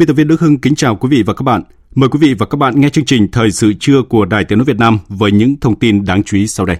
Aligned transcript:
Biên 0.00 0.06
tập 0.06 0.14
viên 0.14 0.28
Đức 0.28 0.40
Hưng 0.40 0.58
kính 0.58 0.74
chào 0.74 0.96
quý 0.96 1.08
vị 1.08 1.22
và 1.22 1.34
các 1.34 1.42
bạn. 1.42 1.62
Mời 1.94 2.08
quý 2.08 2.18
vị 2.22 2.34
và 2.34 2.46
các 2.46 2.56
bạn 2.56 2.80
nghe 2.80 2.88
chương 2.88 3.04
trình 3.04 3.28
Thời 3.32 3.50
sự 3.50 3.72
trưa 3.80 4.02
của 4.08 4.24
Đài 4.24 4.44
Tiếng 4.44 4.58
nói 4.58 4.64
Việt 4.64 4.78
Nam 4.78 4.98
với 5.08 5.32
những 5.32 5.56
thông 5.60 5.78
tin 5.78 6.04
đáng 6.04 6.22
chú 6.22 6.36
ý 6.36 6.46
sau 6.46 6.66
đây. 6.66 6.76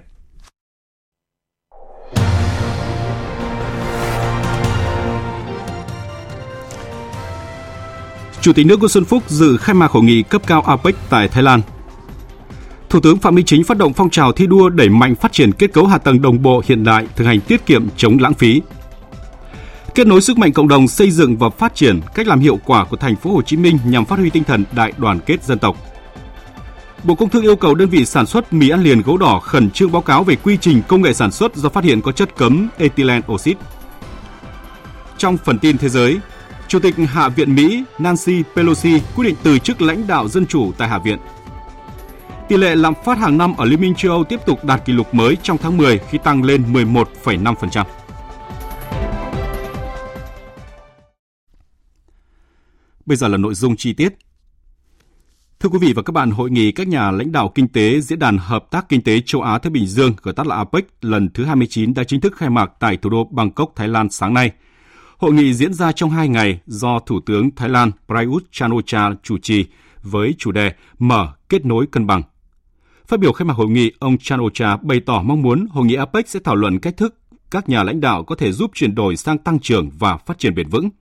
Chủ 8.40 8.52
tịch 8.52 8.66
nước 8.66 8.78
Nguyễn 8.78 8.88
Xuân 8.88 9.04
Phúc 9.04 9.22
dự 9.26 9.56
khai 9.56 9.74
mạc 9.74 9.90
hội 9.90 10.02
nghị 10.02 10.22
cấp 10.22 10.42
cao 10.46 10.62
APEC 10.62 10.94
tại 11.10 11.28
Thái 11.28 11.42
Lan. 11.42 11.60
Thủ 12.88 13.00
tướng 13.00 13.18
Phạm 13.18 13.34
Minh 13.34 13.44
Chính 13.44 13.64
phát 13.64 13.78
động 13.78 13.92
phong 13.92 14.10
trào 14.10 14.32
thi 14.32 14.46
đua 14.46 14.68
đẩy 14.68 14.88
mạnh 14.88 15.14
phát 15.14 15.32
triển 15.32 15.52
kết 15.52 15.72
cấu 15.72 15.86
hạ 15.86 15.98
tầng 15.98 16.22
đồng 16.22 16.42
bộ 16.42 16.62
hiện 16.66 16.84
đại, 16.84 17.06
thực 17.16 17.24
hành 17.24 17.40
tiết 17.40 17.66
kiệm 17.66 17.88
chống 17.96 18.18
lãng 18.20 18.34
phí, 18.34 18.62
kết 19.94 20.06
nối 20.06 20.20
sức 20.20 20.38
mạnh 20.38 20.52
cộng 20.52 20.68
đồng 20.68 20.88
xây 20.88 21.10
dựng 21.10 21.36
và 21.36 21.50
phát 21.50 21.74
triển 21.74 22.00
cách 22.14 22.26
làm 22.26 22.40
hiệu 22.40 22.58
quả 22.64 22.84
của 22.84 22.96
thành 22.96 23.16
phố 23.16 23.30
Hồ 23.32 23.42
Chí 23.42 23.56
Minh 23.56 23.78
nhằm 23.84 24.04
phát 24.04 24.18
huy 24.18 24.30
tinh 24.30 24.44
thần 24.44 24.64
đại 24.72 24.92
đoàn 24.98 25.20
kết 25.26 25.44
dân 25.44 25.58
tộc. 25.58 25.76
Bộ 27.04 27.14
Công 27.14 27.28
Thương 27.28 27.42
yêu 27.42 27.56
cầu 27.56 27.74
đơn 27.74 27.88
vị 27.88 28.04
sản 28.04 28.26
xuất 28.26 28.52
mì 28.52 28.68
ăn 28.68 28.82
liền 28.82 29.02
gấu 29.02 29.16
đỏ 29.16 29.40
khẩn 29.40 29.70
trương 29.70 29.92
báo 29.92 30.02
cáo 30.02 30.24
về 30.24 30.36
quy 30.36 30.56
trình 30.60 30.82
công 30.88 31.02
nghệ 31.02 31.12
sản 31.12 31.30
xuất 31.30 31.56
do 31.56 31.68
phát 31.68 31.84
hiện 31.84 32.00
có 32.00 32.12
chất 32.12 32.36
cấm 32.36 32.68
ethylene 32.78 33.26
oxide. 33.32 33.60
Trong 35.18 35.36
phần 35.36 35.58
tin 35.58 35.78
thế 35.78 35.88
giới, 35.88 36.18
Chủ 36.68 36.78
tịch 36.78 36.94
Hạ 36.96 37.28
viện 37.28 37.54
Mỹ 37.54 37.84
Nancy 37.98 38.42
Pelosi 38.56 39.00
quyết 39.16 39.24
định 39.24 39.36
từ 39.42 39.58
chức 39.58 39.82
lãnh 39.82 40.06
đạo 40.06 40.28
dân 40.28 40.46
chủ 40.46 40.72
tại 40.78 40.88
Hạ 40.88 40.98
viện. 40.98 41.18
Tỷ 42.48 42.56
lệ 42.56 42.74
lạm 42.74 42.94
phát 43.04 43.18
hàng 43.18 43.38
năm 43.38 43.56
ở 43.56 43.64
Liên 43.64 43.80
minh 43.80 43.94
châu 43.94 44.12
Âu 44.12 44.24
tiếp 44.24 44.40
tục 44.46 44.64
đạt 44.64 44.84
kỷ 44.84 44.92
lục 44.92 45.14
mới 45.14 45.36
trong 45.42 45.58
tháng 45.58 45.76
10 45.76 45.98
khi 45.98 46.18
tăng 46.18 46.42
lên 46.42 46.72
11,5%. 46.72 47.84
Bây 53.10 53.16
giờ 53.16 53.28
là 53.28 53.36
nội 53.36 53.54
dung 53.54 53.76
chi 53.76 53.92
tiết. 53.92 54.14
Thưa 55.60 55.68
quý 55.68 55.78
vị 55.78 55.92
và 55.92 56.02
các 56.02 56.12
bạn, 56.12 56.30
hội 56.30 56.50
nghị 56.50 56.72
các 56.72 56.88
nhà 56.88 57.10
lãnh 57.10 57.32
đạo 57.32 57.52
kinh 57.54 57.68
tế 57.68 58.00
Diễn 58.00 58.18
đàn 58.18 58.38
Hợp 58.38 58.70
tác 58.70 58.88
Kinh 58.88 59.02
tế 59.02 59.20
Châu 59.26 59.42
Á 59.42 59.58
Thái 59.58 59.70
Bình 59.70 59.86
Dương, 59.86 60.12
gọi 60.22 60.34
tắt 60.34 60.46
là 60.46 60.56
APEC, 60.56 60.84
lần 61.00 61.28
thứ 61.34 61.44
29 61.44 61.94
đã 61.94 62.04
chính 62.04 62.20
thức 62.20 62.36
khai 62.36 62.50
mạc 62.50 62.72
tại 62.80 62.96
thủ 62.96 63.10
đô 63.10 63.24
Bangkok, 63.24 63.72
Thái 63.76 63.88
Lan 63.88 64.10
sáng 64.10 64.34
nay. 64.34 64.50
Hội 65.16 65.32
nghị 65.32 65.54
diễn 65.54 65.74
ra 65.74 65.92
trong 65.92 66.10
hai 66.10 66.28
ngày 66.28 66.60
do 66.66 66.98
Thủ 66.98 67.20
tướng 67.26 67.50
Thái 67.56 67.68
Lan 67.68 67.90
Prayut 68.08 68.44
chan-o-cha 68.52 69.10
chủ 69.22 69.38
trì 69.38 69.64
với 70.02 70.34
chủ 70.38 70.52
đề 70.52 70.72
Mở 70.98 71.32
kết 71.48 71.64
nối 71.64 71.86
cân 71.86 72.06
bằng. 72.06 72.22
Phát 73.06 73.20
biểu 73.20 73.32
khai 73.32 73.46
mạc 73.46 73.54
hội 73.54 73.68
nghị, 73.68 73.92
ông 73.98 74.18
chan-o-cha 74.18 74.76
bày 74.76 75.00
tỏ 75.00 75.22
mong 75.22 75.42
muốn 75.42 75.66
hội 75.70 75.86
nghị 75.86 75.94
APEC 75.94 76.28
sẽ 76.28 76.40
thảo 76.44 76.54
luận 76.54 76.78
cách 76.78 76.96
thức 76.96 77.14
các 77.50 77.68
nhà 77.68 77.82
lãnh 77.82 78.00
đạo 78.00 78.24
có 78.24 78.34
thể 78.34 78.52
giúp 78.52 78.70
chuyển 78.74 78.94
đổi 78.94 79.16
sang 79.16 79.38
tăng 79.38 79.58
trưởng 79.58 79.90
và 79.98 80.16
phát 80.16 80.38
triển 80.38 80.54
bền 80.54 80.68
vững– 80.68 80.90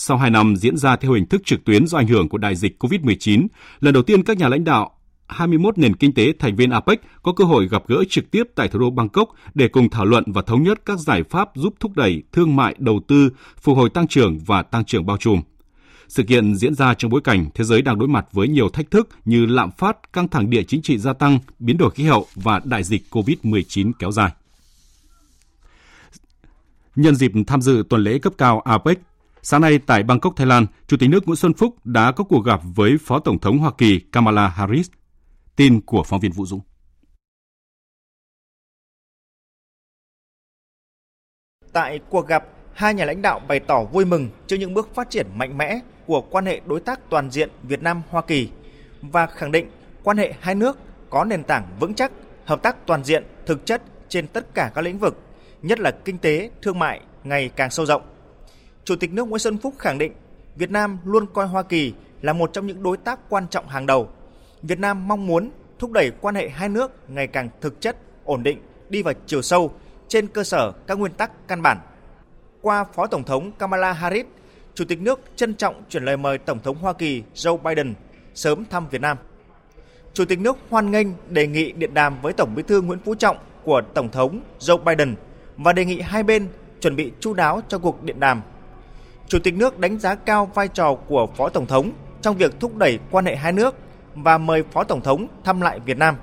sau 0.00 0.16
2 0.16 0.30
năm 0.30 0.56
diễn 0.56 0.76
ra 0.76 0.96
theo 0.96 1.12
hình 1.12 1.26
thức 1.26 1.42
trực 1.44 1.64
tuyến 1.64 1.86
do 1.86 1.98
ảnh 1.98 2.06
hưởng 2.06 2.28
của 2.28 2.38
đại 2.38 2.56
dịch 2.56 2.82
COVID-19, 2.84 3.46
lần 3.80 3.94
đầu 3.94 4.02
tiên 4.02 4.22
các 4.22 4.36
nhà 4.36 4.48
lãnh 4.48 4.64
đạo 4.64 4.90
21 5.28 5.78
nền 5.78 5.96
kinh 5.96 6.14
tế 6.14 6.32
thành 6.38 6.56
viên 6.56 6.70
APEC 6.70 7.00
có 7.22 7.32
cơ 7.32 7.44
hội 7.44 7.68
gặp 7.68 7.82
gỡ 7.86 8.04
trực 8.08 8.30
tiếp 8.30 8.42
tại 8.54 8.68
thủ 8.68 8.78
đô 8.78 8.90
Bangkok 8.90 9.28
để 9.54 9.68
cùng 9.68 9.90
thảo 9.90 10.04
luận 10.04 10.24
và 10.26 10.42
thống 10.42 10.62
nhất 10.62 10.80
các 10.84 10.98
giải 10.98 11.22
pháp 11.22 11.50
giúp 11.54 11.74
thúc 11.80 11.96
đẩy 11.96 12.22
thương 12.32 12.56
mại, 12.56 12.74
đầu 12.78 13.00
tư, 13.08 13.30
phục 13.60 13.76
hồi 13.76 13.90
tăng 13.90 14.08
trưởng 14.08 14.38
và 14.46 14.62
tăng 14.62 14.84
trưởng 14.84 15.06
bao 15.06 15.16
trùm. 15.16 15.40
Sự 16.08 16.22
kiện 16.22 16.54
diễn 16.54 16.74
ra 16.74 16.94
trong 16.94 17.10
bối 17.10 17.20
cảnh 17.20 17.46
thế 17.54 17.64
giới 17.64 17.82
đang 17.82 17.98
đối 17.98 18.08
mặt 18.08 18.26
với 18.32 18.48
nhiều 18.48 18.68
thách 18.68 18.90
thức 18.90 19.08
như 19.24 19.46
lạm 19.46 19.70
phát, 19.70 20.12
căng 20.12 20.28
thẳng 20.28 20.50
địa 20.50 20.62
chính 20.62 20.82
trị 20.82 20.98
gia 20.98 21.12
tăng, 21.12 21.38
biến 21.58 21.78
đổi 21.78 21.90
khí 21.90 22.04
hậu 22.04 22.26
và 22.34 22.60
đại 22.64 22.82
dịch 22.82 23.02
COVID-19 23.10 23.92
kéo 23.98 24.10
dài. 24.10 24.30
Nhân 26.96 27.14
dịp 27.14 27.32
tham 27.46 27.62
dự 27.62 27.84
tuần 27.88 28.02
lễ 28.02 28.18
cấp 28.18 28.32
cao 28.38 28.60
APEC, 28.60 28.98
Sáng 29.42 29.60
nay 29.60 29.78
tại 29.86 30.02
Bangkok, 30.02 30.36
Thái 30.36 30.46
Lan, 30.46 30.66
Chủ 30.86 30.96
tịch 31.00 31.10
nước 31.10 31.26
Nguyễn 31.26 31.36
Xuân 31.36 31.54
Phúc 31.54 31.86
đã 31.86 32.12
có 32.12 32.24
cuộc 32.24 32.40
gặp 32.40 32.60
với 32.64 32.96
Phó 33.00 33.20
Tổng 33.20 33.38
thống 33.38 33.58
Hoa 33.58 33.72
Kỳ 33.78 34.00
Kamala 34.12 34.48
Harris. 34.48 34.90
Tin 35.56 35.80
của 35.80 36.02
phóng 36.02 36.20
viên 36.20 36.32
Vũ 36.32 36.46
Dũng. 36.46 36.60
Tại 41.72 42.00
cuộc 42.08 42.28
gặp, 42.28 42.44
hai 42.74 42.94
nhà 42.94 43.04
lãnh 43.04 43.22
đạo 43.22 43.40
bày 43.48 43.60
tỏ 43.60 43.84
vui 43.84 44.04
mừng 44.04 44.28
trước 44.46 44.56
những 44.56 44.74
bước 44.74 44.94
phát 44.94 45.10
triển 45.10 45.26
mạnh 45.34 45.58
mẽ 45.58 45.80
của 46.06 46.20
quan 46.20 46.46
hệ 46.46 46.60
đối 46.66 46.80
tác 46.80 47.10
toàn 47.10 47.30
diện 47.30 47.50
Việt 47.62 47.82
Nam 47.82 48.02
Hoa 48.10 48.22
Kỳ 48.22 48.50
và 49.02 49.26
khẳng 49.26 49.52
định 49.52 49.70
quan 50.02 50.16
hệ 50.16 50.34
hai 50.40 50.54
nước 50.54 50.78
có 51.10 51.24
nền 51.24 51.44
tảng 51.44 51.76
vững 51.80 51.94
chắc, 51.94 52.12
hợp 52.44 52.62
tác 52.62 52.86
toàn 52.86 53.04
diện, 53.04 53.24
thực 53.46 53.66
chất 53.66 53.82
trên 54.08 54.26
tất 54.26 54.54
cả 54.54 54.72
các 54.74 54.80
lĩnh 54.80 54.98
vực, 54.98 55.18
nhất 55.62 55.80
là 55.80 55.90
kinh 55.90 56.18
tế, 56.18 56.50
thương 56.62 56.78
mại 56.78 57.00
ngày 57.24 57.50
càng 57.56 57.70
sâu 57.70 57.86
rộng. 57.86 58.02
Chủ 58.84 58.96
tịch 58.96 59.12
nước 59.12 59.28
Nguyễn 59.28 59.38
Xuân 59.38 59.58
Phúc 59.58 59.74
khẳng 59.78 59.98
định 59.98 60.12
Việt 60.56 60.70
Nam 60.70 60.98
luôn 61.04 61.26
coi 61.34 61.46
Hoa 61.46 61.62
Kỳ 61.62 61.94
là 62.22 62.32
một 62.32 62.52
trong 62.52 62.66
những 62.66 62.82
đối 62.82 62.96
tác 62.96 63.20
quan 63.28 63.46
trọng 63.50 63.68
hàng 63.68 63.86
đầu. 63.86 64.08
Việt 64.62 64.78
Nam 64.78 65.08
mong 65.08 65.26
muốn 65.26 65.50
thúc 65.78 65.92
đẩy 65.92 66.10
quan 66.20 66.34
hệ 66.34 66.48
hai 66.48 66.68
nước 66.68 66.92
ngày 67.08 67.26
càng 67.26 67.48
thực 67.60 67.80
chất, 67.80 67.96
ổn 68.24 68.42
định, 68.42 68.58
đi 68.88 69.02
vào 69.02 69.14
chiều 69.26 69.42
sâu 69.42 69.72
trên 70.08 70.26
cơ 70.26 70.44
sở 70.44 70.72
các 70.86 70.98
nguyên 70.98 71.12
tắc 71.12 71.48
căn 71.48 71.62
bản. 71.62 71.78
Qua 72.62 72.84
Phó 72.84 73.06
Tổng 73.06 73.24
thống 73.24 73.52
Kamala 73.58 73.92
Harris, 73.92 74.26
Chủ 74.74 74.84
tịch 74.84 75.00
nước 75.00 75.20
trân 75.36 75.54
trọng 75.54 75.82
chuyển 75.88 76.04
lời 76.04 76.16
mời 76.16 76.38
Tổng 76.38 76.58
thống 76.58 76.76
Hoa 76.76 76.92
Kỳ 76.92 77.22
Joe 77.34 77.56
Biden 77.56 77.94
sớm 78.34 78.64
thăm 78.70 78.88
Việt 78.88 79.00
Nam. 79.00 79.16
Chủ 80.14 80.24
tịch 80.24 80.40
nước 80.40 80.56
hoan 80.70 80.90
nghênh 80.90 81.06
đề 81.28 81.46
nghị 81.46 81.72
điện 81.72 81.94
đàm 81.94 82.22
với 82.22 82.32
Tổng 82.32 82.54
Bí 82.54 82.62
thư 82.62 82.82
Nguyễn 82.82 82.98
Phú 83.04 83.14
Trọng 83.14 83.36
của 83.64 83.82
Tổng 83.94 84.10
thống 84.10 84.40
Joe 84.58 84.78
Biden 84.84 85.14
và 85.56 85.72
đề 85.72 85.84
nghị 85.84 86.00
hai 86.00 86.22
bên 86.22 86.48
chuẩn 86.80 86.96
bị 86.96 87.12
chu 87.20 87.34
đáo 87.34 87.60
cho 87.68 87.78
cuộc 87.78 88.02
điện 88.02 88.20
đàm 88.20 88.42
Chủ 89.30 89.38
tịch 89.38 89.54
nước 89.54 89.78
đánh 89.78 89.98
giá 89.98 90.14
cao 90.14 90.50
vai 90.54 90.68
trò 90.68 90.94
của 90.94 91.26
Phó 91.26 91.48
Tổng 91.48 91.66
thống 91.66 91.90
trong 92.22 92.36
việc 92.36 92.60
thúc 92.60 92.76
đẩy 92.76 92.98
quan 93.10 93.24
hệ 93.24 93.36
hai 93.36 93.52
nước 93.52 93.74
và 94.14 94.38
mời 94.38 94.62
Phó 94.62 94.84
Tổng 94.84 95.00
thống 95.00 95.26
thăm 95.44 95.60
lại 95.60 95.80
Việt 95.80 95.98
Nam. 95.98 96.16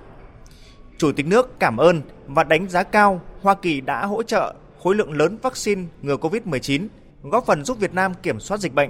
Chủ 0.98 1.12
tịch 1.12 1.26
nước 1.26 1.60
cảm 1.60 1.78
ơn 1.78 2.02
và 2.28 2.44
đánh 2.44 2.70
giá 2.70 2.84
cao 2.84 3.22
Hoa 3.42 3.56
Kỳ 3.56 3.82
đã 3.82 4.06
hỗ 4.06 4.24
trợ 4.24 4.54
khối 4.84 4.96
lượng 4.96 5.12
lớn 5.12 5.38
vaccine 5.42 5.84
ngừa 6.02 6.16
COVID-19, 6.16 6.88
góp 7.24 7.46
phần 7.46 7.66
giúp 7.66 7.80
Việt 7.80 7.94
Nam 7.94 8.14
kiểm 8.24 8.40
soát 8.40 8.58
dịch 8.58 8.74
bệnh. 8.74 8.90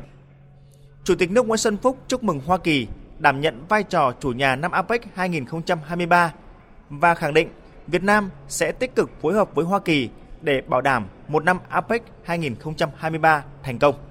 Chủ 1.04 1.16
tịch 1.16 1.32
nước 1.32 1.48
Nguyễn 1.48 1.58
Xuân 1.58 1.78
Phúc 1.78 1.98
chúc 2.08 2.24
mừng 2.24 2.42
Hoa 2.46 2.58
Kỳ 2.58 2.88
đảm 3.20 3.42
nhận 3.42 3.66
vai 3.70 3.84
trò 3.84 4.14
chủ 4.20 4.32
nhà 4.32 4.56
năm 4.56 4.72
APEC 4.72 5.02
2023 5.16 6.34
và 6.90 7.16
khẳng 7.16 7.34
định 7.34 7.50
Việt 7.88 8.04
Nam 8.04 8.30
sẽ 8.48 8.72
tích 8.72 8.96
cực 8.96 9.22
phối 9.22 9.34
hợp 9.34 9.56
với 9.56 9.66
Hoa 9.66 9.80
Kỳ 9.80 10.10
để 10.42 10.62
bảo 10.62 10.82
đảm 10.82 11.08
một 11.28 11.44
năm 11.44 11.60
APEC 11.70 12.04
2023 12.24 13.44
thành 13.64 13.80
công. 13.80 14.07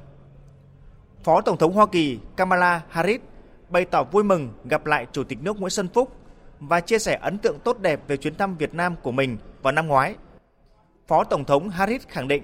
Phó 1.27 1.41
Tổng 1.41 1.57
thống 1.57 1.73
Hoa 1.73 1.87
Kỳ 1.87 2.19
Kamala 2.37 2.83
Harris 2.89 3.21
bày 3.69 3.85
tỏ 3.85 4.05
vui 4.05 4.25
mừng 4.25 4.53
gặp 4.65 4.87
lại 4.87 5.07
Chủ 5.13 5.25
tịch 5.25 5.43
nước 5.43 5.61
Nguyễn 5.61 5.71
Xuân 5.71 5.89
Phúc 5.89 6.17
và 6.61 6.81
chia 6.81 6.99
sẻ 6.99 7.19
ấn 7.23 7.39
tượng 7.39 7.59
tốt 7.65 7.79
đẹp 7.81 8.01
về 8.09 8.17
chuyến 8.17 8.35
thăm 8.35 8.57
Việt 8.57 8.75
Nam 8.75 8.95
của 9.03 9.13
mình 9.13 9.37
vào 9.63 9.73
năm 9.73 9.87
ngoái. 9.87 10.15
Phó 11.07 11.25
Tổng 11.25 11.45
thống 11.45 11.69
Harris 11.69 12.03
khẳng 12.09 12.29
định 12.29 12.43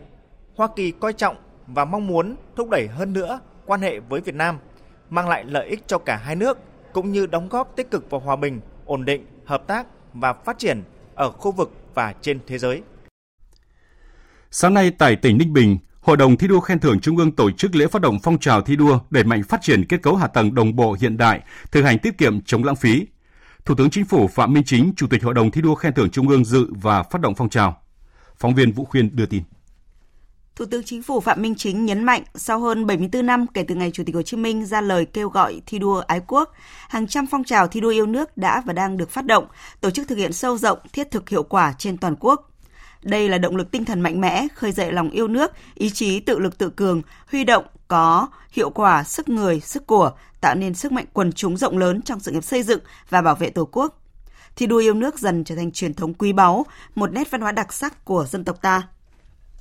Hoa 0.56 0.68
Kỳ 0.76 0.90
coi 0.90 1.12
trọng 1.12 1.36
và 1.66 1.84
mong 1.84 2.06
muốn 2.06 2.36
thúc 2.56 2.68
đẩy 2.70 2.86
hơn 2.86 3.12
nữa 3.12 3.40
quan 3.66 3.80
hệ 3.80 4.00
với 4.00 4.20
Việt 4.20 4.34
Nam, 4.34 4.58
mang 5.10 5.28
lại 5.28 5.44
lợi 5.44 5.68
ích 5.68 5.82
cho 5.86 5.98
cả 5.98 6.16
hai 6.16 6.36
nước 6.36 6.58
cũng 6.92 7.12
như 7.12 7.26
đóng 7.26 7.48
góp 7.48 7.76
tích 7.76 7.90
cực 7.90 8.10
vào 8.10 8.20
hòa 8.20 8.36
bình, 8.36 8.60
ổn 8.84 9.04
định, 9.04 9.26
hợp 9.44 9.66
tác 9.66 9.86
và 10.12 10.32
phát 10.32 10.58
triển 10.58 10.82
ở 11.14 11.30
khu 11.30 11.52
vực 11.52 11.72
và 11.94 12.14
trên 12.20 12.40
thế 12.46 12.58
giới. 12.58 12.82
Sáng 14.50 14.74
nay 14.74 14.92
tại 14.98 15.16
tỉnh 15.16 15.38
Ninh 15.38 15.52
Bình, 15.52 15.78
Hội 16.02 16.16
đồng 16.16 16.36
thi 16.36 16.48
đua 16.48 16.60
khen 16.60 16.78
thưởng 16.78 17.00
Trung 17.00 17.16
ương 17.16 17.32
tổ 17.32 17.50
chức 17.50 17.74
lễ 17.74 17.86
phát 17.86 18.02
động 18.02 18.18
phong 18.22 18.38
trào 18.38 18.60
thi 18.60 18.76
đua 18.76 18.98
đẩy 19.10 19.24
mạnh 19.24 19.42
phát 19.42 19.62
triển 19.62 19.84
kết 19.88 20.02
cấu 20.02 20.16
hạ 20.16 20.26
tầng 20.26 20.54
đồng 20.54 20.76
bộ 20.76 20.96
hiện 21.00 21.16
đại, 21.16 21.40
thực 21.70 21.82
hành 21.82 21.98
tiết 21.98 22.18
kiệm 22.18 22.40
chống 22.40 22.64
lãng 22.64 22.76
phí. 22.76 23.06
Thủ 23.64 23.74
tướng 23.74 23.90
Chính 23.90 24.04
phủ 24.04 24.28
Phạm 24.28 24.52
Minh 24.52 24.62
Chính, 24.66 24.92
Chủ 24.96 25.06
tịch 25.06 25.22
Hội 25.22 25.34
đồng 25.34 25.50
thi 25.50 25.60
đua 25.60 25.74
khen 25.74 25.94
thưởng 25.94 26.10
Trung 26.10 26.28
ương 26.28 26.44
dự 26.44 26.66
và 26.70 27.02
phát 27.02 27.20
động 27.20 27.34
phong 27.34 27.48
trào. 27.48 27.82
Phóng 28.36 28.54
viên 28.54 28.72
Vũ 28.72 28.84
Khuyên 28.84 29.16
đưa 29.16 29.26
tin. 29.26 29.42
Thủ 30.56 30.64
tướng 30.70 30.82
Chính 30.84 31.02
phủ 31.02 31.20
Phạm 31.20 31.42
Minh 31.42 31.54
Chính 31.54 31.84
nhấn 31.84 32.04
mạnh 32.04 32.22
sau 32.34 32.60
hơn 32.60 32.86
74 32.86 33.26
năm 33.26 33.46
kể 33.54 33.64
từ 33.68 33.74
ngày 33.74 33.90
Chủ 33.90 34.02
tịch 34.06 34.14
Hồ 34.14 34.22
Chí 34.22 34.36
Minh 34.36 34.66
ra 34.66 34.80
lời 34.80 35.06
kêu 35.06 35.28
gọi 35.28 35.60
thi 35.66 35.78
đua 35.78 36.02
ái 36.06 36.20
quốc, 36.26 36.52
hàng 36.88 37.06
trăm 37.06 37.26
phong 37.26 37.44
trào 37.44 37.68
thi 37.68 37.80
đua 37.80 37.90
yêu 37.90 38.06
nước 38.06 38.36
đã 38.36 38.62
và 38.66 38.72
đang 38.72 38.96
được 38.96 39.10
phát 39.10 39.26
động, 39.26 39.46
tổ 39.80 39.90
chức 39.90 40.08
thực 40.08 40.18
hiện 40.18 40.32
sâu 40.32 40.58
rộng, 40.58 40.78
thiết 40.92 41.10
thực 41.10 41.28
hiệu 41.28 41.42
quả 41.42 41.74
trên 41.78 41.96
toàn 41.98 42.16
quốc. 42.20 42.51
Đây 43.02 43.28
là 43.28 43.38
động 43.38 43.56
lực 43.56 43.70
tinh 43.70 43.84
thần 43.84 44.00
mạnh 44.00 44.20
mẽ, 44.20 44.46
khơi 44.54 44.72
dậy 44.72 44.92
lòng 44.92 45.10
yêu 45.10 45.28
nước, 45.28 45.52
ý 45.74 45.90
chí 45.90 46.20
tự 46.20 46.38
lực 46.38 46.58
tự 46.58 46.70
cường, 46.70 47.02
huy 47.30 47.44
động 47.44 47.64
có 47.88 48.28
hiệu 48.50 48.70
quả 48.70 49.04
sức 49.04 49.28
người, 49.28 49.60
sức 49.60 49.86
của, 49.86 50.12
tạo 50.40 50.54
nên 50.54 50.74
sức 50.74 50.92
mạnh 50.92 51.06
quần 51.12 51.32
chúng 51.32 51.56
rộng 51.56 51.78
lớn 51.78 52.02
trong 52.02 52.20
sự 52.20 52.32
nghiệp 52.32 52.44
xây 52.44 52.62
dựng 52.62 52.80
và 53.10 53.22
bảo 53.22 53.34
vệ 53.34 53.50
Tổ 53.50 53.68
quốc. 53.72 53.98
Thi 54.56 54.66
đua 54.66 54.78
yêu 54.78 54.94
nước 54.94 55.18
dần 55.18 55.44
trở 55.44 55.56
thành 55.56 55.72
truyền 55.72 55.94
thống 55.94 56.14
quý 56.14 56.32
báu, 56.32 56.66
một 56.94 57.12
nét 57.12 57.30
văn 57.30 57.40
hóa 57.40 57.52
đặc 57.52 57.72
sắc 57.72 58.04
của 58.04 58.26
dân 58.30 58.44
tộc 58.44 58.62
ta. 58.62 58.82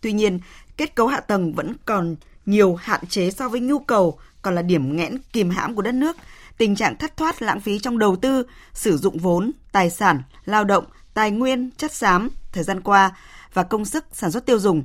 Tuy 0.01 0.11
nhiên, 0.13 0.39
kết 0.77 0.95
cấu 0.95 1.07
hạ 1.07 1.19
tầng 1.19 1.53
vẫn 1.53 1.73
còn 1.85 2.15
nhiều 2.45 2.75
hạn 2.75 3.05
chế 3.09 3.31
so 3.31 3.49
với 3.49 3.59
nhu 3.59 3.79
cầu, 3.79 4.19
còn 4.41 4.55
là 4.55 4.61
điểm 4.61 4.95
nghẽn 4.95 5.17
kìm 5.33 5.49
hãm 5.49 5.75
của 5.75 5.81
đất 5.81 5.91
nước. 5.91 6.17
Tình 6.57 6.75
trạng 6.75 6.95
thất 6.95 7.17
thoát 7.17 7.41
lãng 7.41 7.59
phí 7.59 7.79
trong 7.79 7.99
đầu 7.99 8.15
tư, 8.15 8.43
sử 8.73 8.97
dụng 8.97 9.17
vốn, 9.17 9.51
tài 9.71 9.89
sản, 9.89 10.21
lao 10.45 10.63
động, 10.63 10.85
tài 11.13 11.31
nguyên, 11.31 11.69
chất 11.77 11.93
xám 11.93 12.29
thời 12.51 12.63
gian 12.63 12.81
qua 12.81 13.11
và 13.53 13.63
công 13.63 13.85
sức 13.85 14.05
sản 14.11 14.31
xuất 14.31 14.45
tiêu 14.45 14.59
dùng. 14.59 14.83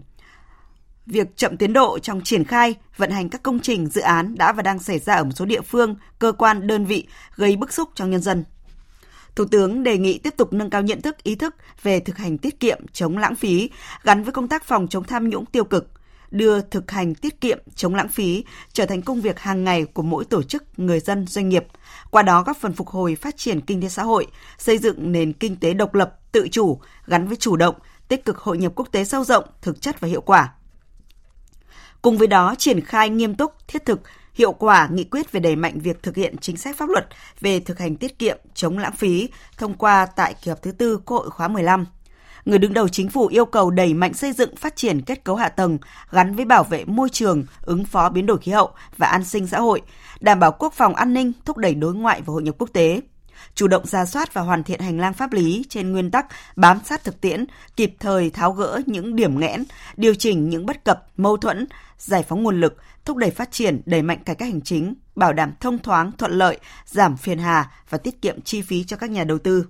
Việc 1.07 1.37
chậm 1.37 1.57
tiến 1.57 1.73
độ 1.73 1.99
trong 1.99 2.21
triển 2.21 2.45
khai, 2.45 2.75
vận 2.97 3.11
hành 3.11 3.29
các 3.29 3.43
công 3.43 3.61
trình, 3.61 3.87
dự 3.87 4.01
án 4.01 4.35
đã 4.39 4.53
và 4.53 4.63
đang 4.63 4.79
xảy 4.79 4.99
ra 4.99 5.15
ở 5.15 5.25
một 5.25 5.31
số 5.35 5.45
địa 5.45 5.61
phương, 5.61 5.97
cơ 6.19 6.33
quan, 6.33 6.67
đơn 6.67 6.85
vị 6.85 7.07
gây 7.37 7.57
bức 7.57 7.73
xúc 7.73 7.89
trong 7.95 8.11
nhân 8.11 8.21
dân. 8.23 8.45
Thủ 9.35 9.45
tướng 9.45 9.83
đề 9.83 9.99
nghị 9.99 10.19
tiếp 10.19 10.35
tục 10.37 10.53
nâng 10.53 10.71
cao 10.71 10.83
nhận 10.83 11.03
thức, 11.03 11.23
ý 11.23 11.35
thức 11.35 11.55
về 11.83 12.01
thực 12.01 12.17
hành 12.17 12.39
tiết 12.39 12.61
kiệm, 12.61 12.79
chống 12.93 13.19
lãng 13.19 13.35
phí 13.35 13.71
gắn 14.03 14.23
với 14.23 14.33
công 14.33 14.49
tác 14.49 14.65
phòng 14.65 14.89
chống 14.89 15.05
tham 15.05 15.29
nhũng 15.29 15.47
tiêu 15.47 15.65
cực, 15.65 15.91
đưa 16.37 16.61
thực 16.61 16.91
hành 16.91 17.15
tiết 17.15 17.41
kiệm, 17.41 17.59
chống 17.75 17.95
lãng 17.95 18.09
phí 18.09 18.45
trở 18.73 18.87
thành 18.87 19.03
công 19.03 19.21
việc 19.21 19.39
hàng 19.39 19.65
ngày 19.65 19.85
của 19.85 20.03
mỗi 20.03 20.25
tổ 20.25 20.43
chức, 20.43 20.65
người 20.77 21.01
dân, 21.01 21.27
doanh 21.27 21.49
nghiệp. 21.49 21.67
Qua 22.11 22.23
đó 22.23 22.43
góp 22.43 22.57
phần 22.57 22.73
phục 22.73 22.89
hồi 22.89 23.15
phát 23.15 23.37
triển 23.37 23.61
kinh 23.61 23.83
tế 23.83 23.89
xã 23.89 24.03
hội, 24.03 24.27
xây 24.59 24.79
dựng 24.79 25.13
nền 25.13 25.33
kinh 25.33 25.57
tế 25.57 25.75
độc 25.75 25.95
lập, 25.95 26.19
tự 26.33 26.49
chủ, 26.49 26.81
gắn 27.07 27.29
với 27.29 27.37
chủ 27.37 27.57
động, 27.57 27.75
tích 28.09 28.25
cực 28.25 28.39
hội 28.39 28.59
nhập 28.59 28.73
quốc 28.77 28.89
tế 28.93 29.05
sâu 29.05 29.25
rộng, 29.25 29.45
thực 29.63 29.81
chất 29.81 30.01
và 30.01 30.09
hiệu 30.09 30.21
quả. 30.21 30.53
Cùng 32.03 32.19
với 32.19 32.27
đó, 32.27 32.55
triển 32.59 32.81
khai 32.81 33.11
nghiêm 33.11 33.35
túc, 33.35 33.69
thiết 33.69 33.85
thực 33.85 34.01
hiệu 34.35 34.53
quả 34.53 34.89
nghị 34.93 35.05
quyết 35.05 35.33
về 35.33 35.41
đẩy 35.41 35.57
mạnh 35.57 35.79
việc 35.79 36.03
thực 36.03 36.17
hiện 36.17 36.37
chính 36.41 36.57
sách 36.57 36.77
pháp 36.77 36.89
luật 36.89 37.07
về 37.41 37.61
thực 37.61 37.79
hành 37.79 37.97
tiết 37.97 38.19
kiệm, 38.19 38.39
chống 38.55 38.79
lãng 38.79 38.97
phí 38.97 39.29
thông 39.57 39.75
qua 39.75 40.07
tại 40.07 40.35
kỳ 40.43 40.49
họp 40.49 40.63
thứ 40.63 40.73
tư 40.73 41.01
Quốc 41.07 41.19
hội 41.19 41.31
khóa 41.31 41.49
15. 41.49 41.87
Người 42.47 42.59
đứng 42.59 42.75
đầu 42.75 42.89
chính 42.89 43.09
phủ 43.09 43.27
yêu 43.27 43.45
cầu 43.45 43.71
đẩy 43.71 43.95
mạnh 43.95 44.15
xây 44.15 44.33
dựng 44.33 44.57
phát 44.57 44.77
triển 44.77 45.03
kết 45.03 45.25
cấu 45.25 45.37
hạ 45.37 45.49
tầng 45.49 45.79
gắn 46.11 46.37
với 46.37 46.45
bảo 46.45 46.65
vệ 46.65 46.85
môi 46.85 47.09
trường, 47.09 47.45
ứng 47.63 47.85
phó 47.85 48.09
biến 48.09 48.27
đổi 48.27 48.39
khí 48.39 48.53
hậu 48.53 48.71
và 48.97 49.07
an 49.07 49.25
sinh 49.25 49.47
xã 49.47 49.61
hội, 49.61 49.83
đảm 50.21 50.41
bảo 50.41 50.53
quốc 50.53 50.73
phòng 50.73 50.95
an 50.95 51.15
ninh, 51.15 51.33
thúc 51.45 51.57
đẩy 51.57 51.75
đối 51.75 51.95
ngoại 51.95 52.23
và 52.27 52.33
hội 52.33 52.43
nhập 52.43 52.55
quốc 52.59 52.71
tế 52.73 53.01
chủ 53.55 53.69
động 53.69 53.87
ra 53.87 54.05
soát 54.05 54.35
và 54.35 54.43
hoàn 54.43 54.65
thiện 54.65 54.81
hành 54.81 54.99
lang 54.99 55.15
pháp 55.15 55.33
lý 55.33 55.65
trên 55.69 55.93
nguyên 55.93 56.11
tắc 56.11 56.27
bám 56.57 56.79
sát 56.85 57.05
thực 57.05 57.21
tiễn, 57.21 57.45
kịp 57.77 57.95
thời 58.01 58.31
tháo 58.31 58.53
gỡ 58.53 58.81
những 58.87 59.17
điểm 59.17 59.41
nghẽn, 59.41 59.65
điều 59.97 60.15
chỉnh 60.15 60.49
những 60.49 60.67
bất 60.67 60.85
cập, 60.85 61.07
mâu 61.17 61.37
thuẫn, 61.37 61.67
giải 61.99 62.23
phóng 62.23 62.43
nguồn 62.43 62.61
lực, 62.61 62.77
thúc 63.05 63.17
đẩy 63.17 63.31
phát 63.31 63.53
triển, 63.53 63.81
đẩy 63.87 64.03
mạnh 64.03 64.19
cải 64.25 64.37
cách 64.37 64.49
hành 64.49 64.61
chính, 64.61 64.95
bảo 65.17 65.33
đảm 65.33 65.53
thông 65.61 65.79
thoáng, 65.79 66.13
thuận 66.19 66.33
lợi, 66.33 66.59
giảm 66.87 67.17
phiền 67.17 67.39
hà 67.39 67.71
và 67.91 67.99
tiết 67.99 68.23
kiệm 68.23 68.41
chi 68.41 68.63
phí 68.63 68.85
cho 68.85 68.97
các 68.97 69.11
nhà 69.11 69.25
đầu 69.25 69.39
tư. 69.39 69.67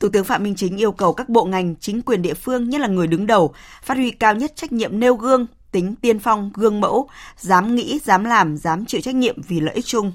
Thủ 0.00 0.08
tướng 0.08 0.24
Phạm 0.24 0.42
Minh 0.42 0.54
Chính 0.54 0.76
yêu 0.76 0.92
cầu 0.92 1.12
các 1.12 1.28
bộ 1.28 1.44
ngành, 1.44 1.76
chính 1.76 2.02
quyền 2.02 2.22
địa 2.22 2.34
phương 2.34 2.70
nhất 2.70 2.80
là 2.80 2.88
người 2.88 3.06
đứng 3.06 3.26
đầu 3.26 3.54
phát 3.82 3.96
huy 3.96 4.10
cao 4.10 4.34
nhất 4.34 4.52
trách 4.56 4.72
nhiệm 4.72 5.00
nêu 5.00 5.14
gương, 5.14 5.46
tính 5.72 5.94
tiên 5.96 6.18
phong, 6.18 6.50
gương 6.54 6.80
mẫu, 6.80 7.08
dám 7.36 7.74
nghĩ, 7.74 8.00
dám 8.04 8.24
làm, 8.24 8.56
dám 8.56 8.84
chịu 8.86 9.00
trách 9.00 9.14
nhiệm 9.14 9.42
vì 9.42 9.60
lợi 9.60 9.74
ích 9.74 9.86
chung. 9.86 10.12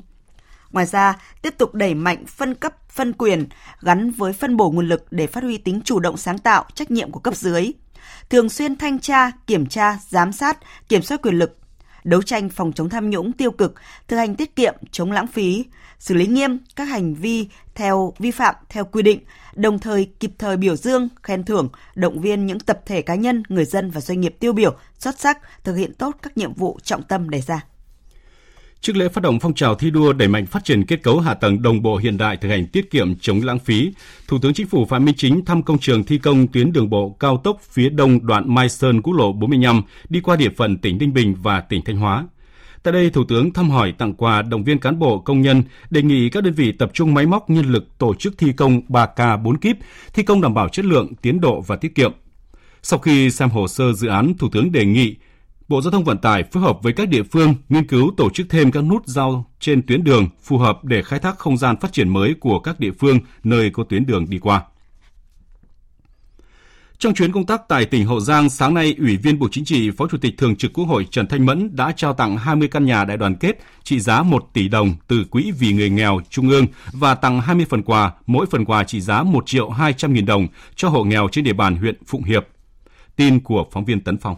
Ngoài 0.72 0.86
ra, 0.86 1.20
tiếp 1.42 1.54
tục 1.58 1.74
đẩy 1.74 1.94
mạnh 1.94 2.26
phân 2.26 2.56
cấp, 2.56 2.74
phân 2.90 3.14
quyền 3.14 3.46
gắn 3.82 4.12
với 4.12 4.34
phân 4.34 4.58
bổ 4.58 4.72
nguồn 4.72 4.88
lực 4.88 5.06
để 5.12 5.28
phát 5.28 5.44
huy 5.44 5.58
tính 5.58 5.82
chủ 5.86 6.00
động 6.00 6.18
sáng 6.18 6.38
tạo, 6.38 6.66
trách 6.74 6.92
nhiệm 6.92 7.12
của 7.12 7.20
cấp 7.20 7.36
dưới. 7.36 7.72
Thường 8.30 8.50
xuyên 8.50 8.76
thanh 8.76 9.00
tra, 9.00 9.32
kiểm 9.48 9.66
tra, 9.66 9.98
giám 10.10 10.32
sát, 10.32 10.58
kiểm 10.90 11.02
soát 11.02 11.22
quyền 11.22 11.36
lực, 11.36 11.58
đấu 12.06 12.22
tranh 12.22 12.50
phòng 12.50 12.72
chống 12.74 12.90
tham 12.90 13.10
nhũng 13.10 13.32
tiêu 13.32 13.52
cực, 13.52 13.76
thực 14.08 14.18
hành 14.18 14.36
tiết 14.36 14.56
kiệm, 14.56 14.76
chống 14.92 15.12
lãng 15.12 15.28
phí, 15.28 15.66
xử 16.00 16.14
lý 16.14 16.28
nghiêm 16.28 16.58
các 16.76 16.86
hành 16.86 17.14
vi 17.14 17.48
theo 17.76 18.14
vi 18.20 18.32
phạm 18.32 18.56
theo 18.70 18.86
quy 18.86 19.04
định, 19.04 19.20
đồng 19.56 19.80
thời 19.80 20.10
kịp 20.20 20.32
thời 20.38 20.58
biểu 20.58 20.76
dương, 20.76 21.10
khen 21.24 21.44
thưởng, 21.44 21.70
động 21.96 22.22
viên 22.22 22.46
những 22.46 22.60
tập 22.60 22.80
thể 22.86 23.02
cá 23.02 23.16
nhân, 23.16 23.44
người 23.50 23.66
dân 23.66 23.92
và 23.92 24.02
doanh 24.02 24.22
nghiệp 24.22 24.36
tiêu 24.40 24.54
biểu 24.54 24.76
xuất 25.00 25.20
sắc 25.20 25.40
thực 25.64 25.76
hiện 25.76 25.94
tốt 25.94 26.16
các 26.22 26.38
nhiệm 26.38 26.54
vụ 26.54 26.80
trọng 26.84 27.04
tâm 27.04 27.30
đề 27.30 27.42
ra. 27.42 27.75
Trước 28.86 28.96
lễ 28.96 29.10
phát 29.10 29.22
động 29.22 29.40
phong 29.40 29.54
trào 29.54 29.76
thi 29.76 29.92
đua 29.92 30.14
đẩy 30.14 30.28
mạnh 30.28 30.46
phát 30.46 30.66
triển 30.66 30.86
kết 30.86 31.04
cấu 31.04 31.20
hạ 31.20 31.34
tầng 31.34 31.62
đồng 31.62 31.82
bộ 31.82 31.98
hiện 31.98 32.18
đại 32.18 32.38
thực 32.38 32.50
hành 32.50 32.68
tiết 32.68 32.92
kiệm 32.92 33.16
chống 33.16 33.42
lãng 33.44 33.60
phí, 33.60 33.92
Thủ 34.28 34.38
tướng 34.42 34.54
Chính 34.54 34.68
phủ 34.68 34.86
Phạm 34.86 35.06
Minh 35.06 35.16
Chính 35.18 35.46
thăm 35.46 35.64
công 35.64 35.80
trường 35.80 36.04
thi 36.04 36.18
công 36.18 36.48
tuyến 36.48 36.74
đường 36.74 36.90
bộ 36.90 37.10
cao 37.20 37.42
tốc 37.44 37.62
phía 37.70 37.90
đông 37.90 38.26
đoạn 38.26 38.56
Mai 38.56 38.70
Sơn 38.70 39.02
quốc 39.02 39.14
lộ 39.14 39.32
45 39.32 39.82
đi 40.10 40.20
qua 40.20 40.36
địa 40.36 40.50
phận 40.58 40.78
tỉnh 40.78 40.98
Ninh 40.98 41.14
Bình 41.14 41.36
và 41.42 41.62
tỉnh 41.62 41.82
Thanh 41.86 41.98
Hóa. 41.98 42.28
Tại 42.84 42.94
đây, 42.94 43.10
Thủ 43.10 43.24
tướng 43.24 43.54
thăm 43.54 43.70
hỏi 43.70 43.92
tặng 43.98 44.14
quà 44.14 44.42
động 44.42 44.64
viên 44.64 44.80
cán 44.80 45.00
bộ 45.00 45.20
công 45.20 45.42
nhân, 45.42 45.64
đề 45.90 46.02
nghị 46.02 46.30
các 46.30 46.44
đơn 46.44 46.54
vị 46.54 46.72
tập 46.72 46.92
trung 46.94 47.14
máy 47.14 47.26
móc 47.26 47.50
nhân 47.50 47.66
lực 47.66 47.98
tổ 47.98 48.14
chức 48.14 48.38
thi 48.38 48.52
công 48.58 48.82
3K 48.90 49.44
4 49.44 49.58
kíp, 49.58 49.78
thi 50.14 50.24
công 50.24 50.42
đảm 50.42 50.54
bảo 50.54 50.70
chất 50.70 50.86
lượng, 50.86 51.16
tiến 51.22 51.42
độ 51.42 51.62
và 51.62 51.76
tiết 51.76 51.96
kiệm. 51.96 52.12
Sau 52.82 53.00
khi 53.00 53.32
xem 53.32 53.50
hồ 53.50 53.68
sơ 53.68 53.94
dự 53.94 54.08
án, 54.08 54.34
Thủ 54.38 54.50
tướng 54.52 54.72
đề 54.72 54.86
nghị 54.86 55.16
Bộ 55.68 55.82
Giao 55.82 55.92
thông 55.92 56.04
Vận 56.04 56.18
tải 56.18 56.44
phối 56.44 56.64
hợp 56.64 56.84
với 56.84 56.94
các 56.94 57.10
địa 57.10 57.24
phương 57.24 57.56
nghiên 57.70 57.88
cứu 57.88 58.12
tổ 58.18 58.30
chức 58.30 58.48
thêm 58.50 58.72
các 58.72 58.82
nút 58.82 59.08
giao 59.08 59.46
trên 59.60 59.88
tuyến 59.88 60.04
đường 60.04 60.30
phù 60.44 60.58
hợp 60.58 60.84
để 60.84 61.04
khai 61.04 61.20
thác 61.20 61.38
không 61.38 61.58
gian 61.58 61.76
phát 61.80 61.94
triển 61.94 62.10
mới 62.10 62.36
của 62.40 62.60
các 62.60 62.80
địa 62.80 62.92
phương 63.00 63.20
nơi 63.44 63.70
có 63.70 63.84
tuyến 63.84 64.06
đường 64.06 64.26
đi 64.30 64.40
qua. 64.40 64.64
Trong 66.98 67.14
chuyến 67.14 67.32
công 67.32 67.46
tác 67.46 67.62
tại 67.68 67.86
tỉnh 67.86 68.06
Hậu 68.06 68.20
Giang, 68.20 68.50
sáng 68.50 68.74
nay, 68.74 68.96
Ủy 69.00 69.18
viên 69.18 69.40
Bộ 69.40 69.48
Chính 69.52 69.66
trị, 69.66 69.92
Phó 69.92 70.08
Chủ 70.08 70.18
tịch 70.18 70.38
Thường 70.38 70.56
trực 70.56 70.74
Quốc 70.74 70.86
hội 70.86 71.08
Trần 71.12 71.28
Thanh 71.28 71.46
Mẫn 71.46 71.76
đã 71.76 71.92
trao 71.96 72.14
tặng 72.14 72.38
20 72.38 72.68
căn 72.68 72.86
nhà 72.86 73.06
đại 73.06 73.18
đoàn 73.18 73.36
kết 73.36 73.60
trị 73.84 74.00
giá 74.00 74.24
1 74.24 74.50
tỷ 74.54 74.68
đồng 74.68 74.96
từ 75.08 75.24
Quỹ 75.24 75.52
vì 75.60 75.74
người 75.74 75.90
nghèo 75.90 76.22
Trung 76.30 76.50
ương 76.50 76.66
và 76.94 77.16
tặng 77.16 77.42
20 77.42 77.66
phần 77.70 77.84
quà, 77.84 78.12
mỗi 78.26 78.46
phần 78.52 78.66
quà 78.66 78.84
trị 78.84 79.02
giá 79.02 79.24
1 79.24 79.44
triệu 79.46 79.70
200 79.70 80.14
nghìn 80.14 80.26
đồng 80.26 80.48
cho 80.76 80.90
hộ 80.90 81.04
nghèo 81.04 81.28
trên 81.32 81.44
địa 81.44 81.54
bàn 81.54 81.76
huyện 81.76 81.96
Phụng 82.06 82.24
Hiệp. 82.24 82.48
Tin 83.16 83.40
của 83.40 83.66
phóng 83.72 83.86
viên 83.86 84.02
Tấn 84.02 84.18
Phong. 84.18 84.36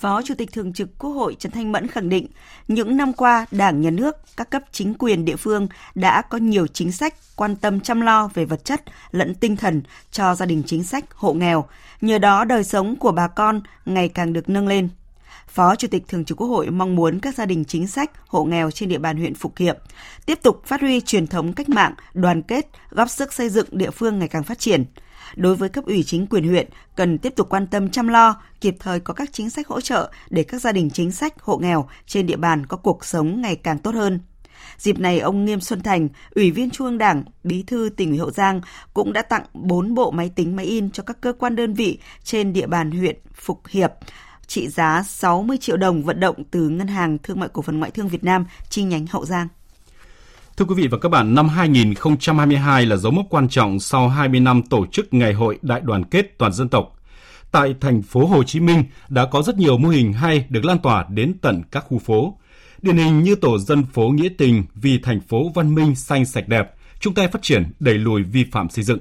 Phó 0.00 0.22
Chủ 0.22 0.34
tịch 0.34 0.52
Thường 0.52 0.72
trực 0.72 0.98
Quốc 0.98 1.10
hội 1.10 1.36
Trần 1.38 1.52
Thanh 1.52 1.72
Mẫn 1.72 1.86
khẳng 1.86 2.08
định, 2.08 2.26
những 2.68 2.96
năm 2.96 3.12
qua, 3.12 3.46
Đảng, 3.50 3.80
Nhà 3.80 3.90
nước, 3.90 4.16
các 4.36 4.50
cấp 4.50 4.62
chính 4.72 4.94
quyền 4.98 5.24
địa 5.24 5.36
phương 5.36 5.68
đã 5.94 6.22
có 6.22 6.38
nhiều 6.38 6.66
chính 6.66 6.92
sách 6.92 7.14
quan 7.36 7.56
tâm 7.56 7.80
chăm 7.80 8.00
lo 8.00 8.28
về 8.34 8.44
vật 8.44 8.64
chất 8.64 8.82
lẫn 9.10 9.34
tinh 9.34 9.56
thần 9.56 9.82
cho 10.10 10.34
gia 10.34 10.46
đình 10.46 10.62
chính 10.66 10.84
sách, 10.84 11.04
hộ 11.14 11.32
nghèo. 11.32 11.64
Nhờ 12.00 12.18
đó, 12.18 12.44
đời 12.44 12.64
sống 12.64 12.96
của 12.96 13.12
bà 13.12 13.28
con 13.28 13.60
ngày 13.86 14.08
càng 14.08 14.32
được 14.32 14.48
nâng 14.48 14.68
lên. 14.68 14.88
Phó 15.48 15.76
Chủ 15.76 15.88
tịch 15.88 16.08
Thường 16.08 16.24
trực 16.24 16.40
Quốc 16.40 16.48
hội 16.48 16.70
mong 16.70 16.96
muốn 16.96 17.20
các 17.20 17.34
gia 17.34 17.46
đình 17.46 17.64
chính 17.64 17.86
sách, 17.86 18.10
hộ 18.26 18.44
nghèo 18.44 18.70
trên 18.70 18.88
địa 18.88 18.98
bàn 18.98 19.16
huyện 19.16 19.34
Phục 19.34 19.58
Hiệp 19.58 19.76
tiếp 20.26 20.38
tục 20.42 20.62
phát 20.66 20.80
huy 20.80 21.00
truyền 21.00 21.26
thống 21.26 21.52
cách 21.52 21.68
mạng, 21.68 21.94
đoàn 22.14 22.42
kết, 22.42 22.66
góp 22.90 23.10
sức 23.10 23.32
xây 23.32 23.48
dựng 23.48 23.66
địa 23.70 23.90
phương 23.90 24.18
ngày 24.18 24.28
càng 24.28 24.44
phát 24.44 24.58
triển– 24.58 24.84
đối 25.36 25.56
với 25.56 25.68
cấp 25.68 25.84
ủy 25.84 26.02
chính 26.02 26.26
quyền 26.26 26.48
huyện 26.48 26.68
cần 26.96 27.18
tiếp 27.18 27.32
tục 27.36 27.48
quan 27.50 27.66
tâm 27.66 27.90
chăm 27.90 28.08
lo, 28.08 28.42
kịp 28.60 28.76
thời 28.80 29.00
có 29.00 29.14
các 29.14 29.32
chính 29.32 29.50
sách 29.50 29.68
hỗ 29.68 29.80
trợ 29.80 30.12
để 30.30 30.42
các 30.42 30.60
gia 30.60 30.72
đình 30.72 30.90
chính 30.90 31.12
sách, 31.12 31.42
hộ 31.42 31.58
nghèo 31.58 31.88
trên 32.06 32.26
địa 32.26 32.36
bàn 32.36 32.66
có 32.66 32.76
cuộc 32.76 33.04
sống 33.04 33.40
ngày 33.40 33.56
càng 33.56 33.78
tốt 33.78 33.94
hơn. 33.94 34.20
Dịp 34.78 34.98
này, 34.98 35.20
ông 35.20 35.44
Nghiêm 35.44 35.60
Xuân 35.60 35.82
Thành, 35.82 36.08
Ủy 36.34 36.50
viên 36.50 36.70
Trung 36.70 36.86
ương 36.86 36.98
Đảng, 36.98 37.24
Bí 37.44 37.62
thư 37.62 37.88
tỉnh 37.96 38.08
ủy 38.08 38.18
Hậu 38.18 38.30
Giang 38.30 38.60
cũng 38.94 39.12
đã 39.12 39.22
tặng 39.22 39.44
4 39.52 39.94
bộ 39.94 40.10
máy 40.10 40.30
tính 40.34 40.56
máy 40.56 40.66
in 40.66 40.90
cho 40.90 41.02
các 41.02 41.20
cơ 41.20 41.32
quan 41.32 41.56
đơn 41.56 41.74
vị 41.74 41.98
trên 42.24 42.52
địa 42.52 42.66
bàn 42.66 42.90
huyện 42.90 43.16
Phục 43.34 43.66
Hiệp 43.68 43.92
trị 44.46 44.68
giá 44.68 45.02
60 45.02 45.56
triệu 45.60 45.76
đồng 45.76 46.02
vận 46.02 46.20
động 46.20 46.44
từ 46.50 46.68
Ngân 46.68 46.88
hàng 46.88 47.18
Thương 47.18 47.40
mại 47.40 47.48
Cổ 47.48 47.62
phần 47.62 47.78
Ngoại 47.78 47.90
thương 47.90 48.08
Việt 48.08 48.24
Nam 48.24 48.46
chi 48.70 48.82
nhánh 48.82 49.06
Hậu 49.06 49.24
Giang. 49.24 49.48
Thưa 50.56 50.64
quý 50.64 50.74
vị 50.74 50.88
và 50.88 50.98
các 50.98 51.08
bạn, 51.08 51.34
năm 51.34 51.48
2022 51.48 52.86
là 52.86 52.96
dấu 52.96 53.12
mốc 53.12 53.26
quan 53.30 53.48
trọng 53.48 53.80
sau 53.80 54.08
20 54.08 54.40
năm 54.40 54.62
tổ 54.62 54.86
chức 54.86 55.14
Ngày 55.14 55.32
hội 55.32 55.58
Đại 55.62 55.80
đoàn 55.80 56.04
kết 56.04 56.38
toàn 56.38 56.52
dân 56.52 56.68
tộc. 56.68 56.96
Tại 57.52 57.74
thành 57.80 58.02
phố 58.02 58.26
Hồ 58.26 58.42
Chí 58.42 58.60
Minh 58.60 58.84
đã 59.08 59.26
có 59.26 59.42
rất 59.42 59.56
nhiều 59.56 59.78
mô 59.78 59.88
hình 59.88 60.12
hay 60.12 60.46
được 60.48 60.64
lan 60.64 60.78
tỏa 60.78 61.06
đến 61.08 61.34
tận 61.42 61.62
các 61.70 61.84
khu 61.88 61.98
phố. 61.98 62.38
Điển 62.82 62.96
hình 62.96 63.22
như 63.22 63.34
tổ 63.34 63.58
dân 63.58 63.84
phố 63.92 64.08
nghĩa 64.08 64.28
tình 64.38 64.64
vì 64.74 64.98
thành 64.98 65.20
phố 65.20 65.52
văn 65.54 65.74
minh 65.74 65.94
xanh 65.94 66.24
sạch 66.24 66.48
đẹp, 66.48 66.74
chung 67.00 67.14
tay 67.14 67.28
phát 67.28 67.42
triển 67.42 67.64
đẩy 67.80 67.94
lùi 67.94 68.22
vi 68.22 68.44
phạm 68.44 68.68
xây 68.68 68.84
dựng. 68.84 68.98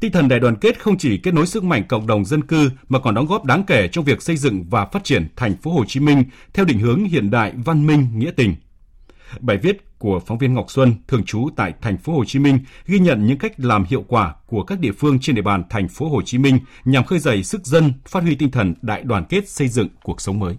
Tinh 0.00 0.12
thần 0.12 0.28
đại 0.28 0.40
đoàn 0.40 0.56
kết 0.56 0.80
không 0.80 0.98
chỉ 0.98 1.18
kết 1.18 1.34
nối 1.34 1.46
sức 1.46 1.64
mạnh 1.64 1.84
cộng 1.88 2.06
đồng 2.06 2.24
dân 2.24 2.42
cư 2.42 2.70
mà 2.88 2.98
còn 2.98 3.14
đóng 3.14 3.26
góp 3.26 3.44
đáng 3.44 3.64
kể 3.66 3.88
trong 3.88 4.04
việc 4.04 4.22
xây 4.22 4.36
dựng 4.36 4.64
và 4.70 4.84
phát 4.84 5.04
triển 5.04 5.28
thành 5.36 5.56
phố 5.56 5.72
Hồ 5.72 5.84
Chí 5.84 6.00
Minh 6.00 6.24
theo 6.52 6.64
định 6.64 6.78
hướng 6.78 7.04
hiện 7.04 7.30
đại 7.30 7.52
văn 7.64 7.86
minh 7.86 8.06
nghĩa 8.14 8.30
tình. 8.36 8.54
Bài 9.40 9.56
viết 9.62 9.89
của 10.00 10.20
phóng 10.26 10.38
viên 10.38 10.54
Ngọc 10.54 10.70
Xuân 10.70 10.94
thường 11.08 11.24
trú 11.24 11.48
tại 11.56 11.74
thành 11.80 11.98
phố 11.98 12.12
Hồ 12.12 12.24
Chí 12.24 12.38
Minh 12.38 12.58
ghi 12.86 12.98
nhận 12.98 13.26
những 13.26 13.38
cách 13.38 13.52
làm 13.60 13.84
hiệu 13.84 14.04
quả 14.08 14.34
của 14.46 14.62
các 14.62 14.80
địa 14.80 14.92
phương 14.92 15.18
trên 15.20 15.36
địa 15.36 15.42
bàn 15.42 15.64
thành 15.70 15.88
phố 15.88 16.08
Hồ 16.08 16.22
Chí 16.22 16.38
Minh 16.38 16.58
nhằm 16.84 17.04
khơi 17.04 17.18
dậy 17.18 17.44
sức 17.44 17.66
dân, 17.66 17.92
phát 18.06 18.22
huy 18.22 18.34
tinh 18.34 18.50
thần 18.50 18.74
đại 18.82 19.02
đoàn 19.02 19.24
kết 19.28 19.48
xây 19.48 19.68
dựng 19.68 19.88
cuộc 20.02 20.20
sống 20.20 20.38
mới. 20.38 20.56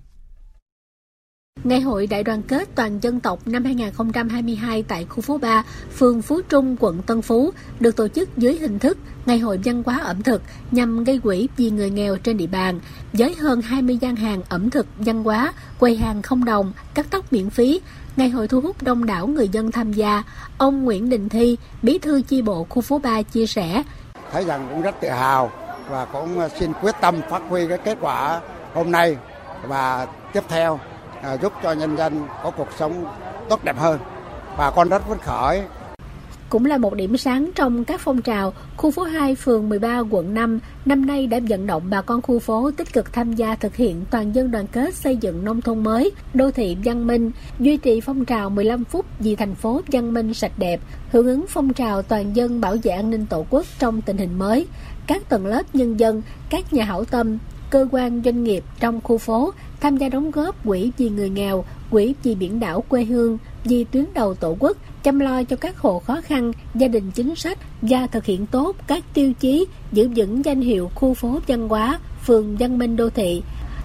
Ngày 1.63 1.81
hội 1.81 2.07
đại 2.07 2.23
đoàn 2.23 2.41
kết 2.41 2.69
toàn 2.75 2.99
dân 3.01 3.19
tộc 3.19 3.47
năm 3.47 3.63
2022 3.63 4.83
tại 4.83 5.05
khu 5.05 5.21
phố 5.21 5.37
3, 5.37 5.63
phường 5.91 6.21
Phú 6.21 6.41
Trung, 6.49 6.75
quận 6.79 7.01
Tân 7.01 7.21
Phú 7.21 7.51
được 7.79 7.95
tổ 7.95 8.07
chức 8.07 8.37
dưới 8.37 8.57
hình 8.57 8.79
thức 8.79 8.97
Ngày 9.25 9.39
hội 9.39 9.59
văn 9.63 9.83
hóa 9.85 9.99
ẩm 10.03 10.23
thực 10.23 10.41
nhằm 10.71 11.03
gây 11.03 11.19
quỹ 11.19 11.47
vì 11.57 11.69
người 11.69 11.89
nghèo 11.89 12.17
trên 12.17 12.37
địa 12.37 12.47
bàn, 12.47 12.79
với 13.13 13.35
hơn 13.35 13.61
20 13.61 13.97
gian 14.01 14.15
hàng 14.15 14.41
ẩm 14.49 14.69
thực 14.69 14.87
văn 14.97 15.23
hóa, 15.23 15.53
quầy 15.79 15.97
hàng 15.97 16.21
không 16.21 16.45
đồng, 16.45 16.73
cắt 16.93 17.07
tóc 17.09 17.33
miễn 17.33 17.49
phí. 17.49 17.81
Ngày 18.15 18.29
hội 18.29 18.47
thu 18.47 18.61
hút 18.61 18.75
đông 18.81 19.05
đảo 19.05 19.27
người 19.27 19.49
dân 19.49 19.71
tham 19.71 19.93
gia. 19.93 20.23
Ông 20.57 20.83
Nguyễn 20.83 21.09
Đình 21.09 21.29
Thi, 21.29 21.57
bí 21.81 21.99
thư 21.99 22.21
chi 22.21 22.41
bộ 22.41 22.65
khu 22.69 22.81
phố 22.81 22.99
3 22.99 23.21
chia 23.21 23.47
sẻ. 23.47 23.83
Thấy 24.31 24.45
rằng 24.45 24.67
cũng 24.69 24.81
rất 24.81 24.95
tự 25.01 25.09
hào 25.09 25.51
và 25.89 26.05
cũng 26.05 26.39
xin 26.59 26.73
quyết 26.81 26.95
tâm 27.01 27.21
phát 27.29 27.41
huy 27.49 27.67
cái 27.67 27.77
kết 27.77 27.97
quả 28.01 28.41
hôm 28.73 28.91
nay 28.91 29.17
và 29.67 30.07
tiếp 30.33 30.43
theo 30.47 30.79
à, 31.21 31.37
giúp 31.37 31.53
cho 31.63 31.71
nhân 31.71 31.97
dân 31.97 32.27
có 32.43 32.51
cuộc 32.51 32.67
sống 32.79 33.05
tốt 33.49 33.63
đẹp 33.63 33.77
hơn. 33.77 33.99
Bà 34.57 34.71
con 34.75 34.89
rất 34.89 35.07
phấn 35.07 35.17
khởi. 35.17 35.63
Cũng 36.51 36.65
là 36.65 36.77
một 36.77 36.95
điểm 36.95 37.17
sáng 37.17 37.51
trong 37.55 37.85
các 37.85 38.01
phong 38.01 38.21
trào, 38.21 38.53
khu 38.77 38.91
phố 38.91 39.03
2 39.03 39.35
phường 39.35 39.69
13 39.69 39.99
quận 39.99 40.33
5 40.33 40.59
năm 40.85 41.05
nay 41.05 41.27
đã 41.27 41.39
vận 41.49 41.67
động 41.67 41.83
bà 41.89 42.01
con 42.01 42.21
khu 42.21 42.39
phố 42.39 42.71
tích 42.71 42.93
cực 42.93 43.13
tham 43.13 43.33
gia 43.33 43.55
thực 43.55 43.75
hiện 43.75 44.05
toàn 44.11 44.35
dân 44.35 44.51
đoàn 44.51 44.67
kết 44.67 44.93
xây 44.93 45.17
dựng 45.17 45.45
nông 45.45 45.61
thôn 45.61 45.83
mới, 45.83 46.11
đô 46.33 46.51
thị 46.51 46.77
văn 46.83 47.07
minh, 47.07 47.31
duy 47.59 47.77
trì 47.77 48.01
phong 48.01 48.25
trào 48.25 48.49
15 48.49 48.83
phút 48.83 49.05
vì 49.19 49.35
thành 49.35 49.55
phố 49.55 49.81
văn 49.91 50.13
minh 50.13 50.33
sạch 50.33 50.51
đẹp, 50.57 50.79
hưởng 51.11 51.27
ứng 51.27 51.45
phong 51.47 51.73
trào 51.73 52.01
toàn 52.01 52.35
dân 52.35 52.61
bảo 52.61 52.75
vệ 52.83 52.91
an 52.91 53.09
ninh 53.09 53.25
tổ 53.25 53.45
quốc 53.49 53.65
trong 53.79 54.01
tình 54.01 54.17
hình 54.17 54.39
mới. 54.39 54.67
Các 55.07 55.29
tầng 55.29 55.45
lớp 55.45 55.63
nhân 55.73 55.99
dân, 55.99 56.21
các 56.49 56.73
nhà 56.73 56.85
hảo 56.85 57.05
tâm, 57.05 57.37
cơ 57.69 57.87
quan 57.91 58.21
doanh 58.25 58.43
nghiệp 58.43 58.63
trong 58.79 59.01
khu 59.01 59.17
phố 59.17 59.51
tham 59.81 59.97
gia 59.97 60.09
đóng 60.09 60.31
góp 60.31 60.65
quỹ 60.65 60.91
vì 60.97 61.09
người 61.09 61.29
nghèo, 61.29 61.65
quỹ 61.89 62.15
vì 62.23 62.35
biển 62.35 62.59
đảo 62.59 62.83
quê 62.89 63.03
hương, 63.03 63.37
vì 63.63 63.83
tuyến 63.83 64.05
đầu 64.13 64.33
tổ 64.33 64.55
quốc, 64.59 64.77
chăm 65.03 65.19
lo 65.19 65.43
cho 65.43 65.55
các 65.55 65.77
hộ 65.77 65.99
khó 65.99 66.21
khăn, 66.21 66.51
gia 66.75 66.87
đình 66.87 67.11
chính 67.11 67.35
sách 67.35 67.57
và 67.81 68.07
thực 68.07 68.25
hiện 68.25 68.45
tốt 68.45 68.75
các 68.87 69.03
tiêu 69.13 69.33
chí 69.39 69.65
giữ 69.91 70.09
vững 70.15 70.45
danh 70.45 70.61
hiệu 70.61 70.91
khu 70.95 71.13
phố 71.13 71.39
văn 71.47 71.69
hóa, 71.69 71.99
phường 72.25 72.57
văn 72.57 72.77
minh 72.77 72.95
đô 72.95 73.09
thị. 73.09 73.41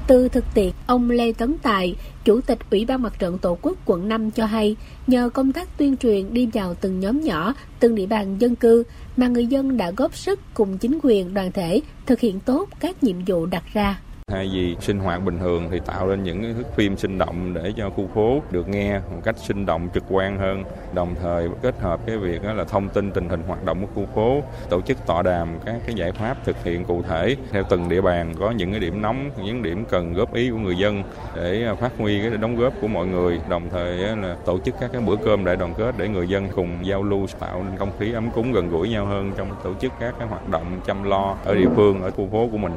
Từ 0.07 0.29
thực 0.29 0.45
tiễn, 0.55 0.71
ông 0.87 1.11
Lê 1.11 1.33
Tấn 1.33 1.59
Tài, 1.63 1.95
Chủ 2.25 2.41
tịch 2.41 2.59
Ủy 2.71 2.85
ban 2.85 3.03
Mặt 3.03 3.19
trận 3.19 3.39
Tổ 3.39 3.59
quốc 3.63 3.77
quận 3.85 4.09
5 4.09 4.31
cho 4.31 4.47
hay, 4.47 4.77
nhờ 5.07 5.29
công 5.29 5.53
tác 5.53 5.79
tuyên 5.79 5.97
truyền 5.97 6.35
đi 6.35 6.49
vào 6.53 6.75
từng 6.75 7.01
nhóm 7.01 7.21
nhỏ, 7.21 7.55
từng 7.81 7.95
địa 7.95 8.07
bàn 8.07 8.37
dân 8.39 8.57
cư, 8.57 8.83
mà 9.17 9.29
người 9.29 9.47
dân 9.47 9.77
đã 9.77 9.91
góp 9.91 10.17
sức 10.17 10.41
cùng 10.55 10.79
chính 10.79 10.99
quyền 11.03 11.35
đoàn 11.35 11.53
thể 11.53 11.81
thực 12.07 12.21
hiện 12.21 12.41
tốt 12.41 12.69
các 12.81 13.05
nhiệm 13.05 13.25
vụ 13.27 13.47
đặt 13.47 13.65
ra. 13.73 14.01
Thay 14.31 14.51
vì 14.53 14.77
sinh 14.81 14.99
hoạt 14.99 15.25
bình 15.25 15.39
thường 15.39 15.69
thì 15.71 15.81
tạo 15.87 16.07
lên 16.07 16.23
những 16.23 16.43
cái 16.43 16.53
thước 16.53 16.75
phim 16.77 16.97
sinh 16.97 17.19
động 17.19 17.55
để 17.55 17.73
cho 17.77 17.91
khu 17.91 18.09
phố 18.15 18.43
được 18.51 18.69
nghe 18.69 18.99
một 18.99 19.21
cách 19.25 19.39
sinh 19.39 19.67
động 19.67 19.89
trực 19.95 20.05
quan 20.09 20.39
hơn. 20.39 20.65
Đồng 20.95 21.15
thời 21.23 21.49
kết 21.63 21.75
hợp 21.81 22.01
cái 22.07 22.17
việc 22.17 22.43
đó 22.43 22.53
là 22.53 22.65
thông 22.65 22.89
tin 22.89 23.11
tình 23.11 23.29
hình 23.29 23.43
hoạt 23.47 23.65
động 23.65 23.81
của 23.81 23.87
khu 23.95 24.07
phố, 24.15 24.43
tổ 24.71 24.81
chức 24.81 25.07
tọa 25.07 25.23
đàm 25.23 25.49
các 25.67 25.77
cái 25.87 25.95
giải 25.95 26.13
pháp 26.13 26.45
thực 26.45 26.65
hiện 26.65 26.85
cụ 26.85 27.03
thể 27.09 27.37
theo 27.51 27.63
từng 27.71 27.89
địa 27.89 28.01
bàn 28.01 28.35
có 28.39 28.51
những 28.51 28.71
cái 28.71 28.81
điểm 28.81 29.03
nóng, 29.03 29.31
những 29.45 29.63
điểm 29.63 29.85
cần 29.91 30.15
góp 30.15 30.35
ý 30.35 30.51
của 30.51 30.59
người 30.59 30.77
dân 30.77 31.03
để 31.37 31.67
phát 31.81 31.93
huy 31.99 32.21
cái 32.21 32.31
đóng 32.31 32.57
góp 32.57 32.73
của 32.81 32.89
mọi 32.89 33.07
người. 33.07 33.41
Đồng 33.49 33.71
thời 33.71 33.97
là 33.97 34.37
tổ 34.45 34.59
chức 34.59 34.75
các 34.81 34.91
cái 34.93 35.03
bữa 35.03 35.17
cơm 35.17 35.45
đại 35.45 35.57
đoàn 35.57 35.75
kết 35.79 35.95
để 35.99 36.09
người 36.09 36.29
dân 36.29 36.49
cùng 36.55 36.69
giao 36.83 37.03
lưu 37.03 37.27
tạo 37.41 37.65
nên 37.65 37.79
không 37.79 37.91
khí 37.99 38.13
ấm 38.13 38.31
cúng 38.31 38.53
gần 38.53 38.71
gũi 38.71 38.89
nhau 38.89 39.07
hơn 39.07 39.33
trong 39.37 39.49
tổ 39.65 39.75
chức 39.81 39.93
các 40.01 40.15
cái 40.19 40.29
hoạt 40.29 40.49
động 40.49 40.81
chăm 40.87 41.03
lo 41.03 41.37
ở 41.45 41.55
địa 41.55 41.69
phương 41.77 42.03
ở 42.03 42.11
khu 42.11 42.29
phố 42.33 42.49
của 42.53 42.59
mình. 42.59 42.73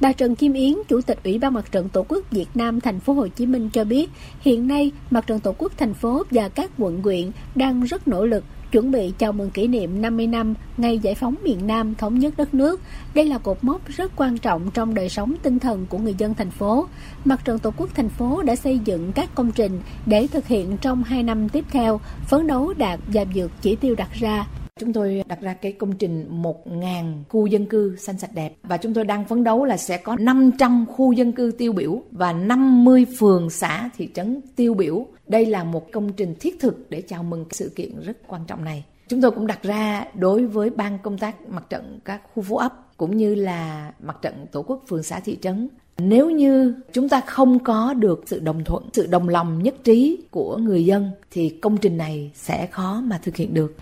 Bà 0.00 0.12
Trần 0.12 0.34
Kim 0.34 0.52
Yến, 0.52 0.74
Chủ 0.88 1.00
tịch 1.00 1.18
Ủy 1.24 1.38
ban 1.38 1.54
Mặt 1.54 1.72
trận 1.72 1.88
Tổ 1.88 2.04
quốc 2.08 2.30
Việt 2.30 2.46
Nam 2.54 2.80
thành 2.80 3.00
phố 3.00 3.12
Hồ 3.12 3.28
Chí 3.28 3.46
Minh 3.46 3.70
cho 3.72 3.84
biết, 3.84 4.10
hiện 4.40 4.68
nay 4.68 4.90
Mặt 5.10 5.26
trận 5.26 5.40
Tổ 5.40 5.54
quốc 5.58 5.72
thành 5.76 5.94
phố 5.94 6.22
và 6.30 6.48
các 6.48 6.70
quận 6.78 7.02
huyện 7.02 7.30
đang 7.54 7.82
rất 7.82 8.08
nỗ 8.08 8.26
lực 8.26 8.44
chuẩn 8.72 8.90
bị 8.90 9.12
chào 9.18 9.32
mừng 9.32 9.50
kỷ 9.50 9.66
niệm 9.66 10.02
50 10.02 10.26
năm 10.26 10.54
ngày 10.76 10.98
giải 10.98 11.14
phóng 11.14 11.34
miền 11.42 11.66
Nam 11.66 11.94
thống 11.94 12.18
nhất 12.18 12.34
đất 12.36 12.54
nước. 12.54 12.80
Đây 13.14 13.24
là 13.24 13.38
cột 13.38 13.58
mốc 13.62 13.88
rất 13.88 14.12
quan 14.16 14.38
trọng 14.38 14.70
trong 14.74 14.94
đời 14.94 15.08
sống 15.08 15.34
tinh 15.42 15.58
thần 15.58 15.86
của 15.86 15.98
người 15.98 16.14
dân 16.18 16.34
thành 16.34 16.50
phố. 16.50 16.86
Mặt 17.24 17.44
trận 17.44 17.58
Tổ 17.58 17.70
quốc 17.76 17.90
thành 17.94 18.08
phố 18.08 18.42
đã 18.42 18.56
xây 18.56 18.78
dựng 18.78 19.12
các 19.12 19.34
công 19.34 19.52
trình 19.52 19.80
để 20.06 20.26
thực 20.26 20.46
hiện 20.46 20.76
trong 20.76 21.02
2 21.02 21.22
năm 21.22 21.48
tiếp 21.48 21.64
theo, 21.70 22.00
phấn 22.28 22.46
đấu 22.46 22.72
đạt 22.78 23.00
và 23.06 23.24
vượt 23.34 23.50
chỉ 23.62 23.76
tiêu 23.76 23.94
đặt 23.94 24.12
ra 24.12 24.46
Chúng 24.80 24.92
tôi 24.92 25.22
đặt 25.28 25.40
ra 25.40 25.54
cái 25.54 25.72
công 25.72 25.92
trình 25.92 26.42
1.000 26.42 27.22
khu 27.28 27.46
dân 27.46 27.66
cư 27.66 27.96
xanh 27.96 28.18
sạch 28.18 28.30
đẹp 28.34 28.54
và 28.62 28.76
chúng 28.76 28.94
tôi 28.94 29.04
đang 29.04 29.24
phấn 29.24 29.44
đấu 29.44 29.64
là 29.64 29.76
sẽ 29.76 29.98
có 29.98 30.16
500 30.20 30.86
khu 30.86 31.12
dân 31.12 31.32
cư 31.32 31.52
tiêu 31.58 31.72
biểu 31.72 32.02
và 32.10 32.32
50 32.32 33.06
phường 33.18 33.50
xã 33.50 33.90
thị 33.96 34.08
trấn 34.14 34.40
tiêu 34.56 34.74
biểu. 34.74 35.06
Đây 35.26 35.46
là 35.46 35.64
một 35.64 35.92
công 35.92 36.12
trình 36.12 36.34
thiết 36.40 36.60
thực 36.60 36.90
để 36.90 37.02
chào 37.08 37.22
mừng 37.22 37.44
sự 37.50 37.72
kiện 37.76 38.00
rất 38.00 38.16
quan 38.26 38.42
trọng 38.46 38.64
này. 38.64 38.84
Chúng 39.08 39.20
tôi 39.20 39.30
cũng 39.30 39.46
đặt 39.46 39.62
ra 39.62 40.04
đối 40.14 40.46
với 40.46 40.70
ban 40.70 40.98
công 40.98 41.18
tác 41.18 41.48
mặt 41.48 41.70
trận 41.70 42.00
các 42.04 42.22
khu 42.34 42.42
phố 42.42 42.56
ấp 42.56 42.96
cũng 42.96 43.16
như 43.16 43.34
là 43.34 43.92
mặt 44.00 44.16
trận 44.22 44.46
tổ 44.52 44.62
quốc 44.62 44.82
phường 44.88 45.02
xã 45.02 45.20
thị 45.20 45.38
trấn 45.40 45.68
nếu 45.98 46.30
như 46.30 46.74
chúng 46.92 47.08
ta 47.08 47.20
không 47.20 47.58
có 47.58 47.94
được 47.94 48.22
sự 48.26 48.40
đồng 48.40 48.64
thuận, 48.64 48.84
sự 48.92 49.06
đồng 49.06 49.28
lòng 49.28 49.62
nhất 49.62 49.74
trí 49.84 50.18
của 50.30 50.56
người 50.56 50.84
dân 50.84 51.10
thì 51.30 51.48
công 51.48 51.76
trình 51.76 51.96
này 51.96 52.30
sẽ 52.34 52.66
khó 52.66 53.00
mà 53.04 53.20
thực 53.22 53.36
hiện 53.36 53.54
được. 53.54 53.76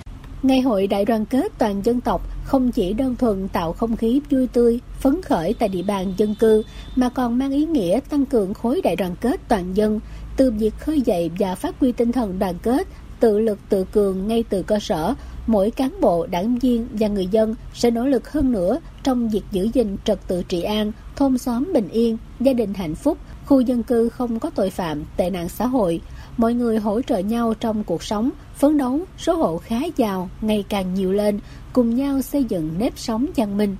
Ngày 0.44 0.60
hội 0.60 0.86
đại 0.86 1.04
đoàn 1.04 1.26
kết 1.26 1.52
toàn 1.58 1.82
dân 1.84 2.00
tộc 2.00 2.22
không 2.44 2.72
chỉ 2.72 2.92
đơn 2.92 3.16
thuần 3.16 3.48
tạo 3.48 3.72
không 3.72 3.96
khí 3.96 4.20
vui 4.30 4.46
tươi, 4.46 4.80
phấn 5.00 5.22
khởi 5.22 5.54
tại 5.58 5.68
địa 5.68 5.82
bàn 5.82 6.14
dân 6.16 6.34
cư, 6.34 6.62
mà 6.96 7.08
còn 7.08 7.38
mang 7.38 7.50
ý 7.50 7.66
nghĩa 7.66 8.00
tăng 8.08 8.26
cường 8.26 8.54
khối 8.54 8.80
đại 8.84 8.96
đoàn 8.96 9.16
kết 9.20 9.40
toàn 9.48 9.76
dân, 9.76 10.00
từ 10.36 10.50
việc 10.50 10.74
khơi 10.78 11.00
dậy 11.00 11.30
và 11.38 11.54
phát 11.54 11.74
huy 11.80 11.92
tinh 11.92 12.12
thần 12.12 12.38
đoàn 12.38 12.54
kết, 12.62 12.88
tự 13.20 13.38
lực 13.38 13.58
tự 13.68 13.84
cường 13.84 14.28
ngay 14.28 14.44
từ 14.48 14.62
cơ 14.62 14.78
sở, 14.78 15.14
mỗi 15.46 15.70
cán 15.70 16.00
bộ, 16.00 16.26
đảng 16.26 16.58
viên 16.58 16.86
và 16.92 17.08
người 17.08 17.26
dân 17.26 17.54
sẽ 17.74 17.90
nỗ 17.90 18.04
lực 18.04 18.32
hơn 18.32 18.52
nữa 18.52 18.80
trong 19.02 19.28
việc 19.28 19.42
giữ 19.52 19.68
gìn 19.72 19.96
trật 20.04 20.18
tự 20.28 20.42
trị 20.42 20.62
an, 20.62 20.92
thôn 21.16 21.38
xóm 21.38 21.70
bình 21.74 21.88
yên, 21.88 22.16
gia 22.40 22.52
đình 22.52 22.74
hạnh 22.74 22.94
phúc, 22.94 23.18
khu 23.46 23.60
dân 23.60 23.82
cư 23.82 24.08
không 24.08 24.40
có 24.40 24.50
tội 24.50 24.70
phạm, 24.70 25.04
tệ 25.16 25.30
nạn 25.30 25.48
xã 25.48 25.66
hội, 25.66 26.00
mọi 26.36 26.54
người 26.54 26.78
hỗ 26.78 27.02
trợ 27.02 27.18
nhau 27.18 27.54
trong 27.60 27.84
cuộc 27.84 28.02
sống, 28.02 28.30
phấn 28.54 28.78
đấu 28.78 29.00
số 29.18 29.36
hộ 29.36 29.58
khá 29.58 29.80
giàu 29.96 30.30
ngày 30.40 30.64
càng 30.68 30.94
nhiều 30.94 31.12
lên, 31.12 31.40
cùng 31.72 31.94
nhau 31.94 32.22
xây 32.22 32.44
dựng 32.44 32.74
nếp 32.78 32.98
sống 32.98 33.26
văn 33.36 33.56
minh. 33.58 33.76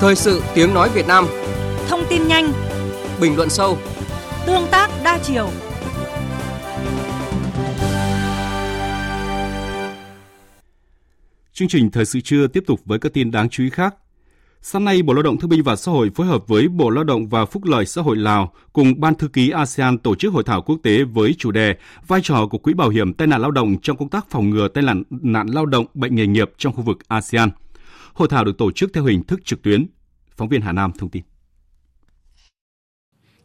Thời 0.00 0.16
sự 0.16 0.42
tiếng 0.54 0.74
nói 0.74 0.88
Việt 0.94 1.06
Nam 1.06 1.26
Thông 1.88 2.00
tin 2.10 2.28
nhanh 2.28 2.52
Bình 3.20 3.36
luận 3.36 3.50
sâu 3.50 3.78
Tương 4.46 4.66
tác 4.70 4.90
đa 5.04 5.18
chiều 5.22 5.48
Chương 11.52 11.68
trình 11.68 11.90
Thời 11.90 12.04
sự 12.04 12.20
trưa 12.20 12.46
tiếp 12.46 12.64
tục 12.66 12.80
với 12.84 12.98
các 12.98 13.12
tin 13.12 13.30
đáng 13.30 13.48
chú 13.48 13.62
ý 13.62 13.70
khác. 13.70 13.94
Sáng 14.62 14.84
nay, 14.84 15.02
Bộ 15.02 15.12
Lao 15.12 15.22
động 15.22 15.38
Thương 15.38 15.50
binh 15.50 15.62
và 15.62 15.76
Xã 15.76 15.92
hội 15.92 16.10
phối 16.14 16.26
hợp 16.26 16.48
với 16.48 16.68
Bộ 16.68 16.90
Lao 16.90 17.04
động 17.04 17.28
và 17.28 17.44
Phúc 17.44 17.64
lợi 17.64 17.86
Xã 17.86 18.02
hội 18.02 18.16
Lào 18.16 18.52
cùng 18.72 19.00
Ban 19.00 19.14
Thư 19.14 19.28
ký 19.28 19.50
ASEAN 19.50 19.98
tổ 19.98 20.14
chức 20.14 20.32
hội 20.32 20.42
thảo 20.46 20.62
quốc 20.62 20.76
tế 20.82 21.04
với 21.04 21.34
chủ 21.38 21.50
đề 21.50 21.76
Vai 22.06 22.20
trò 22.22 22.46
của 22.46 22.58
Quỹ 22.58 22.74
Bảo 22.74 22.88
hiểm 22.88 23.14
tai 23.14 23.26
nạn 23.26 23.40
lao 23.40 23.50
động 23.50 23.76
trong 23.82 23.96
công 23.96 24.08
tác 24.08 24.30
phòng 24.30 24.50
ngừa 24.50 24.68
tai 24.68 24.84
nạn, 24.84 25.02
nạn 25.10 25.46
lao 25.46 25.66
động 25.66 25.86
bệnh 25.94 26.14
nghề 26.14 26.26
nghiệp 26.26 26.50
trong 26.58 26.72
khu 26.72 26.82
vực 26.82 26.98
ASEAN. 27.08 27.50
Hội 28.12 28.28
thảo 28.28 28.44
được 28.44 28.58
tổ 28.58 28.72
chức 28.72 28.90
theo 28.92 29.04
hình 29.04 29.24
thức 29.24 29.40
trực 29.44 29.62
tuyến. 29.62 29.86
Phóng 30.36 30.48
viên 30.48 30.60
Hà 30.60 30.72
Nam 30.72 30.92
thông 30.98 31.10
tin. 31.10 31.22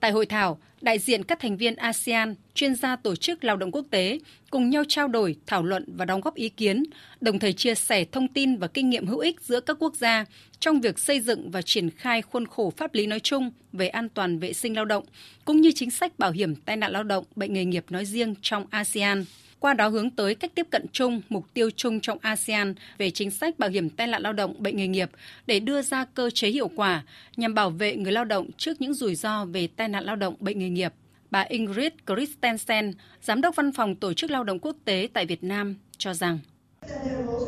Tại 0.06 0.12
hội 0.12 0.26
thảo, 0.26 0.60
đại 0.82 1.00
diện 1.00 1.24
các 1.24 1.40
thành 1.40 1.58
viên 1.58 1.76
ASEAN, 1.76 2.36
chuyên 2.54 2.76
gia 2.76 2.96
tổ 2.96 3.16
chức 3.16 3.44
lao 3.44 3.58
động 3.58 3.72
quốc 3.72 3.86
tế 3.92 4.20
cùng 4.50 4.70
nhau 4.70 4.84
trao 4.88 5.08
đổi, 5.08 5.36
thảo 5.46 5.64
luận 5.64 5.86
và 5.88 6.06
đóng 6.06 6.22
góp 6.22 6.36
ý 6.36 6.50
kiến, 6.50 6.84
đồng 7.22 7.40
thời 7.40 7.54
chia 7.54 7.76
sẻ 7.76 8.06
thông 8.12 8.28
tin 8.28 8.58
và 8.58 8.68
kinh 8.68 8.90
nghiệm 8.90 9.08
hữu 9.08 9.20
ích 9.20 9.42
giữa 9.42 9.60
các 9.60 9.78
quốc 9.80 9.96
gia 9.96 10.26
trong 10.60 10.82
việc 10.82 11.00
xây 11.00 11.20
dựng 11.20 11.52
và 11.52 11.62
triển 11.62 11.90
khai 11.90 12.22
khuôn 12.22 12.48
khổ 12.48 12.74
pháp 12.78 12.94
lý 12.94 13.08
nói 13.08 13.20
chung 13.20 13.52
về 13.74 13.88
an 13.88 14.10
toàn 14.10 14.40
vệ 14.40 14.54
sinh 14.54 14.76
lao 14.76 14.86
động, 14.86 15.04
cũng 15.46 15.62
như 15.62 15.72
chính 15.76 15.92
sách 15.92 16.20
bảo 16.20 16.32
hiểm 16.32 16.56
tai 16.56 16.78
nạn 16.78 16.92
lao 16.92 17.04
động, 17.04 17.26
bệnh 17.36 17.54
nghề 17.54 17.66
nghiệp 17.66 17.86
nói 17.90 18.06
riêng 18.06 18.36
trong 18.42 18.66
ASEAN 18.70 19.26
qua 19.66 19.74
đó 19.74 19.88
hướng 19.88 20.10
tới 20.10 20.36
cách 20.36 20.52
tiếp 20.56 20.68
cận 20.70 20.86
chung, 20.92 21.22
mục 21.30 21.46
tiêu 21.54 21.70
chung 21.76 22.00
trong 22.00 22.18
ASEAN 22.22 22.76
về 22.98 23.12
chính 23.12 23.32
sách 23.32 23.60
bảo 23.60 23.70
hiểm 23.70 23.90
tai 23.90 24.08
nạn 24.08 24.22
lao 24.22 24.34
động, 24.34 24.56
bệnh 24.60 24.78
nghề 24.78 24.88
nghiệp 24.88 25.10
để 25.48 25.60
đưa 25.60 25.82
ra 25.82 26.06
cơ 26.14 26.30
chế 26.30 26.48
hiệu 26.48 26.68
quả 26.76 27.04
nhằm 27.38 27.54
bảo 27.54 27.70
vệ 27.70 27.96
người 27.96 28.12
lao 28.12 28.26
động 28.26 28.50
trước 28.58 28.82
những 28.82 28.94
rủi 28.94 29.16
ro 29.16 29.46
về 29.46 29.68
tai 29.68 29.88
nạn 29.88 30.04
lao 30.04 30.16
động, 30.16 30.36
bệnh 30.40 30.60
nghề 30.60 30.70
nghiệp. 30.70 30.94
Bà 31.32 31.42
Ingrid 31.42 31.92
Christensen, 32.08 32.92
Giám 33.22 33.42
đốc 33.42 33.56
Văn 33.56 33.72
phòng 33.72 33.96
Tổ 33.96 34.14
chức 34.14 34.32
Lao 34.32 34.44
động 34.44 34.60
Quốc 34.60 34.76
tế 34.86 35.08
tại 35.14 35.26
Việt 35.26 35.44
Nam, 35.44 35.76
cho 35.98 36.14
rằng 36.14 36.40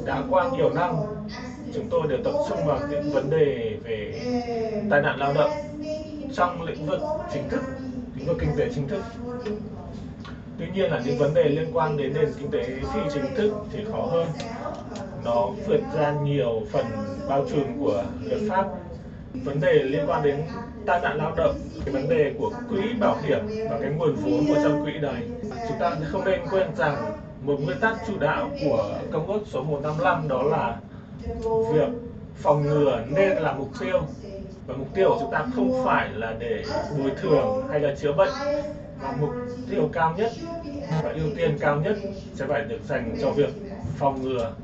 đã 0.06 0.24
qua 0.30 0.50
nhiều 0.58 0.74
năm, 0.74 0.96
chúng 1.74 1.88
tôi 1.90 2.08
đều 2.10 2.18
tập 2.24 2.34
trung 2.50 2.60
vào 2.66 2.80
những 2.92 3.12
vấn 3.14 3.30
đề 3.30 3.78
về 3.84 4.22
tai 4.90 5.02
nạn 5.02 5.20
lao 5.20 5.34
động 5.34 5.52
trong 6.36 6.64
lĩnh 6.64 6.86
vực 6.86 7.02
chính 7.34 7.50
thức 7.50 7.62
lĩnh 8.16 8.28
vực 8.28 8.38
kinh 8.40 8.52
tế 8.58 8.72
chính 8.76 8.88
thức. 8.88 9.04
Tuy 10.58 10.68
nhiên 10.74 10.92
là 10.92 11.02
những 11.06 11.18
vấn 11.18 11.34
đề 11.34 11.50
liên 11.50 11.68
quan 11.74 11.98
đến 11.98 12.14
nền 12.14 12.34
kinh 12.40 12.52
tế 12.52 12.64
phi 12.94 13.00
chính 13.14 13.36
thức 13.36 13.52
thì 13.72 13.80
khó 13.92 14.02
hơn. 14.02 14.28
Nó 15.26 15.48
vượt 15.68 15.82
ra 15.96 16.14
nhiều 16.24 16.62
phần 16.72 16.86
bao 17.30 17.46
trùm 17.52 17.64
của 17.80 18.04
luật 18.24 18.42
pháp. 18.50 18.66
Vấn 19.34 19.62
đề 19.62 19.74
liên 19.74 20.04
quan 20.08 20.24
đến 20.24 20.36
tai 20.86 21.00
nạn 21.02 21.18
lao 21.18 21.34
động, 21.36 21.56
cái 21.86 21.94
vấn 21.94 22.10
đề 22.10 22.32
của 22.38 22.52
quỹ 22.70 22.94
bảo 23.00 23.18
hiểm 23.24 23.40
và 23.70 23.78
cái 23.82 23.90
nguồn 23.90 24.16
vốn 24.16 24.46
của 24.48 24.56
trong 24.64 24.84
quỹ 24.84 24.92
đấy. 24.92 25.22
Chúng 25.68 25.78
ta 25.80 25.98
không 26.12 26.26
nên 26.26 26.40
quên 26.52 26.76
rằng 26.76 26.96
một 27.42 27.58
nguyên 27.62 27.80
tắc 27.80 27.96
chủ 28.08 28.14
đạo 28.20 28.50
của 28.62 29.00
công 29.12 29.28
ước 29.28 29.40
số 29.46 29.62
155 29.62 30.28
đó 30.28 30.44
là 30.44 30.78
việc 31.74 31.90
phòng 32.36 32.62
ngừa 32.62 33.00
nên 33.08 33.38
là 33.38 33.54
mục 33.54 33.70
tiêu 33.80 34.02
và 34.68 34.76
mục 34.78 34.88
tiêu 34.94 35.10
của 35.10 35.18
chúng 35.20 35.32
ta 35.32 35.46
không 35.56 35.84
phải 35.86 36.10
là 36.14 36.36
để 36.40 36.64
bồi 36.98 37.12
thường 37.22 37.68
hay 37.70 37.80
là 37.80 37.96
chữa 37.96 38.12
bệnh 38.12 38.34
mà 39.02 39.12
mục 39.20 39.30
tiêu 39.70 39.90
cao 39.94 40.16
nhất 40.18 40.32
và 41.04 41.14
ưu 41.16 41.30
tiên 41.38 41.58
cao 41.60 41.82
nhất 41.82 41.98
sẽ 42.34 42.46
phải 42.48 42.64
được 42.64 42.80
dành 42.84 43.16
cho 43.22 43.32
việc 43.32 43.50
phòng 43.98 44.24
ngừa 44.24 44.56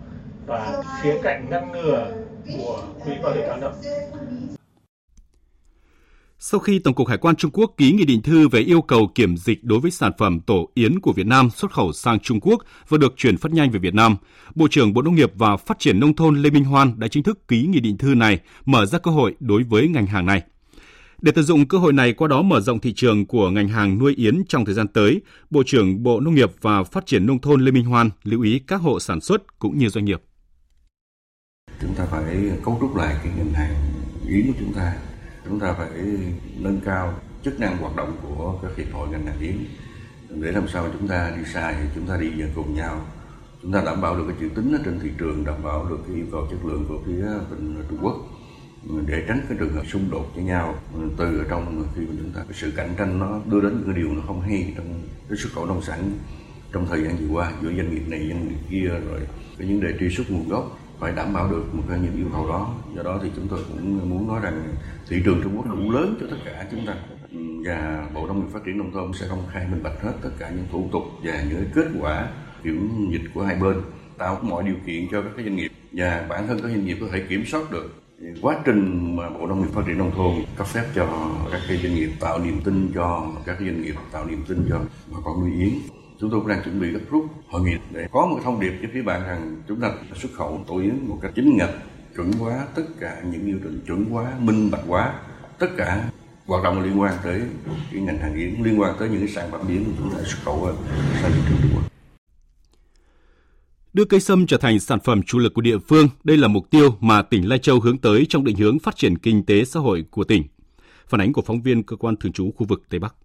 và 0.46 0.84
khía 1.02 1.20
cạnh 1.24 1.48
ngăn 1.50 1.72
ngừa 1.72 2.12
của 2.58 2.84
quỹ 3.06 3.12
bảo 3.24 3.34
hiểm 3.34 3.48
lao 3.48 3.60
động 3.60 3.76
sau 6.46 6.60
khi 6.60 6.80
Tổng 6.80 6.94
cục 6.94 7.08
Hải 7.08 7.18
quan 7.18 7.36
Trung 7.36 7.52
Quốc 7.52 7.74
ký 7.78 7.92
nghị 7.92 8.06
định 8.06 8.22
thư 8.22 8.48
về 8.48 8.60
yêu 8.60 8.82
cầu 8.82 9.12
kiểm 9.16 9.38
dịch 9.38 9.64
đối 9.64 9.80
với 9.80 9.92
sản 9.92 10.12
phẩm 10.18 10.40
tổ 10.40 10.70
yến 10.74 11.00
của 11.00 11.14
Việt 11.14 11.28
Nam 11.28 11.50
xuất 11.50 11.72
khẩu 11.72 11.94
sang 11.94 12.20
Trung 12.20 12.40
Quốc 12.40 12.64
và 12.88 12.98
được 12.98 13.14
chuyển 13.18 13.38
phát 13.38 13.52
nhanh 13.52 13.72
về 13.72 13.80
Việt 13.80 13.94
Nam, 13.94 14.16
Bộ 14.56 14.68
trưởng 14.72 14.94
Bộ 14.94 15.02
Nông 15.02 15.16
nghiệp 15.16 15.32
và 15.36 15.58
Phát 15.58 15.80
triển 15.80 16.00
Nông 16.00 16.16
thôn 16.16 16.42
Lê 16.42 16.50
Minh 16.50 16.64
Hoan 16.64 17.00
đã 17.00 17.08
chính 17.08 17.24
thức 17.24 17.48
ký 17.48 17.68
nghị 17.68 17.80
định 17.80 17.98
thư 17.98 18.16
này, 18.16 18.40
mở 18.66 18.86
ra 18.86 19.00
cơ 19.00 19.12
hội 19.12 19.36
đối 19.40 19.64
với 19.64 19.88
ngành 19.88 20.06
hàng 20.06 20.26
này. 20.26 20.42
Để 21.24 21.32
tận 21.32 21.44
dụng 21.44 21.68
cơ 21.68 21.78
hội 21.78 21.94
này 21.94 22.14
qua 22.14 22.28
đó 22.28 22.42
mở 22.42 22.60
rộng 22.60 22.80
thị 22.80 22.94
trường 22.94 23.26
của 23.26 23.50
ngành 23.50 23.68
hàng 23.68 24.00
nuôi 24.00 24.14
yến 24.16 24.44
trong 24.48 24.66
thời 24.66 24.74
gian 24.76 24.88
tới, 24.88 25.22
Bộ 25.50 25.64
trưởng 25.66 26.04
Bộ 26.04 26.20
Nông 26.20 26.36
nghiệp 26.36 26.52
và 26.62 26.84
Phát 26.84 27.06
triển 27.06 27.26
Nông 27.26 27.42
thôn 27.42 27.62
Lê 27.62 27.72
Minh 27.72 27.86
Hoan 27.86 28.10
lưu 28.24 28.42
ý 28.42 28.60
các 28.60 28.82
hộ 28.82 29.00
sản 29.00 29.22
xuất 29.22 29.60
cũng 29.60 29.78
như 29.78 29.90
doanh 29.90 30.06
nghiệp. 30.06 30.22
Chúng 31.82 31.96
ta 31.96 32.06
phải 32.06 32.52
cấu 32.66 32.78
trúc 32.82 32.96
lại 32.96 33.16
cái 33.24 33.34
ngành 33.38 33.54
hàng 33.54 33.76
yến 34.28 34.48
của 34.48 34.54
chúng 34.60 34.74
ta. 34.74 34.96
Chúng 35.46 35.60
ta 35.60 35.74
phải 35.74 35.90
nâng 36.60 36.80
cao 36.86 37.14
chức 37.44 37.60
năng 37.60 37.78
hoạt 37.78 37.96
động 37.96 38.18
của 38.22 38.60
các 38.62 38.72
hiệp 38.78 38.94
hội 38.94 39.08
ngành 39.10 39.26
hàng 39.26 39.40
yến. 39.40 39.58
Để 40.30 40.52
làm 40.52 40.68
sao 40.68 40.90
chúng 41.00 41.08
ta 41.08 41.32
đi 41.38 41.44
sai 41.54 41.76
thì 41.82 41.90
chúng 41.96 42.08
ta 42.08 42.18
đi 42.18 42.28
dần 42.38 42.50
cùng 42.56 42.76
nhau. 42.76 43.06
Chúng 43.62 43.72
ta 43.72 43.82
đảm 43.86 44.02
bảo 44.02 44.18
được 44.18 44.24
cái 44.28 44.38
chữ 44.40 44.50
tính 44.56 44.74
ở 44.74 44.80
trên 44.86 45.00
thị 45.04 45.10
trường 45.20 45.46
đảm 45.46 45.64
bảo 45.64 45.86
được 45.90 46.00
cái 46.08 46.16
yêu 46.16 46.26
cầu 46.32 46.48
chất 46.52 46.66
lượng 46.66 46.86
của 46.90 47.00
phía 47.06 47.26
bên 47.52 47.84
Trung 47.90 48.00
Quốc 48.02 48.16
để 49.06 49.24
tránh 49.28 49.42
cái 49.50 49.58
trường 49.60 49.74
hợp 49.74 49.84
xung 49.88 50.12
đột 50.12 50.32
với 50.36 50.44
nhau, 50.44 50.76
từ 51.18 51.38
ở 51.38 51.46
trong 51.50 51.86
khi 51.96 52.02
mà 52.02 52.14
chúng 52.18 52.32
ta, 52.32 52.42
cái 52.44 52.54
sự 52.54 52.74
cạnh 52.76 52.94
tranh 52.98 53.20
nó 53.20 53.40
đưa 53.50 53.62
đến 53.62 53.72
những 53.78 53.86
cái 53.86 53.96
điều 53.96 54.14
nó 54.14 54.22
không 54.28 54.42
hay 54.42 54.74
trong 54.78 55.02
cái 55.30 55.38
xuất 55.38 55.54
khẩu 55.54 55.66
nông 55.66 55.82
sản 55.82 56.12
trong 56.74 56.86
thời 56.90 57.04
gian 57.04 57.18
vừa 57.18 57.36
qua, 57.36 57.52
giữa 57.62 57.74
doanh 57.78 57.92
nghiệp 57.92 58.04
này, 58.08 58.28
doanh 58.30 58.48
nghiệp 58.48 58.58
kia, 58.70 58.88
rồi 58.88 59.20
cái 59.58 59.68
vấn 59.68 59.82
đề 59.82 59.94
truy 60.00 60.10
xuất 60.10 60.32
nguồn 60.32 60.50
gốc 60.50 60.80
phải 61.00 61.12
đảm 61.16 61.34
bảo 61.34 61.52
được 61.52 61.76
một 61.76 61.84
cái 61.90 62.00
những 62.00 62.16
yêu 62.16 62.28
cầu 62.34 62.48
đó. 62.48 62.76
Do 62.96 63.04
đó 63.04 63.20
thì 63.24 63.30
chúng 63.36 63.48
tôi 63.48 63.60
cũng 63.68 64.10
muốn 64.10 64.28
nói 64.28 64.40
rằng 64.44 64.64
thị 65.10 65.22
trường 65.26 65.42
Trung 65.44 65.58
Quốc 65.58 65.66
đủ 65.66 65.92
lớn 65.92 66.18
cho 66.20 66.28
tất 66.30 66.38
cả 66.46 66.68
chúng 66.72 66.86
ta. 66.86 66.96
Và 67.66 68.08
Bộ 68.14 68.28
Nông 68.28 68.40
nghiệp 68.40 68.52
Phát 68.54 68.60
triển 68.66 68.78
Nông 68.78 68.92
thôn 68.92 69.12
sẽ 69.14 69.26
công 69.30 69.44
khai 69.52 69.68
minh 69.72 69.84
bạch 69.84 70.02
hết 70.02 70.14
tất 70.22 70.30
cả 70.40 70.50
những 70.50 70.66
thủ 70.72 70.90
tục 70.92 71.04
và 71.24 71.44
những 71.50 71.66
kết 71.76 71.86
quả 72.00 72.28
kiểm 72.64 72.90
dịch 73.12 73.32
của 73.34 73.44
hai 73.44 73.56
bên, 73.56 73.78
tạo 74.18 74.40
mọi 74.42 74.64
điều 74.64 74.76
kiện 74.86 75.08
cho 75.12 75.22
các 75.22 75.44
doanh 75.44 75.56
nghiệp 75.56 75.72
và 75.92 76.26
bản 76.30 76.48
thân 76.48 76.62
các 76.62 76.68
doanh 76.68 76.86
nghiệp 76.86 76.98
có 77.02 77.08
thể 77.12 77.20
kiểm 77.30 77.46
soát 77.46 77.72
được 77.72 78.03
quá 78.42 78.58
trình 78.66 79.16
mà 79.16 79.30
Bộ 79.30 79.48
Nông 79.48 79.62
nghiệp 79.62 79.72
Phát 79.74 79.82
triển 79.88 79.98
Nông 79.98 80.12
thôn 80.16 80.34
cấp 80.56 80.68
phép 80.68 80.84
cho 80.96 81.30
các 81.52 81.62
cái 81.68 81.78
doanh 81.78 81.96
nghiệp 81.96 82.10
tạo 82.20 82.40
niềm 82.40 82.62
tin 82.64 82.92
cho 82.96 83.32
các 83.46 83.58
doanh 83.60 83.82
nghiệp 83.82 83.96
tạo 84.12 84.26
niềm 84.26 84.44
tin 84.48 84.66
cho 84.70 84.80
bà 85.12 85.18
con 85.24 85.42
nuôi 85.42 85.52
yến, 85.60 85.74
chúng 86.20 86.32
tôi 86.32 86.40
cũng 86.40 86.50
đang 86.50 86.64
chuẩn 86.64 86.82
bị 86.82 86.88
gấp 86.88 87.00
rút 87.12 87.26
hội 87.50 87.62
nghị 87.62 87.76
để 87.92 88.08
có 88.12 88.26
một 88.26 88.40
thông 88.44 88.60
điệp 88.60 88.74
với 88.80 88.90
phía 88.94 89.02
bạn 89.02 89.24
rằng 89.28 89.62
chúng 89.68 89.82
ta 89.82 89.92
xuất 90.16 90.32
khẩu 90.34 90.64
tổ 90.68 90.80
yến 90.80 91.08
một 91.08 91.20
cách 91.22 91.32
chính 91.36 91.58
ngạch, 91.58 91.74
chuẩn 92.16 92.32
hóa 92.32 92.68
tất 92.76 92.84
cả 93.00 93.22
những 93.32 93.46
điều 93.46 93.60
định 93.64 93.80
chuẩn 93.88 94.06
hóa, 94.06 94.34
minh 94.40 94.72
bạch 94.72 94.84
hóa 94.88 95.14
tất 95.60 95.68
cả 95.78 96.10
hoạt 96.46 96.64
động 96.64 96.84
liên 96.84 97.02
quan 97.02 97.14
tới 97.24 97.42
cái 97.92 98.02
ngành 98.02 98.18
hàng 98.18 98.36
yến, 98.36 98.56
liên 98.64 98.82
quan 98.82 98.96
tới 99.00 99.10
những 99.10 99.20
cái 99.20 99.30
sản 99.30 99.52
phẩm 99.52 99.68
yến 99.68 99.84
chúng 99.98 100.10
ta 100.10 100.18
xuất 100.24 100.38
khẩu 100.46 100.70
sang 101.22 101.32
thị 101.32 101.40
trường 101.50 101.58
Trung 101.62 101.72
Quốc 101.76 101.93
đưa 103.94 104.06
cây 104.06 104.20
sâm 104.20 104.48
trở 104.48 104.58
thành 104.58 104.80
sản 104.80 105.00
phẩm 105.00 105.24
chủ 105.24 105.40
lực 105.40 105.54
của 105.54 105.62
địa 105.62 105.78
phương. 105.78 106.10
Đây 106.24 106.38
là 106.38 106.48
mục 106.48 106.70
tiêu 106.70 106.98
mà 107.00 107.22
tỉnh 107.22 107.50
Lai 107.50 107.60
Châu 107.60 107.80
hướng 107.80 107.98
tới 107.98 108.26
trong 108.30 108.44
định 108.44 108.56
hướng 108.56 108.80
phát 108.80 108.96
triển 108.96 109.18
kinh 109.18 109.46
tế 109.46 109.66
xã 109.66 109.80
hội 109.80 110.06
của 110.12 110.24
tỉnh. 110.24 110.44
Phản 111.08 111.22
ánh 111.22 111.34
của 111.34 111.42
phóng 111.42 111.62
viên 111.62 111.84
cơ 111.84 111.96
quan 111.96 112.16
thường 112.16 112.34
trú 112.34 112.52
khu 112.58 112.66
vực 112.70 112.82
Tây 112.90 113.00
Bắc. 113.00 113.16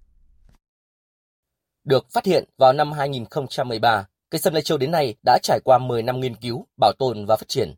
Được 1.84 2.06
phát 2.10 2.24
hiện 2.24 2.44
vào 2.58 2.72
năm 2.72 2.92
2013, 2.92 4.06
cây 4.30 4.38
sâm 4.38 4.52
Lai 4.52 4.62
Châu 4.62 4.78
đến 4.78 4.90
nay 4.90 5.14
đã 5.26 5.38
trải 5.42 5.60
qua 5.64 5.78
10 5.78 6.02
năm 6.02 6.20
nghiên 6.20 6.34
cứu, 6.36 6.66
bảo 6.80 6.92
tồn 6.98 7.26
và 7.26 7.36
phát 7.36 7.48
triển. 7.48 7.74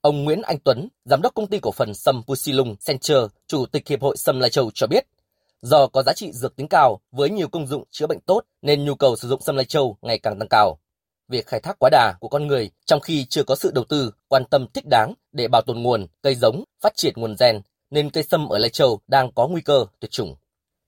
Ông 0.00 0.24
Nguyễn 0.24 0.42
Anh 0.42 0.58
Tuấn, 0.64 0.88
giám 1.04 1.22
đốc 1.22 1.34
công 1.34 1.46
ty 1.46 1.58
cổ 1.62 1.72
phần 1.72 1.94
sâm 1.94 2.22
Pusilung 2.26 2.76
Center, 2.86 3.18
chủ 3.46 3.66
tịch 3.66 3.88
hiệp 3.88 4.02
hội 4.02 4.16
sâm 4.16 4.40
Lai 4.40 4.50
Châu 4.50 4.70
cho 4.74 4.86
biết, 4.86 5.06
do 5.62 5.86
có 5.86 6.02
giá 6.02 6.12
trị 6.12 6.32
dược 6.32 6.56
tính 6.56 6.68
cao 6.68 7.00
với 7.12 7.30
nhiều 7.30 7.48
công 7.48 7.66
dụng 7.66 7.84
chữa 7.90 8.06
bệnh 8.06 8.20
tốt 8.20 8.40
nên 8.62 8.84
nhu 8.84 8.94
cầu 8.94 9.16
sử 9.16 9.28
dụng 9.28 9.40
sâm 9.42 9.56
Lai 9.56 9.64
Châu 9.64 9.96
ngày 10.02 10.18
càng 10.18 10.38
tăng 10.38 10.48
cao. 10.48 10.78
Việc 11.28 11.46
khai 11.46 11.60
thác 11.60 11.76
quá 11.78 11.90
đà 11.90 12.14
của 12.20 12.28
con 12.28 12.46
người 12.46 12.70
trong 12.86 13.00
khi 13.00 13.24
chưa 13.24 13.42
có 13.44 13.54
sự 13.54 13.70
đầu 13.74 13.84
tư 13.84 14.10
quan 14.28 14.44
tâm 14.50 14.66
thích 14.74 14.84
đáng 14.90 15.14
để 15.32 15.48
bảo 15.48 15.62
tồn 15.62 15.82
nguồn, 15.82 16.06
cây 16.22 16.34
giống, 16.34 16.64
phát 16.80 16.92
triển 16.96 17.14
nguồn 17.16 17.34
gen 17.40 17.60
nên 17.90 18.10
cây 18.10 18.24
sâm 18.24 18.48
ở 18.48 18.58
Lai 18.58 18.70
Châu 18.70 19.00
đang 19.06 19.32
có 19.32 19.48
nguy 19.48 19.60
cơ 19.62 19.86
tuyệt 20.00 20.10
chủng. 20.10 20.34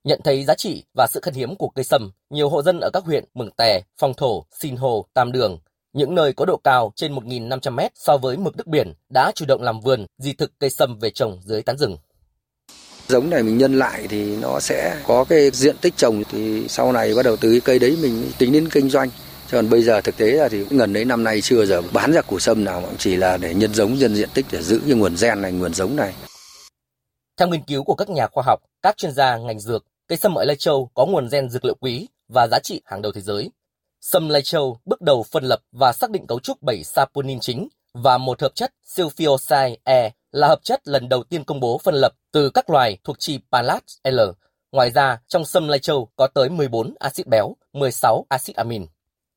Nhận 0.04 0.20
thấy 0.24 0.44
giá 0.44 0.54
trị 0.54 0.84
và 0.96 1.06
sự 1.10 1.20
khan 1.22 1.34
hiếm 1.34 1.56
của 1.56 1.68
cây 1.68 1.84
sâm, 1.84 2.10
nhiều 2.30 2.48
hộ 2.48 2.62
dân 2.62 2.80
ở 2.80 2.90
các 2.92 3.04
huyện 3.04 3.24
Mường 3.34 3.50
Tè, 3.50 3.80
Phong 3.98 4.14
Thổ, 4.14 4.46
Sinh 4.60 4.76
Hồ, 4.76 5.06
Tam 5.14 5.32
Đường, 5.32 5.58
những 5.92 6.14
nơi 6.14 6.32
có 6.32 6.44
độ 6.44 6.60
cao 6.64 6.92
trên 6.96 7.14
1.500 7.14 7.72
mét 7.72 7.92
so 7.94 8.16
với 8.16 8.36
mực 8.36 8.56
nước 8.56 8.66
biển 8.66 8.92
đã 9.14 9.32
chủ 9.34 9.44
động 9.48 9.62
làm 9.62 9.80
vườn, 9.80 10.06
di 10.18 10.32
thực 10.32 10.52
cây 10.58 10.70
sâm 10.70 10.98
về 10.98 11.10
trồng 11.10 11.40
dưới 11.44 11.62
tán 11.62 11.78
rừng. 11.78 11.96
Giống 13.08 13.30
này 13.30 13.42
mình 13.42 13.58
nhân 13.58 13.78
lại 13.78 14.06
thì 14.10 14.36
nó 14.36 14.60
sẽ 14.60 15.02
có 15.06 15.24
cái 15.24 15.50
diện 15.50 15.76
tích 15.80 15.96
trồng 15.96 16.22
thì 16.30 16.68
sau 16.68 16.92
này 16.92 17.14
bắt 17.14 17.22
đầu 17.24 17.36
từ 17.36 17.50
cái 17.50 17.60
cây 17.60 17.78
đấy 17.78 17.98
mình 18.02 18.30
tính 18.38 18.52
đến 18.52 18.68
kinh 18.68 18.90
doanh 18.90 19.08
cho 19.50 19.62
nên 19.62 19.70
bây 19.70 19.82
giờ 19.82 20.00
thực 20.00 20.16
tế 20.16 20.26
là 20.26 20.48
thì 20.48 20.64
gần 20.70 20.92
đấy 20.92 21.04
năm 21.04 21.24
nay 21.24 21.40
chưa 21.40 21.66
giờ 21.66 21.82
bán 21.92 22.12
ra 22.12 22.22
củ 22.22 22.38
sâm 22.38 22.64
nào 22.64 22.80
cũng 22.80 22.96
chỉ 22.98 23.16
là 23.16 23.36
để 23.36 23.54
nhân 23.54 23.74
giống 23.74 23.94
nhân 23.94 24.14
diện 24.14 24.28
tích 24.34 24.46
để 24.50 24.62
giữ 24.62 24.80
cái 24.86 24.94
nguồn 24.94 25.14
gen 25.20 25.42
này, 25.42 25.52
nguồn 25.52 25.74
giống 25.74 25.96
này. 25.96 26.14
Theo 27.36 27.48
nghiên 27.48 27.62
cứu 27.62 27.84
của 27.84 27.94
các 27.94 28.08
nhà 28.08 28.26
khoa 28.26 28.44
học, 28.46 28.60
các 28.82 28.96
chuyên 28.96 29.12
gia 29.12 29.36
ngành 29.36 29.60
dược, 29.60 29.84
Cây 30.08 30.18
sâm 30.18 30.34
ở 30.34 30.44
Lai 30.44 30.56
Châu 30.56 30.90
có 30.94 31.06
nguồn 31.06 31.28
gen 31.28 31.50
dược 31.50 31.64
liệu 31.64 31.74
quý 31.80 32.08
và 32.28 32.48
giá 32.50 32.58
trị 32.62 32.80
hàng 32.84 33.02
đầu 33.02 33.12
thế 33.12 33.20
giới. 33.20 33.50
Sâm 34.00 34.28
Lai 34.28 34.42
Châu 34.42 34.78
bước 34.84 35.00
đầu 35.00 35.22
phân 35.22 35.44
lập 35.44 35.60
và 35.72 35.92
xác 35.92 36.10
định 36.10 36.26
cấu 36.26 36.40
trúc 36.40 36.62
7 36.62 36.84
saponin 36.84 37.40
chính 37.40 37.68
và 37.94 38.18
một 38.18 38.42
hợp 38.42 38.54
chất 38.54 38.74
sulfioxide 38.86 39.76
E 39.84 40.10
là 40.32 40.48
hợp 40.48 40.58
chất 40.62 40.88
lần 40.88 41.08
đầu 41.08 41.22
tiên 41.22 41.44
công 41.44 41.60
bố 41.60 41.80
phân 41.84 41.94
lập 41.94 42.12
từ 42.32 42.50
các 42.50 42.70
loài 42.70 42.98
thuộc 43.04 43.16
chi 43.18 43.38
Palat 43.52 43.82
L. 44.04 44.20
Ngoài 44.72 44.90
ra, 44.90 45.18
trong 45.26 45.44
sâm 45.44 45.68
Lai 45.68 45.78
Châu 45.78 46.08
có 46.16 46.26
tới 46.26 46.48
14 46.48 46.94
axit 47.00 47.26
béo, 47.26 47.56
16 47.72 48.26
axit 48.28 48.56
amin. 48.56 48.86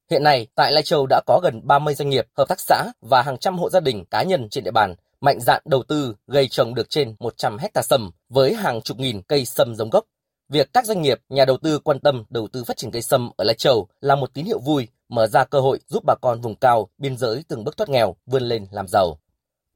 Hiện 0.09 0.23
nay, 0.23 0.47
tại 0.55 0.71
Lai 0.71 0.83
Châu 0.83 1.05
đã 1.09 1.21
có 1.25 1.39
gần 1.43 1.61
30 1.63 1.95
doanh 1.95 2.09
nghiệp, 2.09 2.27
hợp 2.37 2.47
tác 2.47 2.59
xã 2.59 2.85
và 3.01 3.21
hàng 3.21 3.37
trăm 3.37 3.57
hộ 3.57 3.69
gia 3.69 3.79
đình 3.79 4.05
cá 4.05 4.23
nhân 4.23 4.49
trên 4.49 4.63
địa 4.63 4.71
bàn 4.71 4.95
mạnh 5.21 5.39
dạn 5.39 5.61
đầu 5.65 5.83
tư 5.83 6.15
gây 6.27 6.47
trồng 6.47 6.75
được 6.75 6.89
trên 6.89 7.15
100 7.19 7.57
hecta 7.57 7.81
sâm 7.81 8.11
với 8.29 8.53
hàng 8.53 8.81
chục 8.81 8.97
nghìn 8.99 9.21
cây 9.21 9.45
sâm 9.45 9.75
giống 9.75 9.89
gốc 9.89 10.05
Việc 10.49 10.73
các 10.73 10.85
doanh 10.85 11.01
nghiệp, 11.01 11.19
nhà 11.29 11.45
đầu 11.45 11.57
tư 11.57 11.79
quan 11.79 11.99
tâm 11.99 12.23
đầu 12.29 12.47
tư 12.47 12.63
phát 12.63 12.77
triển 12.77 12.91
cây 12.91 13.01
sâm 13.01 13.31
ở 13.37 13.43
Lai 13.43 13.55
Châu 13.55 13.87
là 14.01 14.15
một 14.15 14.33
tín 14.33 14.45
hiệu 14.45 14.59
vui, 14.59 14.87
mở 15.09 15.27
ra 15.27 15.43
cơ 15.43 15.59
hội 15.59 15.79
giúp 15.87 16.03
bà 16.05 16.15
con 16.21 16.41
vùng 16.41 16.55
cao, 16.55 16.89
biên 16.97 17.17
giới 17.17 17.43
từng 17.47 17.63
bước 17.63 17.77
thoát 17.77 17.89
nghèo, 17.89 18.15
vươn 18.25 18.43
lên 18.43 18.67
làm 18.71 18.87
giàu. 18.87 19.19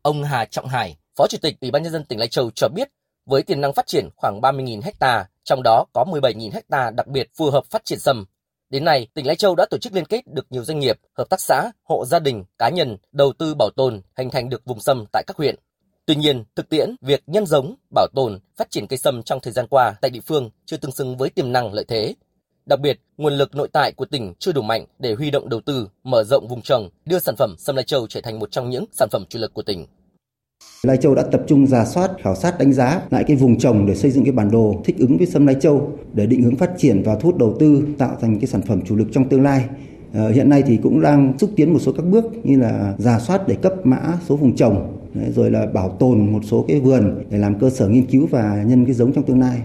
Ông 0.01 0.23
Hà 0.23 0.45
Trọng 0.45 0.67
Hải, 0.67 0.97
Phó 1.15 1.27
Chủ 1.27 1.37
tịch 1.41 1.55
Ủy 1.61 1.71
ban 1.71 1.83
nhân 1.83 1.91
dân 1.91 2.05
tỉnh 2.05 2.19
Lai 2.19 2.27
Châu 2.27 2.51
cho 2.55 2.67
biết, 2.67 2.89
với 3.25 3.43
tiềm 3.43 3.61
năng 3.61 3.73
phát 3.73 3.87
triển 3.87 4.09
khoảng 4.15 4.41
30.000 4.41 4.81
ha, 4.99 5.29
trong 5.43 5.63
đó 5.63 5.85
có 5.93 6.05
17.000 6.11 6.51
ha 6.69 6.89
đặc 6.89 7.07
biệt 7.07 7.29
phù 7.37 7.49
hợp 7.49 7.65
phát 7.65 7.85
triển 7.85 7.99
sâm. 7.99 8.25
Đến 8.73 8.83
nay, 8.83 9.07
tỉnh 9.13 9.27
Lai 9.27 9.35
Châu 9.35 9.55
đã 9.55 9.65
tổ 9.69 9.77
chức 9.77 9.93
liên 9.93 10.05
kết 10.05 10.27
được 10.27 10.45
nhiều 10.49 10.63
doanh 10.63 10.79
nghiệp, 10.79 10.99
hợp 11.17 11.29
tác 11.29 11.41
xã, 11.41 11.71
hộ 11.83 12.05
gia 12.05 12.19
đình, 12.19 12.43
cá 12.57 12.69
nhân 12.69 12.97
đầu 13.11 13.33
tư 13.33 13.55
bảo 13.55 13.69
tồn, 13.75 14.01
hình 14.17 14.29
thành 14.29 14.49
được 14.49 14.65
vùng 14.65 14.79
sâm 14.79 15.05
tại 15.11 15.23
các 15.27 15.37
huyện. 15.37 15.55
Tuy 16.05 16.15
nhiên, 16.15 16.43
thực 16.55 16.69
tiễn 16.69 16.95
việc 17.01 17.23
nhân 17.27 17.45
giống, 17.45 17.75
bảo 17.95 18.07
tồn, 18.15 18.39
phát 18.57 18.71
triển 18.71 18.87
cây 18.87 18.97
sâm 18.97 19.23
trong 19.23 19.39
thời 19.39 19.53
gian 19.53 19.67
qua 19.67 19.93
tại 20.01 20.11
địa 20.11 20.19
phương 20.25 20.49
chưa 20.65 20.77
tương 20.77 20.91
xứng 20.91 21.17
với 21.17 21.29
tiềm 21.29 21.51
năng 21.51 21.73
lợi 21.73 21.85
thế. 21.87 22.15
Đặc 22.65 22.79
biệt, 22.79 22.99
nguồn 23.17 23.33
lực 23.33 23.55
nội 23.55 23.67
tại 23.73 23.91
của 23.91 24.05
tỉnh 24.05 24.33
chưa 24.39 24.51
đủ 24.51 24.61
mạnh 24.61 24.85
để 24.99 25.13
huy 25.13 25.31
động 25.31 25.49
đầu 25.49 25.61
tư, 25.65 25.87
mở 26.03 26.23
rộng 26.23 26.47
vùng 26.47 26.61
trồng, 26.61 26.89
đưa 27.05 27.19
sản 27.19 27.35
phẩm 27.37 27.55
sâm 27.57 27.75
Lai 27.75 27.85
Châu 27.85 28.07
trở 28.07 28.21
thành 28.21 28.39
một 28.39 28.51
trong 28.51 28.69
những 28.69 28.85
sản 28.91 29.09
phẩm 29.11 29.23
chủ 29.29 29.39
lực 29.39 29.53
của 29.53 29.63
tỉnh. 29.63 29.85
Lai 30.83 30.97
Châu 30.97 31.15
đã 31.15 31.23
tập 31.23 31.43
trung 31.47 31.67
giả 31.67 31.85
soát, 31.85 32.11
khảo 32.23 32.35
sát 32.35 32.59
đánh 32.59 32.73
giá 32.73 33.01
lại 33.09 33.23
cái 33.27 33.37
vùng 33.37 33.59
trồng 33.59 33.85
để 33.85 33.95
xây 33.95 34.11
dựng 34.11 34.23
cái 34.23 34.31
bản 34.31 34.51
đồ 34.51 34.81
thích 34.85 34.95
ứng 34.99 35.17
với 35.17 35.27
sâm 35.27 35.45
Lai 35.45 35.55
Châu 35.61 35.91
để 36.13 36.25
định 36.25 36.43
hướng 36.43 36.55
phát 36.55 36.71
triển 36.77 37.03
và 37.03 37.15
thu 37.15 37.29
hút 37.29 37.37
đầu 37.37 37.55
tư 37.59 37.87
tạo 37.97 38.17
thành 38.21 38.39
cái 38.39 38.47
sản 38.47 38.61
phẩm 38.61 38.81
chủ 38.85 38.95
lực 38.95 39.07
trong 39.11 39.29
tương 39.29 39.43
lai. 39.43 39.65
Ờ, 40.13 40.31
hiện 40.31 40.49
nay 40.49 40.63
thì 40.67 40.77
cũng 40.77 41.01
đang 41.01 41.33
xúc 41.39 41.49
tiến 41.55 41.73
một 41.73 41.79
số 41.79 41.91
các 41.91 42.05
bước 42.05 42.25
như 42.43 42.59
là 42.59 42.93
giả 42.97 43.19
soát 43.19 43.47
để 43.47 43.55
cấp 43.55 43.73
mã 43.83 43.99
số 44.27 44.35
vùng 44.35 44.55
trồng 44.55 44.97
rồi 45.35 45.51
là 45.51 45.65
bảo 45.65 45.89
tồn 45.89 46.31
một 46.33 46.39
số 46.43 46.65
cái 46.67 46.79
vườn 46.79 47.23
để 47.29 47.37
làm 47.37 47.59
cơ 47.59 47.69
sở 47.69 47.87
nghiên 47.87 48.05
cứu 48.05 48.27
và 48.27 48.63
nhân 48.67 48.85
cái 48.85 48.93
giống 48.93 49.13
trong 49.13 49.23
tương 49.23 49.39
lai. 49.39 49.61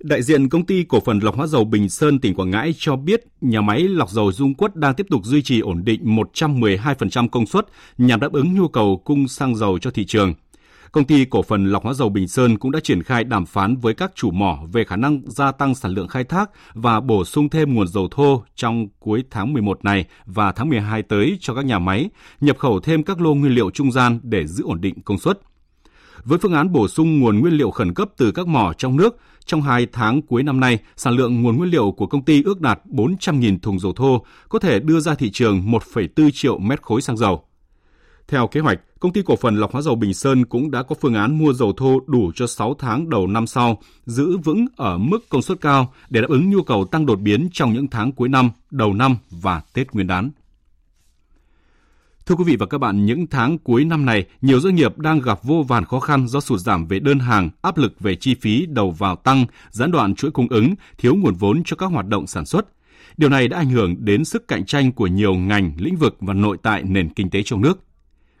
Đại 0.00 0.22
diện 0.22 0.48
công 0.48 0.66
ty 0.66 0.84
cổ 0.84 1.00
phần 1.00 1.18
lọc 1.18 1.36
hóa 1.36 1.46
dầu 1.46 1.64
Bình 1.64 1.88
Sơn 1.88 2.18
tỉnh 2.18 2.34
Quảng 2.34 2.50
Ngãi 2.50 2.74
cho 2.78 2.96
biết 2.96 3.24
nhà 3.40 3.60
máy 3.60 3.80
lọc 3.80 4.10
dầu 4.10 4.32
Dung 4.32 4.54
Quất 4.54 4.76
đang 4.76 4.94
tiếp 4.94 5.06
tục 5.10 5.24
duy 5.24 5.42
trì 5.42 5.60
ổn 5.60 5.84
định 5.84 6.16
112% 6.16 7.28
công 7.28 7.46
suất 7.46 7.66
nhằm 7.98 8.20
đáp 8.20 8.32
ứng 8.32 8.54
nhu 8.54 8.68
cầu 8.68 9.02
cung 9.04 9.28
xăng 9.28 9.56
dầu 9.56 9.78
cho 9.78 9.90
thị 9.90 10.04
trường. 10.04 10.34
Công 10.92 11.04
ty 11.04 11.24
cổ 11.24 11.42
phần 11.42 11.66
lọc 11.66 11.84
hóa 11.84 11.94
dầu 11.94 12.08
Bình 12.08 12.28
Sơn 12.28 12.58
cũng 12.58 12.70
đã 12.70 12.80
triển 12.80 13.02
khai 13.02 13.24
đàm 13.24 13.46
phán 13.46 13.76
với 13.76 13.94
các 13.94 14.12
chủ 14.14 14.30
mỏ 14.30 14.58
về 14.72 14.84
khả 14.84 14.96
năng 14.96 15.20
gia 15.26 15.52
tăng 15.52 15.74
sản 15.74 15.90
lượng 15.90 16.08
khai 16.08 16.24
thác 16.24 16.50
và 16.74 17.00
bổ 17.00 17.24
sung 17.24 17.48
thêm 17.48 17.74
nguồn 17.74 17.88
dầu 17.88 18.08
thô 18.10 18.42
trong 18.54 18.88
cuối 18.98 19.24
tháng 19.30 19.52
11 19.52 19.84
này 19.84 20.04
và 20.26 20.52
tháng 20.52 20.68
12 20.68 21.02
tới 21.02 21.38
cho 21.40 21.54
các 21.54 21.64
nhà 21.64 21.78
máy, 21.78 22.10
nhập 22.40 22.58
khẩu 22.58 22.80
thêm 22.80 23.02
các 23.02 23.20
lô 23.20 23.34
nguyên 23.34 23.54
liệu 23.54 23.70
trung 23.70 23.92
gian 23.92 24.20
để 24.22 24.46
giữ 24.46 24.64
ổn 24.64 24.80
định 24.80 25.02
công 25.02 25.18
suất. 25.18 25.40
Với 26.24 26.38
phương 26.38 26.52
án 26.52 26.72
bổ 26.72 26.88
sung 26.88 27.20
nguồn 27.20 27.40
nguyên 27.40 27.52
liệu 27.52 27.70
khẩn 27.70 27.94
cấp 27.94 28.08
từ 28.16 28.32
các 28.32 28.46
mỏ 28.46 28.72
trong 28.78 28.96
nước, 28.96 29.16
trong 29.46 29.62
2 29.62 29.86
tháng 29.92 30.22
cuối 30.22 30.42
năm 30.42 30.60
nay, 30.60 30.78
sản 30.96 31.14
lượng 31.14 31.42
nguồn 31.42 31.56
nguyên 31.56 31.70
liệu 31.70 31.90
của 31.90 32.06
công 32.06 32.24
ty 32.24 32.42
ước 32.42 32.60
đạt 32.60 32.80
400.000 32.90 33.58
thùng 33.58 33.78
dầu 33.78 33.92
thô, 33.92 34.24
có 34.48 34.58
thể 34.58 34.80
đưa 34.80 35.00
ra 35.00 35.14
thị 35.14 35.30
trường 35.30 35.62
1,4 35.70 36.30
triệu 36.34 36.58
mét 36.58 36.82
khối 36.82 37.02
xăng 37.02 37.16
dầu. 37.16 37.44
Theo 38.28 38.46
kế 38.46 38.60
hoạch, 38.60 38.80
công 39.00 39.12
ty 39.12 39.22
cổ 39.22 39.36
phần 39.36 39.56
lọc 39.56 39.72
hóa 39.72 39.82
dầu 39.82 39.94
Bình 39.94 40.14
Sơn 40.14 40.44
cũng 40.44 40.70
đã 40.70 40.82
có 40.82 40.94
phương 41.00 41.14
án 41.14 41.38
mua 41.38 41.52
dầu 41.52 41.72
thô 41.76 42.00
đủ 42.06 42.32
cho 42.34 42.46
6 42.46 42.74
tháng 42.78 43.10
đầu 43.10 43.26
năm 43.26 43.46
sau, 43.46 43.78
giữ 44.06 44.36
vững 44.38 44.66
ở 44.76 44.98
mức 44.98 45.18
công 45.28 45.42
suất 45.42 45.60
cao 45.60 45.92
để 46.10 46.20
đáp 46.20 46.28
ứng 46.28 46.50
nhu 46.50 46.62
cầu 46.62 46.84
tăng 46.84 47.06
đột 47.06 47.20
biến 47.20 47.48
trong 47.52 47.72
những 47.72 47.88
tháng 47.88 48.12
cuối 48.12 48.28
năm, 48.28 48.50
đầu 48.70 48.92
năm 48.94 49.16
và 49.30 49.62
Tết 49.72 49.92
Nguyên 49.92 50.06
đán. 50.06 50.30
Thưa 52.28 52.34
quý 52.34 52.44
vị 52.44 52.56
và 52.56 52.66
các 52.66 52.78
bạn, 52.78 53.04
những 53.06 53.26
tháng 53.26 53.58
cuối 53.58 53.84
năm 53.84 54.06
này, 54.06 54.26
nhiều 54.40 54.60
doanh 54.60 54.74
nghiệp 54.74 54.98
đang 54.98 55.20
gặp 55.20 55.38
vô 55.42 55.64
vàn 55.68 55.84
khó 55.84 56.00
khăn 56.00 56.28
do 56.28 56.40
sụt 56.40 56.60
giảm 56.60 56.86
về 56.86 56.98
đơn 56.98 57.18
hàng, 57.18 57.50
áp 57.62 57.78
lực 57.78 58.00
về 58.00 58.16
chi 58.16 58.34
phí 58.34 58.66
đầu 58.66 58.90
vào 58.90 59.16
tăng, 59.16 59.46
gián 59.70 59.90
đoạn 59.90 60.14
chuỗi 60.14 60.30
cung 60.30 60.48
ứng, 60.48 60.74
thiếu 60.98 61.14
nguồn 61.14 61.34
vốn 61.34 61.62
cho 61.64 61.76
các 61.76 61.86
hoạt 61.86 62.06
động 62.06 62.26
sản 62.26 62.46
xuất. 62.46 62.66
Điều 63.16 63.30
này 63.30 63.48
đã 63.48 63.58
ảnh 63.58 63.70
hưởng 63.70 63.96
đến 63.98 64.24
sức 64.24 64.48
cạnh 64.48 64.66
tranh 64.66 64.92
của 64.92 65.06
nhiều 65.06 65.34
ngành, 65.34 65.72
lĩnh 65.78 65.96
vực 65.96 66.16
và 66.20 66.34
nội 66.34 66.58
tại 66.62 66.82
nền 66.82 67.08
kinh 67.08 67.30
tế 67.30 67.42
trong 67.42 67.60
nước. 67.60 67.78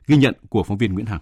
Ghi 0.06 0.16
nhận 0.16 0.34
của 0.48 0.62
phóng 0.62 0.78
viên 0.78 0.94
Nguyễn 0.94 1.06
Hằng. 1.06 1.20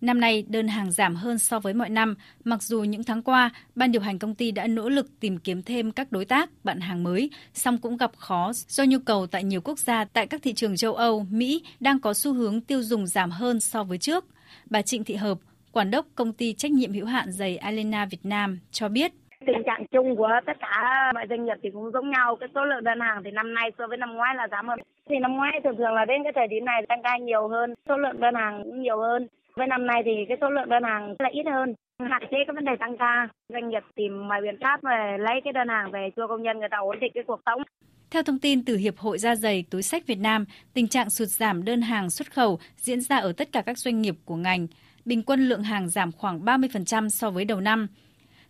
Năm 0.00 0.20
nay, 0.20 0.44
đơn 0.48 0.68
hàng 0.68 0.90
giảm 0.90 1.14
hơn 1.14 1.38
so 1.38 1.60
với 1.60 1.74
mọi 1.74 1.90
năm, 1.90 2.14
mặc 2.44 2.62
dù 2.62 2.82
những 2.82 3.04
tháng 3.04 3.22
qua, 3.22 3.50
ban 3.74 3.92
điều 3.92 4.02
hành 4.02 4.18
công 4.18 4.34
ty 4.34 4.50
đã 4.50 4.66
nỗ 4.66 4.88
lực 4.88 5.06
tìm 5.20 5.38
kiếm 5.38 5.62
thêm 5.62 5.92
các 5.92 6.12
đối 6.12 6.24
tác, 6.24 6.50
bạn 6.64 6.80
hàng 6.80 7.04
mới, 7.04 7.30
song 7.52 7.78
cũng 7.78 7.96
gặp 7.96 8.10
khó 8.16 8.50
do 8.52 8.84
nhu 8.88 8.98
cầu 9.06 9.26
tại 9.26 9.44
nhiều 9.44 9.60
quốc 9.64 9.78
gia 9.78 10.04
tại 10.04 10.26
các 10.26 10.40
thị 10.42 10.52
trường 10.52 10.76
châu 10.76 10.94
Âu, 10.94 11.26
Mỹ 11.30 11.62
đang 11.80 12.00
có 12.00 12.14
xu 12.14 12.32
hướng 12.32 12.60
tiêu 12.60 12.82
dùng 12.82 13.06
giảm 13.06 13.30
hơn 13.30 13.60
so 13.60 13.84
với 13.84 13.98
trước. 13.98 14.24
Bà 14.70 14.82
Trịnh 14.82 15.04
Thị 15.04 15.14
Hợp, 15.14 15.38
quản 15.72 15.90
đốc 15.90 16.06
công 16.14 16.32
ty 16.32 16.52
trách 16.52 16.70
nhiệm 16.70 16.92
hữu 16.92 17.06
hạn 17.06 17.32
giày 17.32 17.56
Alena 17.56 18.06
Việt 18.10 18.24
Nam 18.24 18.58
cho 18.70 18.88
biết. 18.88 19.12
Tình 19.46 19.62
trạng 19.66 19.86
chung 19.92 20.16
của 20.16 20.30
tất 20.46 20.52
cả 20.60 21.12
mọi 21.14 21.26
doanh 21.30 21.44
nghiệp 21.44 21.56
thì 21.62 21.70
cũng 21.72 21.90
giống 21.92 22.10
nhau. 22.10 22.36
Cái 22.40 22.48
số 22.54 22.64
lượng 22.64 22.84
đơn 22.84 23.00
hàng 23.00 23.22
thì 23.24 23.30
năm 23.30 23.54
nay 23.54 23.70
so 23.78 23.86
với 23.86 23.96
năm 23.98 24.14
ngoái 24.14 24.34
là 24.34 24.48
giảm 24.50 24.68
hơn. 24.68 24.78
Thì 25.08 25.16
năm 25.22 25.36
ngoái 25.36 25.52
thường 25.64 25.76
thường 25.78 25.94
là 25.94 26.04
đến 26.04 26.22
cái 26.24 26.32
thời 26.36 26.48
điểm 26.48 26.64
này 26.64 26.82
tăng 26.88 27.02
ca 27.02 27.16
nhiều 27.16 27.48
hơn 27.48 27.74
số 27.88 27.96
lượng 27.96 28.20
đơn 28.20 28.34
hàng 28.34 28.62
cũng 28.64 28.82
nhiều 28.82 28.98
hơn 28.98 29.28
với 29.56 29.66
năm 29.66 29.86
nay 29.86 30.02
thì 30.04 30.12
cái 30.28 30.36
số 30.40 30.50
lượng 30.50 30.68
đơn 30.68 30.82
hàng 30.82 31.14
lại 31.18 31.32
ít 31.32 31.46
hơn 31.52 31.74
hạn 32.10 32.22
chế 32.30 32.36
cái 32.46 32.54
vấn 32.54 32.64
đề 32.64 32.72
tăng 32.80 32.96
ca 32.98 33.28
doanh 33.48 33.68
nghiệp 33.68 33.82
tìm 33.94 34.28
mọi 34.28 34.40
biện 34.42 34.58
pháp 34.60 34.82
về 34.82 35.16
lấy 35.18 35.40
cái 35.44 35.52
đơn 35.52 35.68
hàng 35.68 35.90
về 35.90 36.10
cho 36.16 36.26
công 36.26 36.42
nhân 36.42 36.58
người 36.58 36.68
ta 36.70 36.78
ổn 36.78 37.00
định 37.00 37.12
cái 37.14 37.24
cuộc 37.26 37.40
sống 37.46 37.62
theo 38.10 38.22
thông 38.22 38.38
tin 38.38 38.64
từ 38.64 38.76
Hiệp 38.76 38.98
hội 38.98 39.18
Da 39.18 39.36
dày 39.36 39.64
túi 39.70 39.82
sách 39.82 40.06
Việt 40.06 40.18
Nam, 40.18 40.44
tình 40.74 40.88
trạng 40.88 41.10
sụt 41.10 41.28
giảm 41.28 41.64
đơn 41.64 41.82
hàng 41.82 42.10
xuất 42.10 42.32
khẩu 42.32 42.58
diễn 42.76 43.00
ra 43.00 43.16
ở 43.16 43.32
tất 43.32 43.52
cả 43.52 43.62
các 43.62 43.78
doanh 43.78 44.02
nghiệp 44.02 44.14
của 44.24 44.36
ngành. 44.36 44.66
Bình 45.04 45.22
quân 45.22 45.48
lượng 45.48 45.62
hàng 45.62 45.88
giảm 45.88 46.12
khoảng 46.12 46.40
30% 46.44 47.08
so 47.08 47.30
với 47.30 47.44
đầu 47.44 47.60
năm. 47.60 47.86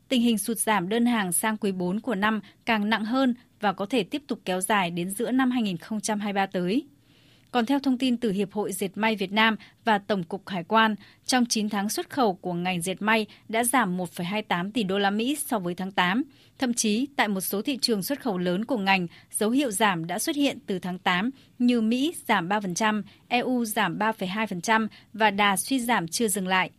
Tình 0.09 0.23
hình 0.23 0.39
sụt 0.39 0.59
giảm 0.59 0.89
đơn 0.89 1.07
hàng 1.07 1.33
sang 1.33 1.57
quý 1.57 1.73
4 1.73 2.01
của 2.01 2.15
năm 2.15 2.41
càng 2.67 2.91
nặng 2.91 3.05
hơn 3.05 3.35
và 3.61 3.73
có 3.73 3.87
thể 3.87 4.05
tiếp 4.05 4.23
tục 4.29 4.39
kéo 4.45 4.61
dài 4.61 4.91
đến 4.91 5.11
giữa 5.11 5.31
năm 5.31 5.51
2023 5.51 6.47
tới. 6.47 6.87
Còn 7.51 7.67
theo 7.67 7.79
thông 7.79 7.99
tin 7.99 8.17
từ 8.17 8.31
Hiệp 8.31 8.53
hội 8.53 8.73
Dệt 8.73 8.89
may 8.95 9.17
Việt 9.17 9.33
Nam 9.33 9.57
và 9.85 9.99
Tổng 9.99 10.25
cục 10.25 10.49
Hải 10.49 10.65
quan, 10.65 10.95
trong 11.27 11.47
9 11.47 11.69
tháng 11.69 11.89
xuất 11.89 12.11
khẩu 12.11 12.35
của 12.35 12.53
ngành 12.53 12.83
dệt 12.83 13.03
may 13.03 13.27
đã 13.49 13.65
giảm 13.65 13.99
1,28 13.99 14.71
tỷ 14.71 14.83
đô 14.83 14.99
la 14.99 15.11
Mỹ 15.11 15.37
so 15.47 15.59
với 15.59 15.75
tháng 15.75 15.93
8. 15.93 16.23
Thậm 16.59 16.75
chí, 16.75 17.07
tại 17.17 17.29
một 17.29 17.41
số 17.41 17.63
thị 17.63 17.79
trường 17.83 18.03
xuất 18.03 18.21
khẩu 18.21 18.39
lớn 18.39 18.65
của 18.65 18.79
ngành, 18.79 19.07
dấu 19.31 19.51
hiệu 19.51 19.71
giảm 19.71 20.07
đã 20.07 20.19
xuất 20.19 20.37
hiện 20.37 20.59
từ 20.67 20.79
tháng 20.79 20.99
8 20.99 21.31
như 21.59 21.81
Mỹ 21.81 22.15
giảm 22.29 22.49
3%, 22.49 23.03
EU 23.29 23.65
giảm 23.65 23.99
3,2% 23.99 24.89
và 25.13 25.31
đà 25.31 25.57
suy 25.57 25.81
giảm 25.81 26.09
chưa 26.09 26.29
dừng 26.29 26.49
lại. 26.49 26.71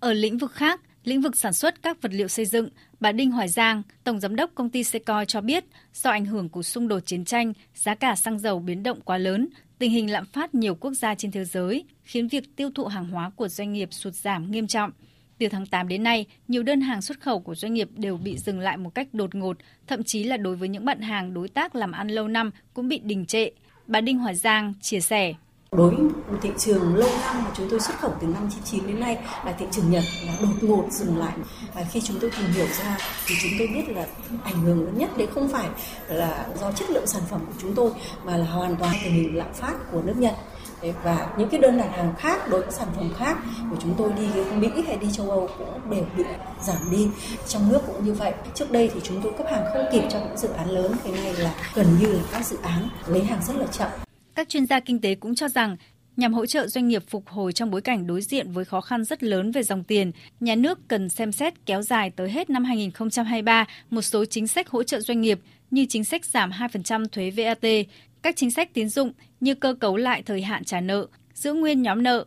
Ở 0.00 0.12
lĩnh 0.12 0.38
vực 0.38 0.52
khác, 0.52 0.80
lĩnh 1.04 1.20
vực 1.20 1.36
sản 1.36 1.52
xuất 1.52 1.82
các 1.82 2.02
vật 2.02 2.12
liệu 2.12 2.28
xây 2.28 2.46
dựng, 2.46 2.68
bà 3.00 3.12
Đinh 3.12 3.30
Hoài 3.30 3.48
Giang, 3.48 3.82
Tổng 4.04 4.20
Giám 4.20 4.36
đốc 4.36 4.50
công 4.54 4.70
ty 4.70 4.84
Secoi 4.84 5.26
cho 5.26 5.40
biết, 5.40 5.64
do 5.94 6.10
ảnh 6.10 6.24
hưởng 6.24 6.48
của 6.48 6.62
xung 6.62 6.88
đột 6.88 7.00
chiến 7.00 7.24
tranh, 7.24 7.52
giá 7.74 7.94
cả 7.94 8.16
xăng 8.16 8.38
dầu 8.38 8.58
biến 8.58 8.82
động 8.82 9.00
quá 9.00 9.18
lớn, 9.18 9.48
tình 9.80 9.90
hình 9.90 10.12
lạm 10.12 10.24
phát 10.26 10.54
nhiều 10.54 10.74
quốc 10.74 10.92
gia 10.92 11.14
trên 11.14 11.30
thế 11.30 11.44
giới 11.44 11.84
khiến 12.02 12.28
việc 12.28 12.56
tiêu 12.56 12.70
thụ 12.74 12.84
hàng 12.84 13.08
hóa 13.08 13.30
của 13.36 13.48
doanh 13.48 13.72
nghiệp 13.72 13.88
sụt 13.92 14.14
giảm 14.14 14.50
nghiêm 14.50 14.66
trọng. 14.66 14.90
Từ 15.38 15.48
tháng 15.48 15.66
8 15.66 15.88
đến 15.88 16.02
nay, 16.02 16.26
nhiều 16.48 16.62
đơn 16.62 16.80
hàng 16.80 17.02
xuất 17.02 17.20
khẩu 17.20 17.40
của 17.40 17.54
doanh 17.54 17.74
nghiệp 17.74 17.88
đều 17.96 18.16
bị 18.16 18.38
dừng 18.38 18.60
lại 18.60 18.76
một 18.76 18.94
cách 18.94 19.08
đột 19.12 19.34
ngột, 19.34 19.56
thậm 19.86 20.02
chí 20.02 20.24
là 20.24 20.36
đối 20.36 20.56
với 20.56 20.68
những 20.68 20.84
bạn 20.84 21.00
hàng 21.00 21.34
đối 21.34 21.48
tác 21.48 21.74
làm 21.74 21.92
ăn 21.92 22.08
lâu 22.08 22.28
năm 22.28 22.50
cũng 22.74 22.88
bị 22.88 22.98
đình 22.98 23.26
trệ. 23.26 23.50
Bà 23.86 24.00
Đinh 24.00 24.18
Hoài 24.18 24.34
Giang 24.34 24.74
chia 24.80 25.00
sẻ. 25.00 25.34
Đối 25.76 25.90
với 25.90 26.04
một 26.04 26.38
thị 26.42 26.50
trường 26.58 26.94
lâu 26.94 27.08
năm 27.20 27.44
mà 27.44 27.50
chúng 27.54 27.70
tôi 27.70 27.80
xuất 27.80 27.98
khẩu 28.00 28.12
từ 28.20 28.26
năm 28.26 28.48
99 28.50 28.86
đến 28.86 29.00
nay 29.00 29.18
là 29.44 29.52
thị 29.52 29.66
trường 29.70 29.90
Nhật 29.90 30.04
là 30.26 30.32
đột 30.40 30.54
ngột 30.60 30.84
dừng 30.90 31.18
lại. 31.18 31.32
Và 31.74 31.84
khi 31.90 32.00
chúng 32.00 32.16
tôi 32.20 32.30
tìm 32.30 32.52
hiểu 32.52 32.66
ra 32.66 32.96
thì 33.26 33.34
chúng 33.42 33.50
tôi 33.58 33.68
biết 33.68 33.88
là 33.88 34.06
ảnh 34.44 34.62
hưởng 34.62 34.84
lớn 34.84 34.98
nhất 34.98 35.10
đấy 35.16 35.28
không 35.34 35.48
phải 35.48 35.68
là 36.08 36.46
do 36.60 36.72
chất 36.72 36.90
lượng 36.90 37.06
sản 37.06 37.22
phẩm 37.30 37.40
của 37.46 37.52
chúng 37.58 37.74
tôi, 37.74 37.90
mà 38.24 38.36
là 38.36 38.44
hoàn 38.44 38.76
toàn 38.76 38.94
tình 39.04 39.12
hình 39.12 39.36
lạm 39.36 39.52
phát 39.54 39.74
của 39.92 40.02
nước 40.02 40.16
Nhật. 40.16 40.34
Và 41.02 41.26
những 41.38 41.48
cái 41.48 41.60
đơn 41.60 41.78
đặt 41.78 41.88
hàng 41.96 42.14
khác, 42.18 42.48
đối 42.48 42.60
với 42.60 42.72
sản 42.72 42.88
phẩm 42.96 43.12
khác 43.18 43.38
của 43.70 43.76
chúng 43.82 43.94
tôi 43.98 44.12
đi 44.12 44.42
Mỹ 44.56 44.68
hay 44.86 44.96
đi 44.96 45.06
châu 45.12 45.30
Âu 45.30 45.48
cũng 45.58 45.90
đều 45.90 46.04
bị 46.16 46.24
giảm 46.62 46.90
đi. 46.90 47.08
Trong 47.48 47.72
nước 47.72 47.80
cũng 47.86 48.04
như 48.04 48.12
vậy. 48.12 48.32
Trước 48.54 48.70
đây 48.70 48.90
thì 48.94 49.00
chúng 49.02 49.22
tôi 49.22 49.32
cấp 49.38 49.46
hàng 49.50 49.64
không 49.72 49.86
kịp 49.92 50.02
cho 50.10 50.18
những 50.18 50.38
dự 50.38 50.48
án 50.48 50.70
lớn 50.70 50.92
cái 51.04 51.12
này 51.12 51.34
là 51.34 51.54
gần 51.74 51.86
như 52.00 52.06
là 52.12 52.22
các 52.32 52.46
dự 52.46 52.56
án 52.62 52.88
lấy 53.06 53.24
hàng 53.24 53.40
rất 53.46 53.56
là 53.56 53.66
chậm 53.66 53.88
các 54.40 54.48
chuyên 54.48 54.66
gia 54.66 54.80
kinh 54.80 55.00
tế 55.00 55.14
cũng 55.14 55.34
cho 55.34 55.48
rằng 55.48 55.76
nhằm 56.16 56.34
hỗ 56.34 56.46
trợ 56.46 56.66
doanh 56.66 56.88
nghiệp 56.88 57.02
phục 57.08 57.28
hồi 57.28 57.52
trong 57.52 57.70
bối 57.70 57.80
cảnh 57.80 58.06
đối 58.06 58.22
diện 58.22 58.52
với 58.52 58.64
khó 58.64 58.80
khăn 58.80 59.04
rất 59.04 59.22
lớn 59.22 59.52
về 59.52 59.62
dòng 59.62 59.84
tiền, 59.84 60.12
nhà 60.40 60.54
nước 60.54 60.78
cần 60.88 61.08
xem 61.08 61.32
xét 61.32 61.66
kéo 61.66 61.82
dài 61.82 62.10
tới 62.10 62.30
hết 62.30 62.50
năm 62.50 62.64
2023 62.64 63.66
một 63.90 64.02
số 64.02 64.24
chính 64.24 64.46
sách 64.46 64.68
hỗ 64.68 64.82
trợ 64.82 65.00
doanh 65.00 65.20
nghiệp 65.20 65.40
như 65.70 65.86
chính 65.88 66.04
sách 66.04 66.24
giảm 66.24 66.50
2% 66.50 67.04
thuế 67.12 67.30
VAT, 67.30 67.70
các 68.22 68.36
chính 68.36 68.50
sách 68.50 68.74
tín 68.74 68.88
dụng 68.88 69.12
như 69.40 69.54
cơ 69.54 69.74
cấu 69.74 69.96
lại 69.96 70.22
thời 70.22 70.42
hạn 70.42 70.64
trả 70.64 70.80
nợ, 70.80 71.06
giữ 71.34 71.52
nguyên 71.52 71.82
nhóm 71.82 72.02
nợ, 72.02 72.24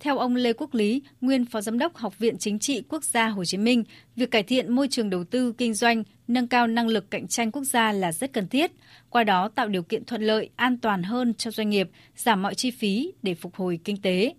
theo 0.00 0.18
ông 0.18 0.36
Lê 0.36 0.52
Quốc 0.52 0.74
Lý, 0.74 1.02
nguyên 1.20 1.44
Phó 1.44 1.60
Giám 1.60 1.78
đốc 1.78 1.96
Học 1.96 2.18
viện 2.18 2.38
Chính 2.38 2.58
trị 2.58 2.82
Quốc 2.88 3.04
gia 3.04 3.28
Hồ 3.28 3.44
Chí 3.44 3.58
Minh, 3.58 3.84
việc 4.16 4.30
cải 4.30 4.42
thiện 4.42 4.72
môi 4.72 4.88
trường 4.88 5.10
đầu 5.10 5.24
tư 5.24 5.52
kinh 5.58 5.74
doanh, 5.74 6.02
nâng 6.28 6.48
cao 6.48 6.66
năng 6.66 6.88
lực 6.88 7.10
cạnh 7.10 7.28
tranh 7.28 7.52
quốc 7.52 7.64
gia 7.64 7.92
là 7.92 8.12
rất 8.12 8.32
cần 8.32 8.48
thiết, 8.48 8.72
qua 9.10 9.24
đó 9.24 9.48
tạo 9.48 9.68
điều 9.68 9.82
kiện 9.82 10.04
thuận 10.04 10.22
lợi, 10.22 10.50
an 10.56 10.78
toàn 10.78 11.02
hơn 11.02 11.34
cho 11.34 11.50
doanh 11.50 11.70
nghiệp, 11.70 11.90
giảm 12.16 12.42
mọi 12.42 12.54
chi 12.54 12.70
phí 12.70 13.12
để 13.22 13.34
phục 13.34 13.54
hồi 13.54 13.80
kinh 13.84 14.02
tế. 14.02 14.34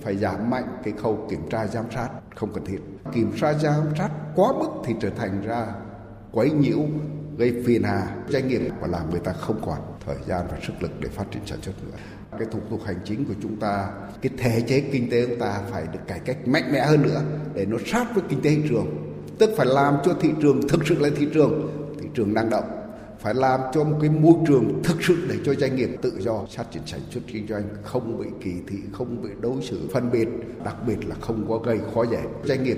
Phải 0.00 0.16
giảm 0.16 0.50
mạnh 0.50 0.64
cái 0.84 0.94
khâu 0.96 1.26
kiểm 1.30 1.40
tra 1.50 1.66
giám 1.66 1.84
sát 1.94 2.08
không 2.34 2.52
cần 2.54 2.64
thiết. 2.64 2.78
Kiểm 3.14 3.32
tra 3.40 3.52
giám 3.52 3.84
sát 3.98 4.10
quá 4.34 4.52
mức 4.58 4.68
thì 4.86 4.94
trở 5.00 5.10
thành 5.10 5.40
ra 5.40 5.66
quấy 6.32 6.50
nhiễu 6.50 6.78
gây 7.38 7.62
phiền 7.66 7.82
hà 7.82 8.16
doanh 8.28 8.48
nghiệp 8.48 8.60
và 8.80 8.86
làm 8.86 9.10
người 9.10 9.20
ta 9.20 9.32
không 9.32 9.60
còn 9.66 9.78
thời 10.06 10.16
gian 10.26 10.46
và 10.50 10.58
sức 10.66 10.72
lực 10.80 10.90
để 11.00 11.08
phát 11.08 11.24
triển 11.30 11.42
sản 11.46 11.62
xuất 11.62 11.72
nữa 11.84 11.96
cái 12.38 12.48
thủ 12.50 12.60
tục 12.70 12.80
hành 12.84 12.98
chính 13.04 13.24
của 13.24 13.34
chúng 13.42 13.56
ta 13.56 13.88
cái 14.22 14.32
thể 14.38 14.60
chế 14.68 14.80
kinh 14.80 15.10
tế 15.10 15.26
của 15.26 15.30
chúng 15.30 15.40
ta 15.40 15.60
phải 15.70 15.84
được 15.92 15.98
cải 16.06 16.20
cách 16.20 16.48
mạnh 16.48 16.72
mẽ 16.72 16.80
hơn 16.80 17.02
nữa 17.02 17.22
để 17.54 17.66
nó 17.66 17.76
sát 17.86 18.14
với 18.14 18.24
kinh 18.28 18.40
tế 18.42 18.50
thị 18.50 18.62
trường. 18.68 18.86
Tức 19.38 19.50
phải 19.56 19.66
làm 19.66 19.94
cho 20.04 20.14
thị 20.20 20.28
trường 20.42 20.68
thực 20.68 20.86
sự 20.86 20.98
là 20.98 21.08
thị 21.16 21.26
trường 21.34 21.70
thị 22.00 22.08
trường 22.14 22.34
năng 22.34 22.50
động. 22.50 22.64
Phải 23.20 23.34
làm 23.34 23.60
cho 23.74 23.84
một 23.84 23.98
cái 24.00 24.10
môi 24.10 24.34
trường 24.48 24.82
thực 24.84 25.04
sự 25.04 25.26
để 25.28 25.36
cho 25.44 25.54
doanh 25.54 25.76
nghiệp 25.76 25.88
tự 26.02 26.12
do 26.20 26.44
phát 26.56 26.64
triển 26.72 26.82
sản 26.86 27.00
xuất 27.10 27.20
kinh 27.26 27.46
doanh 27.46 27.62
không 27.82 28.18
bị 28.18 28.26
kỳ 28.44 28.52
thị 28.68 28.78
không 28.92 29.22
bị 29.22 29.30
đối 29.40 29.62
xử 29.62 29.88
phân 29.92 30.10
biệt 30.12 30.28
đặc 30.64 30.76
biệt 30.86 31.08
là 31.08 31.14
không 31.20 31.48
có 31.48 31.58
gây 31.58 31.78
khó 31.94 32.04
dễ 32.10 32.22
doanh 32.44 32.64
nghiệp. 32.64 32.76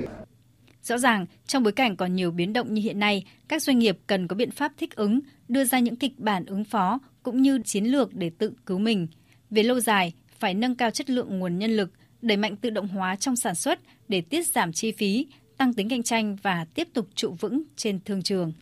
Rõ 0.82 0.98
ràng, 0.98 1.26
trong 1.46 1.62
bối 1.62 1.72
cảnh 1.72 1.96
còn 1.96 2.14
nhiều 2.14 2.30
biến 2.30 2.52
động 2.52 2.74
như 2.74 2.82
hiện 2.82 2.98
nay, 2.98 3.26
các 3.48 3.62
doanh 3.62 3.78
nghiệp 3.78 3.98
cần 4.06 4.28
có 4.28 4.36
biện 4.36 4.50
pháp 4.50 4.72
thích 4.78 4.96
ứng, 4.96 5.20
đưa 5.48 5.64
ra 5.64 5.78
những 5.78 5.96
kịch 5.96 6.18
bản 6.18 6.44
ứng 6.46 6.64
phó 6.64 6.98
cũng 7.22 7.42
như 7.42 7.58
chiến 7.64 7.84
lược 7.84 8.14
để 8.14 8.30
tự 8.38 8.52
cứu 8.66 8.78
mình. 8.78 9.06
Về 9.50 9.62
lâu 9.62 9.80
dài, 9.80 10.12
phải 10.38 10.54
nâng 10.54 10.74
cao 10.74 10.90
chất 10.90 11.10
lượng 11.10 11.38
nguồn 11.38 11.58
nhân 11.58 11.70
lực, 11.70 11.90
đẩy 12.22 12.36
mạnh 12.36 12.56
tự 12.56 12.70
động 12.70 12.88
hóa 12.88 13.16
trong 13.16 13.36
sản 13.36 13.54
xuất 13.54 13.80
để 14.08 14.20
tiết 14.20 14.46
giảm 14.46 14.72
chi 14.72 14.92
phí, 14.92 15.26
tăng 15.56 15.74
tính 15.74 15.88
cạnh 15.88 16.02
tranh 16.02 16.36
và 16.42 16.66
tiếp 16.74 16.88
tục 16.94 17.08
trụ 17.14 17.36
vững 17.40 17.62
trên 17.76 18.00
thương 18.04 18.22
trường. 18.22 18.52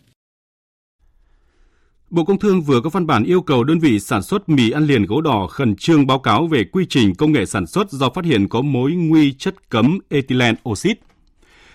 Bộ 2.11 2.25
Công 2.25 2.39
Thương 2.39 2.63
vừa 2.63 2.81
có 2.81 2.91
văn 2.91 3.07
bản 3.07 3.25
yêu 3.25 3.43
cầu 3.43 3.65
đơn 3.65 3.79
vị 3.79 4.01
sản 4.01 4.23
xuất 4.23 4.49
mì 4.49 4.71
ăn 4.71 4.87
liền 4.87 5.07
gấu 5.07 5.21
đỏ 5.21 5.47
khẩn 5.47 5.77
trương 5.77 6.07
báo 6.07 6.19
cáo 6.19 6.47
về 6.47 6.65
quy 6.65 6.87
trình 6.89 7.15
công 7.15 7.33
nghệ 7.33 7.47
sản 7.47 7.67
xuất 7.67 7.91
do 7.91 8.11
phát 8.11 8.25
hiện 8.25 8.49
có 8.49 8.63
mối 8.63 8.93
nguy 8.93 9.33
chất 9.33 9.71
cấm 9.71 9.99
ethylene 10.09 10.59
oxit 10.69 10.99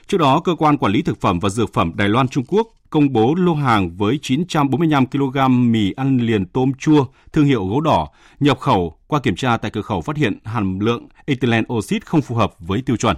Trước 0.09 0.17
đó, 0.17 0.39
cơ 0.39 0.55
quan 0.55 0.77
quản 0.77 0.91
lý 0.91 1.01
thực 1.01 1.21
phẩm 1.21 1.39
và 1.39 1.49
dược 1.49 1.73
phẩm 1.73 1.91
Đài 1.95 2.09
Loan 2.09 2.27
Trung 2.27 2.43
Quốc 2.47 2.67
công 2.89 3.13
bố 3.13 3.35
lô 3.35 3.53
hàng 3.53 3.97
với 3.97 4.19
945 4.21 5.05
kg 5.05 5.71
mì 5.71 5.91
ăn 5.91 6.17
liền 6.17 6.45
tôm 6.45 6.71
chua 6.73 7.05
thương 7.33 7.45
hiệu 7.45 7.67
gấu 7.67 7.81
đỏ 7.81 8.07
nhập 8.39 8.59
khẩu 8.59 8.97
qua 9.07 9.19
kiểm 9.19 9.35
tra 9.35 9.57
tại 9.57 9.71
cửa 9.71 9.81
khẩu 9.81 10.01
phát 10.01 10.17
hiện 10.17 10.39
hàm 10.45 10.79
lượng 10.79 11.07
ethylene 11.25 11.65
oxide 11.73 12.05
không 12.05 12.21
phù 12.21 12.35
hợp 12.35 12.53
với 12.59 12.81
tiêu 12.81 12.95
chuẩn. 12.97 13.17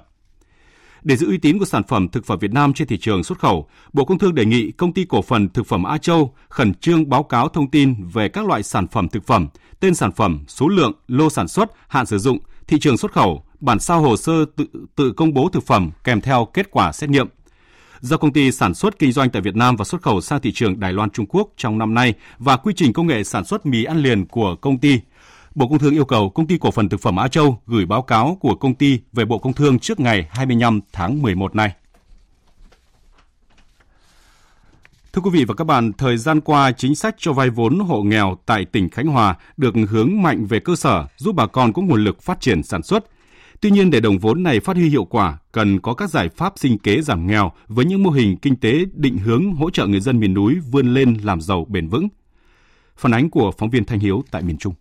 Để 1.03 1.17
giữ 1.17 1.27
uy 1.27 1.37
tín 1.37 1.59
của 1.59 1.65
sản 1.65 1.83
phẩm 1.83 2.07
thực 2.07 2.25
phẩm 2.25 2.39
Việt 2.39 2.53
Nam 2.53 2.73
trên 2.73 2.87
thị 2.87 2.97
trường 2.97 3.23
xuất 3.23 3.39
khẩu, 3.39 3.67
Bộ 3.93 4.05
Công 4.05 4.19
Thương 4.19 4.35
đề 4.35 4.45
nghị 4.45 4.71
công 4.71 4.93
ty 4.93 5.05
cổ 5.05 5.21
phần 5.21 5.49
thực 5.49 5.67
phẩm 5.67 5.83
A 5.83 5.97
Châu 5.97 6.33
khẩn 6.49 6.73
trương 6.73 7.09
báo 7.09 7.23
cáo 7.23 7.49
thông 7.49 7.71
tin 7.71 8.07
về 8.13 8.29
các 8.29 8.45
loại 8.45 8.63
sản 8.63 8.87
phẩm 8.87 9.09
thực 9.09 9.27
phẩm, 9.27 9.47
tên 9.79 9.95
sản 9.95 10.11
phẩm, 10.11 10.39
số 10.47 10.67
lượng, 10.67 10.93
lô 11.07 11.29
sản 11.29 11.47
xuất, 11.47 11.71
hạn 11.87 12.05
sử 12.05 12.17
dụng, 12.17 12.37
thị 12.67 12.79
trường 12.79 12.97
xuất 12.97 13.11
khẩu, 13.11 13.43
bản 13.61 13.79
sao 13.79 14.01
hồ 14.01 14.17
sơ 14.17 14.45
tự, 14.55 14.65
tự 14.95 15.11
công 15.11 15.33
bố 15.33 15.49
thực 15.49 15.65
phẩm 15.65 15.91
kèm 16.03 16.21
theo 16.21 16.45
kết 16.53 16.71
quả 16.71 16.91
xét 16.91 17.09
nghiệm. 17.09 17.27
Do 17.99 18.17
công 18.17 18.33
ty 18.33 18.51
sản 18.51 18.73
xuất 18.73 18.99
kinh 18.99 19.11
doanh 19.11 19.29
tại 19.29 19.41
Việt 19.41 19.55
Nam 19.55 19.75
và 19.75 19.85
xuất 19.85 20.01
khẩu 20.01 20.21
sang 20.21 20.41
thị 20.41 20.51
trường 20.51 20.79
Đài 20.79 20.93
Loan 20.93 21.09
Trung 21.09 21.25
Quốc 21.29 21.49
trong 21.57 21.77
năm 21.77 21.93
nay 21.93 22.13
và 22.37 22.57
quy 22.57 22.73
trình 22.75 22.93
công 22.93 23.07
nghệ 23.07 23.23
sản 23.23 23.45
xuất 23.45 23.65
mì 23.65 23.83
ăn 23.83 23.97
liền 23.97 24.25
của 24.25 24.55
công 24.55 24.77
ty 24.77 24.99
Bộ 25.55 25.67
Công 25.67 25.79
Thương 25.79 25.93
yêu 25.93 26.05
cầu 26.05 26.29
công 26.29 26.47
ty 26.47 26.57
cổ 26.57 26.71
phần 26.71 26.89
thực 26.89 27.01
phẩm 27.01 27.15
Á 27.15 27.27
Châu 27.27 27.61
gửi 27.67 27.85
báo 27.85 28.01
cáo 28.01 28.37
của 28.41 28.55
công 28.55 28.75
ty 28.75 28.99
về 29.13 29.25
Bộ 29.25 29.37
Công 29.37 29.53
Thương 29.53 29.79
trước 29.79 29.99
ngày 29.99 30.27
25 30.29 30.79
tháng 30.93 31.21
11 31.21 31.55
này. 31.55 31.73
Thưa 35.13 35.21
quý 35.21 35.29
vị 35.33 35.45
và 35.45 35.53
các 35.53 35.63
bạn, 35.63 35.93
thời 35.93 36.17
gian 36.17 36.41
qua, 36.41 36.71
chính 36.71 36.95
sách 36.95 37.15
cho 37.17 37.33
vay 37.33 37.49
vốn 37.49 37.79
hộ 37.79 38.01
nghèo 38.01 38.37
tại 38.45 38.65
tỉnh 38.65 38.89
Khánh 38.89 39.07
Hòa 39.07 39.35
được 39.57 39.73
hướng 39.89 40.21
mạnh 40.21 40.45
về 40.45 40.59
cơ 40.59 40.75
sở, 40.75 41.05
giúp 41.17 41.35
bà 41.35 41.47
con 41.47 41.73
có 41.73 41.81
nguồn 41.81 42.03
lực 42.03 42.21
phát 42.21 42.41
triển 42.41 42.63
sản 42.63 42.83
xuất. 42.83 43.05
Tuy 43.61 43.71
nhiên, 43.71 43.91
để 43.91 43.99
đồng 43.99 44.17
vốn 44.17 44.43
này 44.43 44.59
phát 44.59 44.75
huy 44.75 44.89
hiệu 44.89 45.05
quả, 45.05 45.37
cần 45.51 45.79
có 45.79 45.93
các 45.93 46.09
giải 46.09 46.29
pháp 46.29 46.53
sinh 46.55 46.77
kế 46.77 47.01
giảm 47.01 47.27
nghèo 47.27 47.51
với 47.67 47.85
những 47.85 48.03
mô 48.03 48.09
hình 48.09 48.37
kinh 48.37 48.55
tế 48.55 48.85
định 48.93 49.17
hướng 49.17 49.53
hỗ 49.53 49.69
trợ 49.69 49.87
người 49.87 49.99
dân 49.99 50.19
miền 50.19 50.33
núi 50.33 50.55
vươn 50.71 50.93
lên 50.93 51.17
làm 51.23 51.41
giàu 51.41 51.65
bền 51.69 51.87
vững. 51.87 52.07
Phản 52.95 53.13
ánh 53.13 53.29
của 53.29 53.51
phóng 53.57 53.69
viên 53.69 53.85
Thanh 53.85 53.99
Hiếu 53.99 54.23
tại 54.31 54.41
miền 54.41 54.57
Trung. 54.57 54.73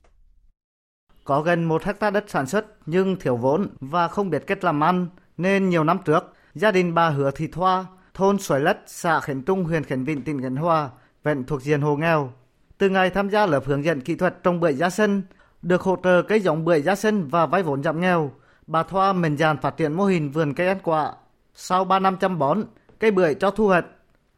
Có 1.25 1.43
gần 1.43 1.65
một 1.65 1.85
hecta 1.85 2.11
đất 2.11 2.25
sản 2.29 2.47
xuất 2.47 2.67
nhưng 2.87 3.17
thiếu 3.17 3.37
vốn 3.37 3.69
và 3.81 4.09
không 4.09 4.31
biết 4.31 4.47
cách 4.47 4.65
làm 4.65 4.85
ăn 4.85 5.07
nên 5.37 5.69
nhiều 5.69 5.85
năm 5.85 5.99
trước 6.05 6.35
gia 6.55 6.71
đình 6.71 6.95
bà 6.95 7.11
Hứa 7.11 7.31
Thị 7.31 7.47
Thoa 7.47 7.87
thôn 8.15 8.39
Xoài 8.39 8.61
Lất 8.61 8.79
xã 8.87 9.21
Khánh 9.21 9.43
Trung 9.43 9.65
huyện 9.65 9.85
Khánh 9.85 10.05
Vĩnh 10.05 10.23
tỉnh 10.23 10.43
Khánh 10.43 10.57
Hòa 10.57 10.91
vẫn 11.23 11.45
thuộc 11.45 11.63
diện 11.63 11.81
hộ 11.81 11.97
nghèo. 11.97 12.33
Từ 12.79 12.89
ngày 12.89 13.11
tham 13.11 13.31
gia 13.31 13.47
lớp 13.47 13.65
hướng 13.67 13.85
dẫn 13.85 14.01
kỹ 14.01 14.15
thuật 14.15 14.45
trồng 14.45 14.61
bưởi 14.61 14.75
giá 14.75 14.91
sân 14.91 15.23
được 15.63 15.83
hỗ 15.83 15.97
trợ 16.05 16.23
cây 16.23 16.41
giống 16.41 16.65
bưởi 16.65 16.83
giá 16.83 16.95
sân 16.95 17.29
và 17.29 17.47
vay 17.47 17.63
vốn 17.63 17.83
giảm 17.83 18.01
nghèo 18.01 18.33
bà 18.67 18.83
Thoa 18.83 19.13
mạnh 19.13 19.37
dạn 19.37 19.57
phát 19.59 19.77
triển 19.77 19.93
mô 19.93 20.05
hình 20.05 20.31
vườn 20.31 20.55
cây 20.55 20.69
ăn 20.69 20.79
quả. 20.83 21.13
Sau 21.55 21.85
3 21.85 21.99
năm 21.99 22.17
chăm 22.17 22.39
bón, 22.39 22.63
cây 22.99 23.11
bưởi 23.11 23.35
cho 23.35 23.51
thu 23.51 23.67
hoạch. 23.67 23.85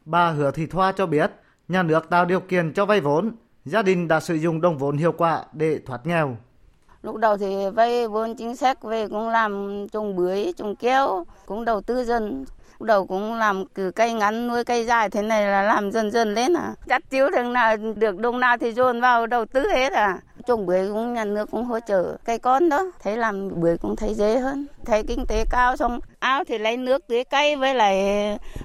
Bà 0.05 0.31
Hứa 0.31 0.51
Thị 0.51 0.67
Thoa 0.67 0.93
cho 0.93 1.07
biết, 1.07 1.31
nhà 1.69 1.83
nước 1.83 2.11
tạo 2.11 2.25
điều 2.25 2.41
kiện 2.41 2.73
cho 2.73 2.87
vay 2.87 3.01
vốn. 3.01 3.37
Gia 3.65 3.83
đình 3.83 4.09
đã 4.09 4.21
sử 4.21 4.35
dụng 4.35 4.61
đồng 4.61 4.79
vốn 4.79 4.97
hiệu 4.97 5.13
quả 5.13 5.45
để 5.53 5.81
thoát 5.87 6.07
nghèo 6.07 6.37
lúc 7.03 7.17
đầu 7.17 7.37
thì 7.37 7.71
vay 7.75 8.09
vốn 8.09 8.35
chính 8.35 8.57
sách 8.57 8.83
về 8.83 9.09
cũng 9.09 9.29
làm 9.29 9.87
trồng 9.93 10.17
bưởi, 10.17 10.53
trồng 10.57 10.77
keo, 10.77 11.25
cũng 11.47 11.65
đầu 11.65 11.81
tư 11.81 12.05
dần. 12.05 12.45
Lúc 12.79 12.87
đầu 12.87 13.07
cũng 13.07 13.35
làm 13.35 13.65
từ 13.75 13.91
cây 13.91 14.13
ngắn, 14.13 14.49
nuôi 14.49 14.65
cây 14.65 14.85
dài, 14.85 15.11
thế 15.11 15.23
này 15.23 15.47
là 15.47 15.63
làm 15.63 15.91
dần 15.91 16.11
dần 16.11 16.35
lên 16.35 16.57
à. 16.57 16.75
Chắc 16.89 17.11
chiếu 17.11 17.31
thường 17.31 17.53
nào 17.53 17.77
được 17.77 18.19
đông 18.19 18.41
nào 18.41 18.57
thì 18.59 18.73
dồn 18.73 19.01
vào 19.01 19.27
đầu 19.27 19.45
tư 19.45 19.69
hết 19.69 19.93
à. 19.93 20.19
Trồng 20.47 20.67
bưởi 20.67 20.89
cũng, 20.89 21.15
nhà 21.15 21.25
nước 21.25 21.51
cũng 21.51 21.65
hỗ 21.65 21.81
trợ 21.81 22.17
cây 22.25 22.39
con 22.39 22.69
đó. 22.69 22.85
Thấy 23.03 23.17
làm 23.17 23.61
bưởi 23.61 23.79
cũng 23.79 23.97
thấy 23.97 24.15
dễ 24.15 24.39
hơn. 24.39 24.67
Thấy 24.85 25.03
kinh 25.09 25.27
tế 25.27 25.45
cao 25.51 25.77
xong, 25.77 26.01
ao 26.19 26.45
thì 26.45 26.59
lấy 26.59 26.77
nước, 26.77 27.07
tưới 27.09 27.25
cây 27.25 27.57
với 27.57 27.75
lại 27.75 27.99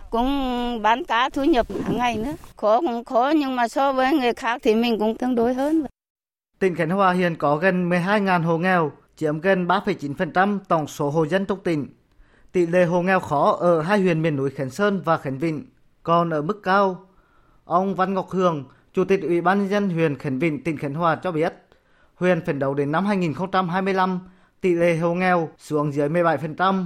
cũng 0.10 0.82
bán 0.82 1.04
cá 1.04 1.30
thu 1.30 1.44
nhập 1.44 1.68
hàng 1.84 1.98
ngày 1.98 2.16
nữa. 2.16 2.34
Khó 2.56 2.82
cũng 2.82 3.06
khó 3.06 3.34
nhưng 3.36 3.56
mà 3.56 3.68
so 3.68 3.94
với 3.94 4.14
người 4.14 4.34
khác 4.34 4.62
thì 4.64 4.76
mình 4.76 5.00
cũng 5.00 5.16
tương 5.16 5.36
đối 5.36 5.54
hơn. 5.54 5.86
Tỉnh 6.60 6.76
Khánh 6.76 6.90
Hòa 6.90 7.12
hiện 7.12 7.36
có 7.36 7.58
gần 7.58 7.90
12.000 7.90 8.44
hộ 8.44 8.58
nghèo, 8.58 8.92
chiếm 9.16 9.40
gần 9.40 9.68
3,9% 9.68 10.60
tổng 10.68 10.88
số 10.88 11.10
hộ 11.10 11.26
dân 11.26 11.46
trong 11.46 11.60
tỉnh. 11.64 11.88
Tỷ 12.52 12.66
lệ 12.66 12.86
hộ 12.86 13.02
nghèo 13.02 13.20
khó 13.20 13.58
ở 13.60 13.82
hai 13.82 14.02
huyện 14.02 14.22
miền 14.22 14.36
núi 14.36 14.50
Khánh 14.50 14.70
Sơn 14.70 15.02
và 15.06 15.18
Khánh 15.18 15.38
Vịnh 15.38 15.66
còn 16.04 16.30
ở 16.30 16.42
mức 16.42 16.60
cao. 16.64 17.06
Ông 17.66 17.96
Văn 17.96 18.14
Ngọc 18.14 18.30
Hường, 18.30 18.64
Chủ 18.94 19.06
tịch 19.06 19.22
Ủy 19.22 19.42
ban 19.42 19.60
nhân 19.60 19.70
dân 19.70 19.90
huyện 19.90 20.18
Khánh 20.18 20.40
Vịnh, 20.40 20.64
tỉnh 20.64 20.78
Khánh 20.78 20.94
Hòa 20.94 21.16
cho 21.16 21.32
biết, 21.32 21.54
huyện 22.16 22.46
phấn 22.46 22.60
đấu 22.60 22.74
đến 22.74 22.92
năm 22.92 23.06
2025 23.06 24.20
tỷ 24.62 24.74
lệ 24.74 24.98
hộ 24.98 25.14
nghèo 25.14 25.50
xuống 25.58 25.94
dưới 25.94 26.10
17%. 26.10 26.86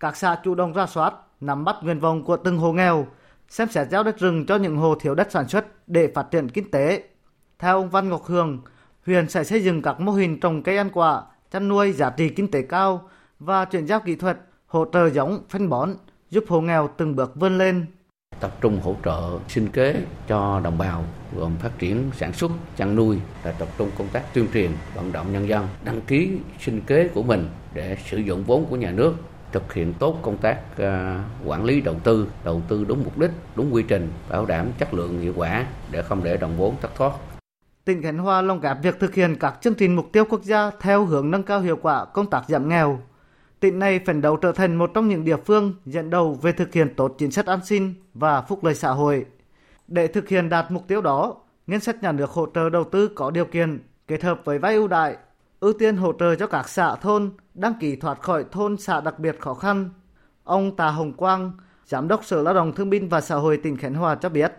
Các 0.00 0.16
xã 0.16 0.40
chủ 0.44 0.54
động 0.54 0.72
ra 0.72 0.86
soát, 0.86 1.14
nắm 1.40 1.64
bắt 1.64 1.76
nguyện 1.82 2.00
vọng 2.00 2.24
của 2.24 2.36
từng 2.36 2.58
hộ 2.58 2.72
nghèo, 2.72 3.06
xem 3.48 3.68
xét 3.68 3.90
giao 3.90 4.02
đất 4.02 4.18
rừng 4.18 4.46
cho 4.46 4.56
những 4.56 4.76
hộ 4.76 4.94
thiếu 5.00 5.14
đất 5.14 5.32
sản 5.32 5.48
xuất 5.48 5.88
để 5.88 6.12
phát 6.14 6.26
triển 6.30 6.48
kinh 6.48 6.70
tế. 6.70 7.02
Theo 7.58 7.76
ông 7.76 7.90
Văn 7.90 8.08
Ngọc 8.08 8.24
Hường, 8.24 8.62
huyện 9.06 9.28
sẽ 9.28 9.44
xây 9.44 9.64
dựng 9.64 9.82
các 9.82 10.00
mô 10.00 10.12
hình 10.12 10.40
trồng 10.40 10.62
cây 10.62 10.76
ăn 10.76 10.90
quả, 10.92 11.22
chăn 11.50 11.68
nuôi 11.68 11.92
giá 11.92 12.10
trị 12.10 12.28
kinh 12.28 12.50
tế 12.50 12.62
cao 12.62 13.08
và 13.38 13.64
chuyển 13.64 13.86
giao 13.86 14.00
kỹ 14.00 14.14
thuật, 14.14 14.38
hỗ 14.66 14.84
trợ 14.92 15.10
giống, 15.10 15.42
phân 15.48 15.68
bón, 15.68 15.90
giúp 16.30 16.44
hộ 16.48 16.60
nghèo 16.60 16.90
từng 16.96 17.16
bước 17.16 17.32
vươn 17.34 17.58
lên. 17.58 17.86
Tập 18.40 18.60
trung 18.60 18.80
hỗ 18.80 18.96
trợ 19.04 19.38
sinh 19.48 19.68
kế 19.68 20.02
cho 20.28 20.60
đồng 20.64 20.78
bào 20.78 21.04
gồm 21.36 21.56
phát 21.56 21.78
triển 21.78 22.10
sản 22.16 22.32
xuất, 22.32 22.50
chăn 22.76 22.96
nuôi 22.96 23.18
và 23.42 23.52
tập 23.52 23.68
trung 23.78 23.90
công 23.98 24.08
tác 24.08 24.34
tuyên 24.34 24.46
truyền, 24.52 24.70
vận 24.94 25.12
động 25.12 25.32
nhân 25.32 25.48
dân 25.48 25.68
đăng 25.84 26.00
ký 26.00 26.30
sinh 26.60 26.80
kế 26.80 27.08
của 27.08 27.22
mình 27.22 27.48
để 27.74 27.96
sử 28.06 28.16
dụng 28.16 28.44
vốn 28.44 28.66
của 28.70 28.76
nhà 28.76 28.90
nước 28.90 29.14
thực 29.52 29.72
hiện 29.72 29.94
tốt 29.98 30.18
công 30.22 30.36
tác 30.36 30.78
à, 30.78 31.24
quản 31.44 31.64
lý 31.64 31.80
đầu 31.80 31.94
tư, 32.04 32.28
đầu 32.44 32.62
tư 32.68 32.84
đúng 32.88 33.04
mục 33.04 33.18
đích, 33.18 33.30
đúng 33.56 33.74
quy 33.74 33.82
trình, 33.82 34.08
bảo 34.28 34.46
đảm 34.46 34.68
chất 34.78 34.94
lượng 34.94 35.20
hiệu 35.20 35.32
quả 35.36 35.66
để 35.90 36.02
không 36.02 36.24
để 36.24 36.36
đồng 36.36 36.56
vốn 36.56 36.74
thất 36.80 36.94
thoát 36.94 37.12
tỉnh 37.84 38.02
Khánh 38.02 38.18
Hòa 38.18 38.42
lồng 38.42 38.60
ghép 38.60 38.76
việc 38.82 39.00
thực 39.00 39.14
hiện 39.14 39.36
các 39.40 39.58
chương 39.60 39.74
trình 39.74 39.96
mục 39.96 40.12
tiêu 40.12 40.24
quốc 40.24 40.42
gia 40.42 40.70
theo 40.80 41.04
hướng 41.04 41.30
nâng 41.30 41.42
cao 41.42 41.60
hiệu 41.60 41.76
quả 41.82 42.04
công 42.04 42.30
tác 42.30 42.44
giảm 42.48 42.68
nghèo. 42.68 43.00
Tỉnh 43.60 43.78
này 43.78 44.00
phấn 44.06 44.20
đấu 44.20 44.36
trở 44.36 44.52
thành 44.52 44.76
một 44.76 44.90
trong 44.94 45.08
những 45.08 45.24
địa 45.24 45.36
phương 45.36 45.74
dẫn 45.86 46.10
đầu 46.10 46.38
về 46.42 46.52
thực 46.52 46.72
hiện 46.72 46.94
tốt 46.96 47.14
chính 47.18 47.30
sách 47.30 47.46
an 47.46 47.64
sinh 47.64 47.94
và 48.14 48.42
phúc 48.42 48.64
lợi 48.64 48.74
xã 48.74 48.90
hội. 48.90 49.26
Để 49.88 50.06
thực 50.06 50.28
hiện 50.28 50.48
đạt 50.48 50.70
mục 50.70 50.88
tiêu 50.88 51.00
đó, 51.00 51.36
ngân 51.66 51.80
sách 51.80 52.02
nhà 52.02 52.12
nước 52.12 52.30
hỗ 52.30 52.46
trợ 52.54 52.70
đầu 52.70 52.84
tư 52.84 53.08
có 53.08 53.30
điều 53.30 53.44
kiện 53.44 53.78
kết 54.08 54.22
hợp 54.22 54.40
với 54.44 54.58
vay 54.58 54.74
ưu 54.74 54.88
đại, 54.88 55.16
ưu 55.60 55.72
tiên 55.72 55.96
hỗ 55.96 56.12
trợ 56.12 56.34
cho 56.34 56.46
các 56.46 56.68
xã 56.68 56.96
thôn 56.96 57.30
đăng 57.54 57.74
ký 57.80 57.96
thoát 57.96 58.22
khỏi 58.22 58.44
thôn 58.52 58.76
xã 58.76 59.00
đặc 59.00 59.18
biệt 59.18 59.36
khó 59.40 59.54
khăn. 59.54 59.90
Ông 60.44 60.76
Tà 60.76 60.90
Hồng 60.90 61.12
Quang, 61.12 61.52
Giám 61.86 62.08
đốc 62.08 62.24
Sở 62.24 62.42
Lao 62.42 62.54
động 62.54 62.72
Thương 62.72 62.90
binh 62.90 63.08
và 63.08 63.20
Xã 63.20 63.34
hội 63.34 63.56
tỉnh 63.56 63.76
Khánh 63.76 63.94
Hòa 63.94 64.14
cho 64.14 64.28
biết, 64.28 64.52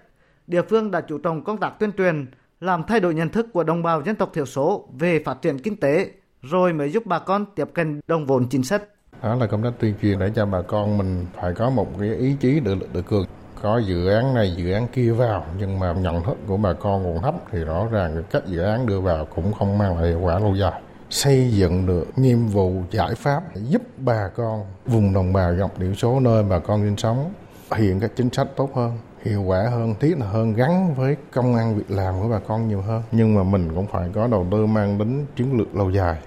địa 0.47 0.61
phương 0.61 0.91
đã 0.91 1.01
chủ 1.01 1.17
trọng 1.17 1.43
công 1.43 1.57
tác 1.57 1.79
tuyên 1.79 1.91
truyền, 1.91 2.25
làm 2.61 2.83
thay 2.83 2.99
đổi 2.99 3.13
nhận 3.13 3.29
thức 3.29 3.47
của 3.53 3.63
đồng 3.63 3.83
bào 3.83 4.01
dân 4.01 4.15
tộc 4.15 4.29
thiểu 4.33 4.45
số 4.45 4.85
về 4.99 5.21
phát 5.25 5.41
triển 5.41 5.59
kinh 5.59 5.77
tế, 5.77 6.11
rồi 6.41 6.73
mới 6.73 6.91
giúp 6.91 7.05
bà 7.05 7.19
con 7.19 7.45
tiếp 7.55 7.69
cận 7.73 8.01
đồng 8.07 8.25
vốn 8.25 8.49
chính 8.49 8.63
sách. 8.63 8.83
Đó 9.23 9.35
là 9.35 9.47
công 9.47 9.63
tác 9.63 9.69
tuyên 9.79 9.93
truyền 10.01 10.19
để 10.19 10.31
cho 10.35 10.45
bà 10.45 10.61
con 10.61 10.97
mình 10.97 11.25
phải 11.41 11.53
có 11.53 11.69
một 11.69 11.87
cái 11.99 12.15
ý 12.15 12.35
chí 12.39 12.59
được 12.59 12.75
lực 12.75 12.93
tự 12.93 13.01
cường. 13.01 13.25
Có 13.61 13.77
dự 13.77 14.07
án 14.07 14.33
này, 14.33 14.53
dự 14.57 14.71
án 14.71 14.87
kia 14.87 15.11
vào, 15.11 15.45
nhưng 15.59 15.79
mà 15.79 15.93
nhận 15.93 16.23
thức 16.23 16.37
của 16.47 16.57
bà 16.57 16.73
con 16.73 17.03
còn 17.03 17.23
thấp 17.23 17.35
thì 17.51 17.59
rõ 17.59 17.87
ràng 17.91 18.23
các 18.31 18.45
dự 18.45 18.61
án 18.61 18.85
đưa 18.85 18.99
vào 18.99 19.25
cũng 19.25 19.53
không 19.53 19.77
mang 19.77 19.97
lại 19.97 20.07
hiệu 20.07 20.19
quả 20.19 20.39
lâu 20.39 20.55
dài 20.55 20.81
xây 21.09 21.51
dựng 21.51 21.85
được 21.85 22.07
nhiệm 22.15 22.47
vụ 22.47 22.83
giải 22.91 23.15
pháp 23.15 23.43
giúp 23.55 23.81
bà 23.97 24.27
con 24.35 24.65
vùng 24.85 25.13
đồng 25.13 25.33
bào 25.33 25.55
dọc 25.55 25.79
thiểu 25.79 25.93
số 25.93 26.19
nơi 26.19 26.43
bà 26.43 26.59
con 26.59 26.81
sinh 26.81 26.97
sống 26.97 27.33
hiện 27.75 27.99
các 27.99 28.11
chính 28.15 28.29
sách 28.29 28.47
tốt 28.55 28.75
hơn 28.75 28.97
hiệu 29.25 29.43
quả 29.43 29.69
hơn 29.71 29.95
thiết 29.99 30.17
là 30.17 30.25
hơn 30.25 30.53
gắn 30.53 30.93
với 30.95 31.15
công 31.31 31.55
ăn 31.55 31.77
việc 31.77 31.91
làm 31.91 32.13
của 32.21 32.29
bà 32.29 32.39
con 32.39 32.67
nhiều 32.67 32.81
hơn 32.81 33.03
nhưng 33.11 33.35
mà 33.35 33.43
mình 33.43 33.69
cũng 33.75 33.87
phải 33.91 34.09
có 34.13 34.27
đầu 34.27 34.47
tư 34.51 34.65
mang 34.65 34.99
tính 34.99 35.25
chiến 35.35 35.57
lược 35.57 35.75
lâu 35.75 35.91
dài 35.91 36.17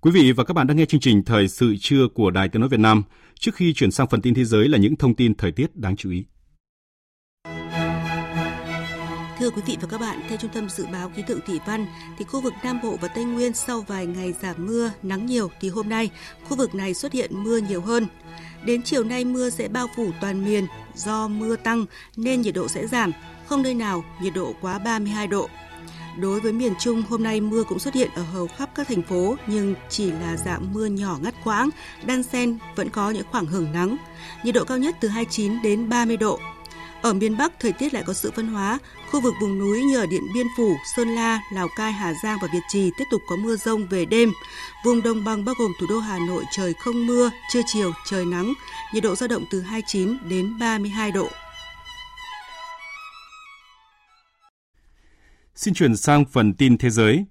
Quý 0.00 0.10
vị 0.10 0.32
và 0.32 0.44
các 0.44 0.54
bạn 0.54 0.66
đang 0.66 0.76
nghe 0.76 0.84
chương 0.84 1.00
trình 1.00 1.22
Thời 1.24 1.48
sự 1.48 1.74
trưa 1.80 2.08
của 2.14 2.30
Đài 2.30 2.48
Tiếng 2.48 2.60
Nói 2.60 2.68
Việt 2.68 2.80
Nam. 2.80 3.02
Trước 3.38 3.54
khi 3.54 3.72
chuyển 3.72 3.90
sang 3.90 4.06
phần 4.06 4.20
tin 4.20 4.34
thế 4.34 4.44
giới 4.44 4.68
là 4.68 4.78
những 4.78 4.96
thông 4.96 5.14
tin 5.14 5.34
thời 5.34 5.52
tiết 5.52 5.76
đáng 5.76 5.96
chú 5.96 6.10
ý. 6.10 6.24
Thưa 9.40 9.50
quý 9.50 9.62
vị 9.66 9.76
và 9.80 9.88
các 9.88 10.00
bạn, 10.00 10.20
theo 10.28 10.38
Trung 10.38 10.50
tâm 10.54 10.68
Dự 10.68 10.86
báo 10.92 11.10
Khí 11.16 11.22
tượng 11.26 11.40
Thủy 11.46 11.60
văn, 11.66 11.86
thì 12.18 12.24
khu 12.24 12.40
vực 12.40 12.52
Nam 12.64 12.80
Bộ 12.82 12.96
và 13.00 13.08
Tây 13.08 13.24
Nguyên 13.24 13.52
sau 13.52 13.80
vài 13.80 14.06
ngày 14.06 14.32
giảm 14.32 14.66
mưa, 14.66 14.90
nắng 15.02 15.26
nhiều 15.26 15.50
thì 15.60 15.68
hôm 15.68 15.88
nay 15.88 16.10
khu 16.48 16.56
vực 16.56 16.74
này 16.74 16.94
xuất 16.94 17.12
hiện 17.12 17.30
mưa 17.44 17.58
nhiều 17.58 17.80
hơn. 17.80 18.06
Đến 18.64 18.82
chiều 18.82 19.04
nay 19.04 19.24
mưa 19.24 19.50
sẽ 19.50 19.68
bao 19.68 19.86
phủ 19.96 20.10
toàn 20.20 20.44
miền, 20.44 20.66
do 20.94 21.28
mưa 21.28 21.56
tăng 21.56 21.86
nên 22.16 22.40
nhiệt 22.40 22.54
độ 22.54 22.68
sẽ 22.68 22.86
giảm, 22.86 23.12
không 23.46 23.62
nơi 23.62 23.74
nào 23.74 24.04
nhiệt 24.22 24.34
độ 24.34 24.54
quá 24.60 24.78
32 24.78 25.26
độ. 25.26 25.48
Đối 26.18 26.40
với 26.40 26.52
miền 26.52 26.74
Trung, 26.78 27.02
hôm 27.08 27.22
nay 27.22 27.40
mưa 27.40 27.64
cũng 27.64 27.78
xuất 27.78 27.94
hiện 27.94 28.10
ở 28.14 28.22
hầu 28.22 28.46
khắp 28.46 28.70
các 28.74 28.88
thành 28.88 29.02
phố 29.02 29.36
nhưng 29.46 29.74
chỉ 29.88 30.10
là 30.10 30.36
dạng 30.36 30.72
mưa 30.72 30.86
nhỏ 30.86 31.18
ngắt 31.22 31.34
quãng, 31.44 31.68
đan 32.04 32.22
xen 32.22 32.58
vẫn 32.76 32.88
có 32.90 33.10
những 33.10 33.26
khoảng 33.30 33.46
hưởng 33.46 33.72
nắng. 33.72 33.96
Nhiệt 34.44 34.54
độ 34.54 34.64
cao 34.64 34.78
nhất 34.78 34.96
từ 35.00 35.08
29 35.08 35.62
đến 35.62 35.88
30 35.88 36.16
độ. 36.16 36.40
Ở 37.02 37.12
miền 37.12 37.36
Bắc, 37.36 37.52
thời 37.60 37.72
tiết 37.72 37.94
lại 37.94 38.02
có 38.06 38.12
sự 38.12 38.30
phân 38.30 38.48
hóa. 38.48 38.78
Khu 39.12 39.20
vực 39.20 39.34
vùng 39.40 39.58
núi 39.58 39.82
như 39.82 39.98
ở 39.98 40.06
Điện 40.06 40.22
Biên 40.34 40.46
Phủ, 40.56 40.76
Sơn 40.96 41.08
La, 41.08 41.40
Lào 41.52 41.68
Cai, 41.76 41.92
Hà 41.92 42.14
Giang 42.22 42.38
và 42.42 42.48
Việt 42.52 42.60
Trì 42.68 42.90
tiếp 42.98 43.04
tục 43.10 43.22
có 43.28 43.36
mưa 43.36 43.56
rông 43.56 43.86
về 43.86 44.04
đêm. 44.04 44.32
Vùng 44.84 45.02
đồng 45.02 45.24
bằng 45.24 45.44
bao 45.44 45.54
gồm 45.58 45.72
thủ 45.80 45.86
đô 45.90 45.98
Hà 45.98 46.18
Nội 46.18 46.44
trời 46.56 46.74
không 46.74 47.06
mưa, 47.06 47.30
trưa 47.52 47.60
chiều 47.66 47.92
trời 48.06 48.24
nắng, 48.24 48.52
nhiệt 48.94 49.02
độ 49.02 49.14
dao 49.14 49.28
động 49.28 49.44
từ 49.50 49.60
29 49.60 50.16
đến 50.28 50.58
32 50.60 51.10
độ. 51.12 51.28
Xin 55.54 55.74
chuyển 55.74 55.96
sang 55.96 56.24
phần 56.24 56.54
tin 56.54 56.78
thế 56.78 56.90
giới. 56.90 57.24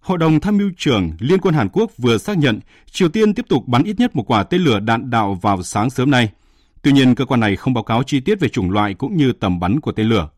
Hội 0.00 0.18
đồng 0.18 0.40
tham 0.40 0.56
mưu 0.56 0.70
trưởng 0.76 1.12
Liên 1.18 1.40
quân 1.40 1.54
Hàn 1.54 1.68
Quốc 1.68 1.90
vừa 1.98 2.18
xác 2.18 2.38
nhận 2.38 2.60
Triều 2.90 3.08
Tiên 3.08 3.34
tiếp 3.34 3.46
tục 3.48 3.68
bắn 3.68 3.82
ít 3.82 3.98
nhất 3.98 4.16
một 4.16 4.30
quả 4.30 4.42
tên 4.42 4.60
lửa 4.60 4.80
đạn 4.80 5.10
đạo 5.10 5.38
vào 5.42 5.62
sáng 5.62 5.90
sớm 5.90 6.10
nay. 6.10 6.30
Tuy 6.82 6.92
nhiên, 6.92 7.14
cơ 7.14 7.24
quan 7.24 7.40
này 7.40 7.56
không 7.56 7.74
báo 7.74 7.84
cáo 7.84 8.02
chi 8.02 8.20
tiết 8.20 8.40
về 8.40 8.48
chủng 8.48 8.70
loại 8.70 8.94
cũng 8.94 9.16
như 9.16 9.32
tầm 9.32 9.60
bắn 9.60 9.80
của 9.80 9.92
tên 9.92 10.08
lửa. 10.08 10.28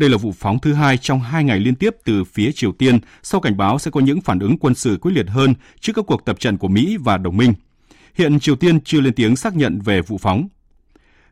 Đây 0.00 0.10
là 0.10 0.16
vụ 0.16 0.32
phóng 0.32 0.58
thứ 0.58 0.72
hai 0.72 0.96
trong 0.96 1.20
hai 1.20 1.44
ngày 1.44 1.60
liên 1.60 1.74
tiếp 1.74 1.96
từ 2.04 2.24
phía 2.24 2.52
Triều 2.52 2.72
Tiên 2.72 2.98
sau 3.22 3.40
cảnh 3.40 3.56
báo 3.56 3.78
sẽ 3.78 3.90
có 3.90 4.00
những 4.00 4.20
phản 4.20 4.38
ứng 4.38 4.58
quân 4.58 4.74
sự 4.74 4.98
quyết 5.00 5.12
liệt 5.12 5.28
hơn 5.28 5.54
trước 5.80 5.92
các 5.96 6.04
cuộc 6.06 6.24
tập 6.24 6.40
trận 6.40 6.56
của 6.56 6.68
Mỹ 6.68 6.96
và 6.96 7.18
đồng 7.18 7.36
minh. 7.36 7.54
Hiện 8.14 8.40
Triều 8.40 8.56
Tiên 8.56 8.80
chưa 8.80 9.00
lên 9.00 9.12
tiếng 9.12 9.36
xác 9.36 9.56
nhận 9.56 9.80
về 9.80 10.02
vụ 10.02 10.18
phóng. 10.18 10.48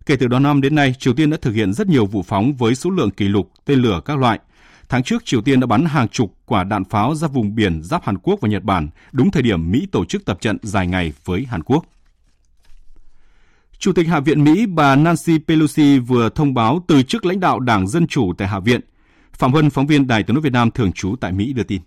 Kể 0.07 0.17
từ 0.17 0.27
đầu 0.27 0.41
năm 0.41 0.61
đến 0.61 0.75
nay, 0.75 0.95
Triều 0.99 1.15
Tiên 1.15 1.31
đã 1.31 1.37
thực 1.43 1.53
hiện 1.53 1.73
rất 1.73 1.87
nhiều 1.87 2.07
vụ 2.07 2.23
phóng 2.23 2.55
với 2.55 2.75
số 2.75 2.91
lượng 2.91 3.11
kỷ 3.11 3.29
lục 3.29 3.51
tên 3.65 3.79
lửa 3.79 4.01
các 4.05 4.19
loại. 4.19 4.39
Tháng 4.89 5.03
trước, 5.03 5.25
Triều 5.25 5.43
Tiên 5.43 5.61
đã 5.61 5.67
bắn 5.67 5.85
hàng 5.85 6.09
chục 6.09 6.35
quả 6.47 6.65
đạn 6.65 6.85
pháo 6.85 7.15
ra 7.15 7.29
vùng 7.29 7.55
biển 7.55 7.83
giáp 7.83 8.05
Hàn 8.05 8.19
Quốc 8.19 8.41
và 8.41 8.49
Nhật 8.49 8.63
Bản, 8.63 8.89
đúng 9.13 9.31
thời 9.31 9.43
điểm 9.43 9.71
Mỹ 9.71 9.87
tổ 9.93 10.05
chức 10.05 10.25
tập 10.25 10.41
trận 10.41 10.57
dài 10.63 10.87
ngày 10.87 11.13
với 11.25 11.45
Hàn 11.45 11.63
Quốc. 11.63 11.85
Chủ 13.79 13.93
tịch 13.93 14.07
Hạ 14.09 14.21
viện 14.21 14.45
Mỹ 14.45 14.67
bà 14.67 14.97
Nancy 14.97 15.39
Pelosi 15.49 15.99
vừa 15.99 16.29
thông 16.29 16.55
báo 16.55 16.85
từ 16.89 17.03
chức 17.03 17.27
lãnh 17.27 17.41
đạo 17.41 17.61
Đảng 17.61 17.89
Dân 17.89 18.07
Chủ 18.07 18.33
tại 18.39 18.49
Hạ 18.49 18.61
viện. 18.61 18.81
Phạm 19.33 19.53
Vân, 19.53 19.71
phóng 19.71 19.87
viên 19.87 20.07
Đài 20.07 20.23
tiếng 20.23 20.35
nói 20.35 20.43
Việt 20.43 20.53
Nam 20.53 20.71
thường 20.71 20.93
trú 20.93 21.17
tại 21.21 21.33
Mỹ 21.33 21.53
đưa 21.53 21.63
tin. 21.63 21.83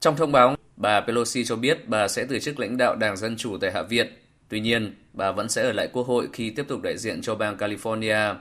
Trong 0.00 0.16
thông 0.16 0.32
báo, 0.32 0.56
bà 0.76 1.00
Pelosi 1.00 1.44
cho 1.44 1.56
biết 1.56 1.88
bà 1.88 2.08
sẽ 2.08 2.26
từ 2.28 2.38
chức 2.38 2.58
lãnh 2.58 2.76
đạo 2.76 2.96
Đảng 2.96 3.16
Dân 3.16 3.36
Chủ 3.36 3.58
tại 3.60 3.72
Hạ 3.72 3.82
viện. 3.82 4.06
Tuy 4.48 4.60
nhiên, 4.60 4.94
bà 5.12 5.32
vẫn 5.32 5.48
sẽ 5.48 5.62
ở 5.62 5.72
lại 5.72 5.88
Quốc 5.92 6.06
hội 6.06 6.28
khi 6.32 6.50
tiếp 6.50 6.64
tục 6.68 6.82
đại 6.82 6.98
diện 6.98 7.22
cho 7.22 7.34
bang 7.34 7.56
California. 7.56 8.34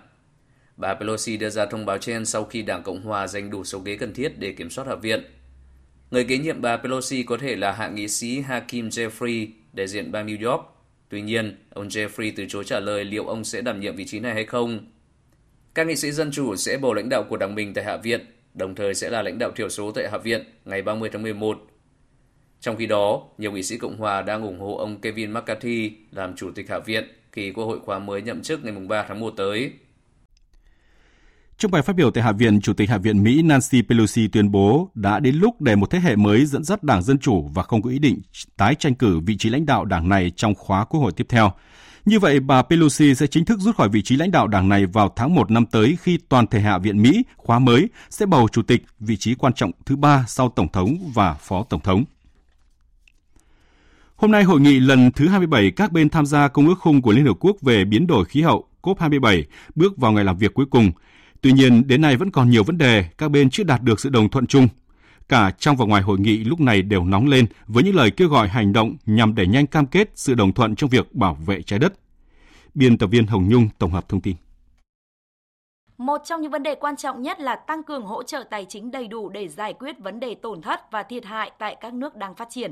Bà 0.77 0.93
Pelosi 0.93 1.37
đưa 1.37 1.49
ra 1.49 1.65
thông 1.65 1.85
báo 1.85 1.97
trên 1.97 2.25
sau 2.25 2.43
khi 2.45 2.61
Đảng 2.61 2.83
Cộng 2.83 3.01
Hòa 3.01 3.27
giành 3.27 3.49
đủ 3.49 3.63
số 3.63 3.79
ghế 3.79 3.97
cần 3.97 4.13
thiết 4.13 4.39
để 4.39 4.53
kiểm 4.53 4.69
soát 4.69 4.87
Hạ 4.87 4.95
viện. 4.95 5.23
Người 6.11 6.23
kế 6.23 6.37
nhiệm 6.37 6.61
bà 6.61 6.77
Pelosi 6.77 7.23
có 7.23 7.37
thể 7.37 7.55
là 7.55 7.71
hạ 7.71 7.87
nghị 7.87 8.07
sĩ 8.07 8.39
Hakim 8.39 8.89
Jeffrey, 8.89 9.47
đại 9.73 9.87
diện 9.87 10.11
bang 10.11 10.27
New 10.27 10.51
York. 10.51 10.76
Tuy 11.09 11.21
nhiên, 11.21 11.57
ông 11.69 11.87
Jeffrey 11.87 12.31
từ 12.35 12.45
chối 12.49 12.63
trả 12.63 12.79
lời 12.79 13.03
liệu 13.03 13.25
ông 13.25 13.43
sẽ 13.43 13.61
đảm 13.61 13.79
nhiệm 13.79 13.95
vị 13.95 14.05
trí 14.05 14.19
này 14.19 14.33
hay 14.33 14.45
không. 14.45 14.79
Các 15.73 15.87
nghị 15.87 15.95
sĩ 15.95 16.11
Dân 16.11 16.31
Chủ 16.31 16.55
sẽ 16.55 16.77
bầu 16.77 16.93
lãnh 16.93 17.09
đạo 17.09 17.23
của 17.29 17.37
đảng 17.37 17.55
mình 17.55 17.73
tại 17.73 17.83
Hạ 17.83 17.97
viện, 17.97 18.25
đồng 18.53 18.75
thời 18.75 18.93
sẽ 18.93 19.09
là 19.09 19.21
lãnh 19.21 19.37
đạo 19.39 19.51
thiểu 19.55 19.69
số 19.69 19.91
tại 19.91 20.09
Hạ 20.11 20.17
viện 20.17 20.43
ngày 20.65 20.81
30 20.81 21.09
tháng 21.13 21.23
11. 21.23 21.67
Trong 22.61 22.75
khi 22.75 22.85
đó, 22.85 23.23
nhiều 23.37 23.51
nghị 23.51 23.63
sĩ 23.63 23.77
Cộng 23.77 23.97
hòa 23.97 24.21
đang 24.21 24.43
ủng 24.43 24.59
hộ 24.59 24.77
ông 24.77 25.01
Kevin 25.01 25.31
McCarthy 25.31 25.91
làm 26.11 26.35
chủ 26.35 26.51
tịch 26.51 26.69
Hạ 26.69 26.79
viện 26.79 27.07
khi 27.31 27.51
Quốc 27.51 27.65
hội 27.65 27.79
khóa 27.79 27.99
mới 27.99 28.21
nhậm 28.21 28.41
chức 28.41 28.65
ngày 28.65 28.73
3 28.87 29.05
tháng 29.07 29.19
1 29.19 29.33
tới. 29.37 29.71
Trong 31.57 31.71
bài 31.71 31.81
phát 31.81 31.95
biểu 31.95 32.11
tại 32.11 32.23
Hạ 32.23 32.31
viện, 32.31 32.61
Chủ 32.61 32.73
tịch 32.73 32.89
Hạ 32.89 32.97
viện 32.97 33.23
Mỹ 33.23 33.41
Nancy 33.41 33.81
Pelosi 33.81 34.27
tuyên 34.27 34.51
bố 34.51 34.89
đã 34.93 35.19
đến 35.19 35.35
lúc 35.35 35.61
để 35.61 35.75
một 35.75 35.89
thế 35.89 35.99
hệ 35.99 36.15
mới 36.15 36.45
dẫn 36.45 36.63
dắt 36.63 36.83
Đảng 36.83 37.03
Dân 37.03 37.19
Chủ 37.19 37.49
và 37.53 37.63
không 37.63 37.81
có 37.81 37.89
ý 37.89 37.99
định 37.99 38.21
tái 38.57 38.75
tranh 38.75 38.95
cử 38.95 39.19
vị 39.19 39.37
trí 39.37 39.49
lãnh 39.49 39.65
đạo 39.65 39.85
đảng 39.85 40.09
này 40.09 40.31
trong 40.35 40.55
khóa 40.55 40.85
quốc 40.85 40.99
hội 40.99 41.11
tiếp 41.11 41.25
theo. 41.29 41.51
Như 42.05 42.19
vậy, 42.19 42.39
bà 42.39 42.61
Pelosi 42.61 43.15
sẽ 43.15 43.27
chính 43.27 43.45
thức 43.45 43.59
rút 43.59 43.75
khỏi 43.75 43.89
vị 43.89 44.01
trí 44.01 44.15
lãnh 44.15 44.31
đạo 44.31 44.47
đảng 44.47 44.69
này 44.69 44.85
vào 44.85 45.13
tháng 45.15 45.35
1 45.35 45.51
năm 45.51 45.65
tới 45.65 45.97
khi 46.01 46.19
toàn 46.29 46.47
thể 46.47 46.59
Hạ 46.59 46.77
viện 46.77 47.01
Mỹ 47.01 47.23
khóa 47.37 47.59
mới 47.59 47.89
sẽ 48.09 48.25
bầu 48.25 48.47
chủ 48.47 48.61
tịch, 48.61 48.85
vị 48.99 49.17
trí 49.17 49.35
quan 49.35 49.53
trọng 49.53 49.71
thứ 49.85 49.95
ba 49.95 50.25
sau 50.27 50.49
Tổng 50.49 50.71
thống 50.71 51.11
và 51.13 51.33
Phó 51.33 51.63
Tổng 51.63 51.81
thống. 51.81 52.03
Hôm 54.15 54.31
nay, 54.31 54.43
hội 54.43 54.59
nghị 54.59 54.79
lần 54.79 55.11
thứ 55.11 55.27
27 55.27 55.71
các 55.71 55.91
bên 55.91 56.09
tham 56.09 56.25
gia 56.25 56.47
Công 56.47 56.67
ước 56.67 56.79
khung 56.79 57.01
của 57.01 57.11
Liên 57.11 57.25
Hợp 57.25 57.37
Quốc 57.39 57.55
về 57.61 57.85
biến 57.85 58.07
đổi 58.07 58.25
khí 58.25 58.41
hậu 58.41 58.67
COP27 58.81 59.43
bước 59.75 59.97
vào 59.97 60.11
ngày 60.11 60.23
làm 60.23 60.37
việc 60.37 60.53
cuối 60.53 60.65
cùng. 60.69 60.91
Tuy 61.41 61.51
nhiên, 61.51 61.87
đến 61.87 62.01
nay 62.01 62.17
vẫn 62.17 62.31
còn 62.31 62.49
nhiều 62.49 62.63
vấn 62.63 62.77
đề 62.77 63.05
các 63.17 63.31
bên 63.31 63.49
chưa 63.49 63.63
đạt 63.63 63.81
được 63.81 63.99
sự 63.99 64.09
đồng 64.09 64.29
thuận 64.29 64.47
chung. 64.47 64.67
Cả 65.29 65.51
trong 65.59 65.75
và 65.75 65.85
ngoài 65.85 66.01
hội 66.01 66.19
nghị 66.19 66.37
lúc 66.37 66.59
này 66.59 66.81
đều 66.81 67.05
nóng 67.05 67.27
lên 67.27 67.45
với 67.67 67.83
những 67.83 67.95
lời 67.95 68.11
kêu 68.11 68.27
gọi 68.27 68.47
hành 68.47 68.73
động 68.73 68.95
nhằm 69.05 69.35
đẩy 69.35 69.47
nhanh 69.47 69.67
cam 69.67 69.87
kết 69.87 70.11
sự 70.15 70.33
đồng 70.33 70.53
thuận 70.53 70.75
trong 70.75 70.89
việc 70.89 71.15
bảo 71.15 71.37
vệ 71.45 71.61
trái 71.61 71.79
đất. 71.79 71.93
Biên 72.73 72.97
tập 72.97 73.07
viên 73.07 73.27
Hồng 73.27 73.49
Nhung 73.49 73.69
tổng 73.77 73.91
hợp 73.91 74.09
thông 74.09 74.21
tin. 74.21 74.35
Một 75.97 76.21
trong 76.25 76.41
những 76.41 76.51
vấn 76.51 76.63
đề 76.63 76.75
quan 76.75 76.95
trọng 76.95 77.21
nhất 77.21 77.39
là 77.39 77.55
tăng 77.55 77.83
cường 77.83 78.05
hỗ 78.05 78.23
trợ 78.23 78.43
tài 78.49 78.65
chính 78.65 78.91
đầy 78.91 79.07
đủ 79.07 79.29
để 79.29 79.47
giải 79.47 79.73
quyết 79.73 79.99
vấn 79.99 80.19
đề 80.19 80.35
tổn 80.35 80.61
thất 80.61 80.91
và 80.91 81.03
thiệt 81.03 81.25
hại 81.25 81.51
tại 81.59 81.77
các 81.81 81.93
nước 81.93 82.15
đang 82.15 82.35
phát 82.35 82.47
triển. 82.49 82.71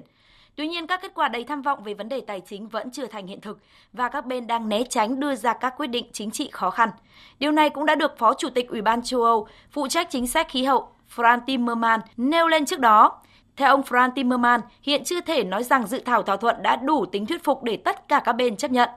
Tuy 0.55 0.67
nhiên, 0.67 0.87
các 0.87 1.01
kết 1.01 1.11
quả 1.15 1.27
đầy 1.27 1.43
tham 1.43 1.61
vọng 1.61 1.83
về 1.83 1.93
vấn 1.93 2.09
đề 2.09 2.21
tài 2.21 2.41
chính 2.41 2.67
vẫn 2.67 2.91
chưa 2.91 3.05
thành 3.05 3.27
hiện 3.27 3.41
thực 3.41 3.59
và 3.93 4.09
các 4.09 4.25
bên 4.25 4.47
đang 4.47 4.69
né 4.69 4.83
tránh 4.89 5.19
đưa 5.19 5.35
ra 5.35 5.53
các 5.53 5.73
quyết 5.77 5.87
định 5.87 6.05
chính 6.13 6.31
trị 6.31 6.49
khó 6.51 6.69
khăn. 6.69 6.89
Điều 7.39 7.51
này 7.51 7.69
cũng 7.69 7.85
đã 7.85 7.95
được 7.95 8.17
Phó 8.17 8.33
Chủ 8.33 8.49
tịch 8.49 8.69
Ủy 8.69 8.81
ban 8.81 9.03
châu 9.03 9.23
Âu, 9.23 9.47
phụ 9.71 9.87
trách 9.87 10.07
chính 10.09 10.27
sách 10.27 10.47
khí 10.49 10.63
hậu 10.63 10.87
Frank 11.15 11.39
Timmermans 11.45 12.03
nêu 12.17 12.47
lên 12.47 12.65
trước 12.65 12.79
đó. 12.79 13.21
Theo 13.55 13.69
ông 13.69 13.81
Frank 13.81 14.11
Timmermans, 14.11 14.63
hiện 14.81 15.03
chưa 15.03 15.21
thể 15.21 15.43
nói 15.43 15.63
rằng 15.63 15.87
dự 15.87 15.99
thảo 16.05 16.23
thỏa 16.23 16.37
thuận 16.37 16.63
đã 16.63 16.75
đủ 16.75 17.05
tính 17.05 17.25
thuyết 17.25 17.43
phục 17.43 17.63
để 17.63 17.77
tất 17.77 18.07
cả 18.07 18.21
các 18.25 18.33
bên 18.33 18.55
chấp 18.55 18.71
nhận. 18.71 18.89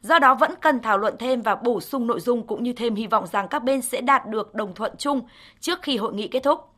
Do 0.00 0.18
đó 0.18 0.34
vẫn 0.34 0.54
cần 0.60 0.80
thảo 0.80 0.98
luận 0.98 1.14
thêm 1.18 1.42
và 1.42 1.54
bổ 1.54 1.80
sung 1.80 2.06
nội 2.06 2.20
dung 2.20 2.46
cũng 2.46 2.62
như 2.62 2.72
thêm 2.72 2.94
hy 2.94 3.06
vọng 3.06 3.26
rằng 3.26 3.48
các 3.48 3.62
bên 3.62 3.82
sẽ 3.82 4.00
đạt 4.00 4.26
được 4.26 4.54
đồng 4.54 4.74
thuận 4.74 4.92
chung 4.98 5.20
trước 5.60 5.82
khi 5.82 5.96
hội 5.96 6.14
nghị 6.14 6.28
kết 6.28 6.40
thúc. 6.40 6.73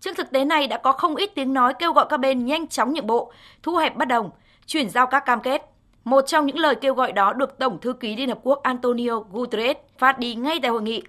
Trước 0.00 0.16
thực 0.16 0.30
tế 0.30 0.44
này 0.44 0.66
đã 0.66 0.78
có 0.78 0.92
không 0.92 1.16
ít 1.16 1.30
tiếng 1.34 1.54
nói 1.54 1.74
kêu 1.78 1.92
gọi 1.92 2.06
các 2.08 2.16
bên 2.16 2.46
nhanh 2.46 2.66
chóng 2.66 2.94
nhượng 2.94 3.06
bộ, 3.06 3.32
thu 3.62 3.76
hẹp 3.76 3.96
bất 3.96 4.08
đồng, 4.08 4.30
chuyển 4.66 4.90
giao 4.90 5.06
các 5.06 5.20
cam 5.20 5.40
kết. 5.40 5.62
Một 6.04 6.20
trong 6.26 6.46
những 6.46 6.58
lời 6.58 6.74
kêu 6.74 6.94
gọi 6.94 7.12
đó 7.12 7.32
được 7.32 7.58
Tổng 7.58 7.80
thư 7.80 7.92
ký 7.92 8.16
Liên 8.16 8.28
Hợp 8.28 8.38
Quốc 8.42 8.62
Antonio 8.62 9.20
Guterres 9.32 9.76
phát 9.98 10.18
đi 10.18 10.34
ngay 10.34 10.58
tại 10.62 10.70
hội 10.70 10.82
nghị. 10.82 11.02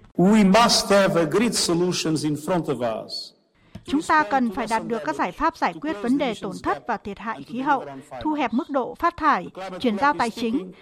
Chúng 3.84 4.02
ta 4.02 4.22
cần 4.30 4.50
phải 4.50 4.66
đạt 4.70 4.82
được 4.86 5.02
các 5.04 5.16
giải 5.16 5.32
pháp 5.32 5.56
giải 5.56 5.74
quyết 5.80 5.92
vấn 5.92 6.18
đề 6.18 6.34
tổn 6.42 6.52
thất 6.62 6.86
và 6.86 6.96
thiệt 6.96 7.18
hại 7.18 7.42
khí 7.42 7.60
hậu, 7.60 7.84
thu 8.22 8.32
hẹp 8.32 8.52
mức 8.52 8.70
độ 8.70 8.94
phát 8.94 9.16
thải, 9.16 9.46
chuyển 9.80 9.98
giao 9.98 10.14
tài 10.18 10.30
chính. 10.30 10.72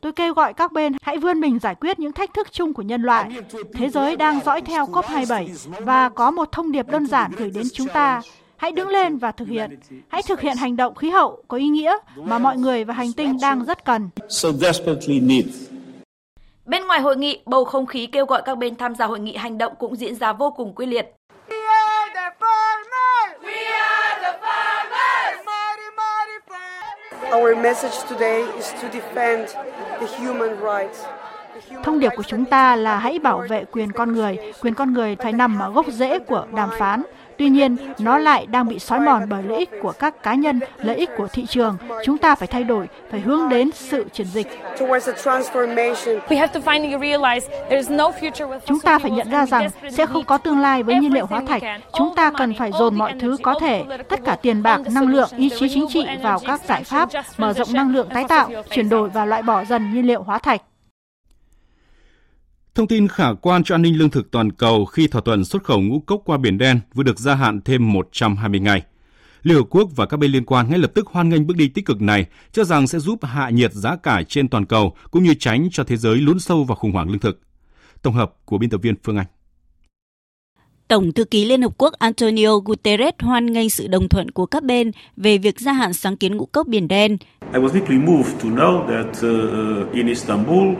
Tôi 0.00 0.12
kêu 0.12 0.34
gọi 0.34 0.52
các 0.52 0.72
bên 0.72 0.92
hãy 1.02 1.18
vươn 1.18 1.40
mình 1.40 1.58
giải 1.58 1.74
quyết 1.74 1.98
những 1.98 2.12
thách 2.12 2.34
thức 2.34 2.52
chung 2.52 2.74
của 2.74 2.82
nhân 2.82 3.02
loại. 3.02 3.30
Thế 3.74 3.88
giới 3.88 4.16
đang 4.16 4.40
dõi 4.44 4.60
theo 4.60 4.84
COP27 4.86 5.46
và 5.80 6.08
có 6.08 6.30
một 6.30 6.52
thông 6.52 6.72
điệp 6.72 6.88
đơn 6.88 7.06
giản 7.06 7.30
gửi 7.36 7.50
đến 7.50 7.66
chúng 7.72 7.88
ta. 7.88 8.22
Hãy 8.56 8.72
đứng 8.72 8.88
lên 8.88 9.18
và 9.18 9.32
thực 9.32 9.48
hiện. 9.48 9.78
Hãy 10.08 10.22
thực 10.22 10.40
hiện 10.40 10.56
hành 10.56 10.76
động 10.76 10.94
khí 10.94 11.10
hậu 11.10 11.42
có 11.48 11.56
ý 11.56 11.68
nghĩa 11.68 11.96
mà 12.16 12.38
mọi 12.38 12.56
người 12.56 12.84
và 12.84 12.94
hành 12.94 13.12
tinh 13.12 13.38
đang 13.42 13.64
rất 13.64 13.84
cần. 13.84 14.10
Bên 16.66 16.86
ngoài 16.86 17.00
hội 17.00 17.16
nghị, 17.16 17.40
bầu 17.46 17.64
không 17.64 17.86
khí 17.86 18.06
kêu 18.06 18.26
gọi 18.26 18.42
các 18.44 18.58
bên 18.58 18.76
tham 18.76 18.94
gia 18.94 19.06
hội 19.06 19.20
nghị 19.20 19.36
hành 19.36 19.58
động 19.58 19.72
cũng 19.78 19.96
diễn 19.96 20.14
ra 20.14 20.32
vô 20.32 20.50
cùng 20.50 20.74
quyết 20.74 20.86
liệt. 20.86 21.06
Our 27.32 27.58
message 27.58 27.96
today 28.08 28.42
is 28.56 28.72
to 28.82 28.88
defend. 28.88 29.48
Thông 31.82 31.98
điệp 31.98 32.12
của 32.16 32.22
chúng 32.22 32.44
ta 32.44 32.76
là 32.76 32.98
hãy 32.98 33.18
bảo 33.18 33.44
vệ 33.48 33.64
quyền 33.64 33.92
con 33.92 34.12
người. 34.12 34.38
Quyền 34.62 34.74
con 34.74 34.92
người 34.92 35.16
phải 35.16 35.32
nằm 35.32 35.58
ở 35.58 35.70
gốc 35.70 35.86
rễ 35.88 36.18
của 36.18 36.46
đàm 36.54 36.70
phán. 36.78 37.02
Tuy 37.38 37.48
nhiên, 37.48 37.76
nó 37.98 38.18
lại 38.18 38.46
đang 38.46 38.68
bị 38.68 38.78
xói 38.78 39.00
mòn 39.00 39.22
bởi 39.28 39.42
lợi 39.42 39.58
ích 39.58 39.70
của 39.82 39.92
các 39.92 40.22
cá 40.22 40.34
nhân, 40.34 40.60
lợi 40.76 40.96
ích 40.96 41.10
của 41.16 41.28
thị 41.28 41.46
trường. 41.48 41.76
Chúng 42.04 42.18
ta 42.18 42.34
phải 42.34 42.48
thay 42.48 42.64
đổi, 42.64 42.88
phải 43.10 43.20
hướng 43.20 43.48
đến 43.48 43.70
sự 43.74 44.06
chuyển 44.12 44.26
dịch. 44.26 44.46
Chúng 48.66 48.80
ta 48.80 48.98
phải 48.98 49.10
nhận 49.10 49.30
ra 49.30 49.46
rằng 49.46 49.68
sẽ 49.90 50.06
không 50.06 50.24
có 50.24 50.38
tương 50.38 50.58
lai 50.58 50.82
với 50.82 50.94
nhiên 50.94 51.14
liệu 51.14 51.26
hóa 51.26 51.42
thạch. 51.46 51.62
Chúng 51.92 52.14
ta 52.16 52.30
cần 52.38 52.54
phải 52.54 52.70
dồn 52.78 52.94
mọi 52.94 53.12
thứ 53.20 53.36
có 53.42 53.54
thể, 53.60 53.84
tất 54.08 54.20
cả 54.24 54.36
tiền 54.42 54.62
bạc, 54.62 54.80
năng 54.94 55.08
lượng, 55.08 55.28
ý 55.36 55.50
chí 55.58 55.68
chính 55.74 55.86
trị 55.88 56.06
vào 56.22 56.38
các 56.46 56.60
giải 56.68 56.84
pháp, 56.84 57.08
mở 57.38 57.52
rộng 57.52 57.68
năng 57.72 57.92
lượng 57.92 58.08
tái 58.14 58.24
tạo, 58.28 58.50
chuyển 58.70 58.88
đổi 58.88 59.08
và 59.08 59.24
loại 59.24 59.42
bỏ 59.42 59.64
dần 59.64 59.94
nhiên 59.94 60.06
liệu 60.06 60.22
hóa 60.22 60.38
thạch. 60.38 60.62
Thông 62.76 62.88
tin 62.88 63.08
khả 63.08 63.32
quan 63.32 63.64
cho 63.64 63.74
an 63.74 63.82
ninh 63.82 63.98
lương 63.98 64.10
thực 64.10 64.30
toàn 64.30 64.52
cầu 64.52 64.84
khi 64.84 65.06
thỏa 65.06 65.22
thuận 65.24 65.44
xuất 65.44 65.64
khẩu 65.64 65.80
ngũ 65.80 66.00
cốc 66.00 66.22
qua 66.24 66.36
Biển 66.36 66.58
Đen 66.58 66.80
vừa 66.94 67.02
được 67.02 67.18
gia 67.18 67.34
hạn 67.34 67.60
thêm 67.64 67.92
120 67.92 68.60
ngày. 68.60 68.82
Liên 69.42 69.56
Hợp 69.56 69.64
Quốc 69.70 69.90
và 69.96 70.06
các 70.06 70.16
bên 70.16 70.30
liên 70.32 70.44
quan 70.44 70.70
ngay 70.70 70.78
lập 70.78 70.90
tức 70.94 71.06
hoan 71.06 71.28
nghênh 71.28 71.46
bước 71.46 71.56
đi 71.56 71.68
tích 71.68 71.86
cực 71.86 72.00
này, 72.00 72.26
cho 72.52 72.64
rằng 72.64 72.86
sẽ 72.86 72.98
giúp 72.98 73.24
hạ 73.24 73.50
nhiệt 73.50 73.72
giá 73.72 73.96
cả 73.96 74.22
trên 74.28 74.48
toàn 74.48 74.66
cầu 74.66 74.96
cũng 75.10 75.22
như 75.22 75.34
tránh 75.34 75.68
cho 75.72 75.84
thế 75.84 75.96
giới 75.96 76.16
lún 76.16 76.38
sâu 76.38 76.64
vào 76.64 76.76
khủng 76.76 76.92
hoảng 76.92 77.08
lương 77.08 77.18
thực. 77.18 77.40
Tổng 78.02 78.14
hợp 78.14 78.32
của 78.44 78.58
biên 78.58 78.70
tập 78.70 78.80
viên 78.82 78.94
Phương 79.04 79.16
Anh. 79.16 79.26
Tổng 80.88 81.12
thư 81.12 81.24
ký 81.24 81.44
Liên 81.44 81.62
Hợp 81.62 81.72
Quốc 81.78 81.92
Antonio 81.98 82.58
Guterres 82.64 83.14
hoan 83.18 83.52
nghênh 83.52 83.70
sự 83.70 83.86
đồng 83.86 84.08
thuận 84.08 84.30
của 84.30 84.46
các 84.46 84.62
bên 84.62 84.90
về 85.16 85.38
việc 85.38 85.60
gia 85.60 85.72
hạn 85.72 85.92
sáng 85.92 86.16
kiến 86.16 86.36
ngũ 86.36 86.46
cốc 86.46 86.66
Biển 86.66 86.88
Đen. 86.88 87.16
I 87.54 87.60
was 87.60 87.68
deeply 87.68 87.96
moved 87.96 88.42
to 88.42 88.48
know 88.48 88.86
that 88.88 89.16
uh, 89.26 89.92
in 89.92 90.06
Istanbul 90.06 90.74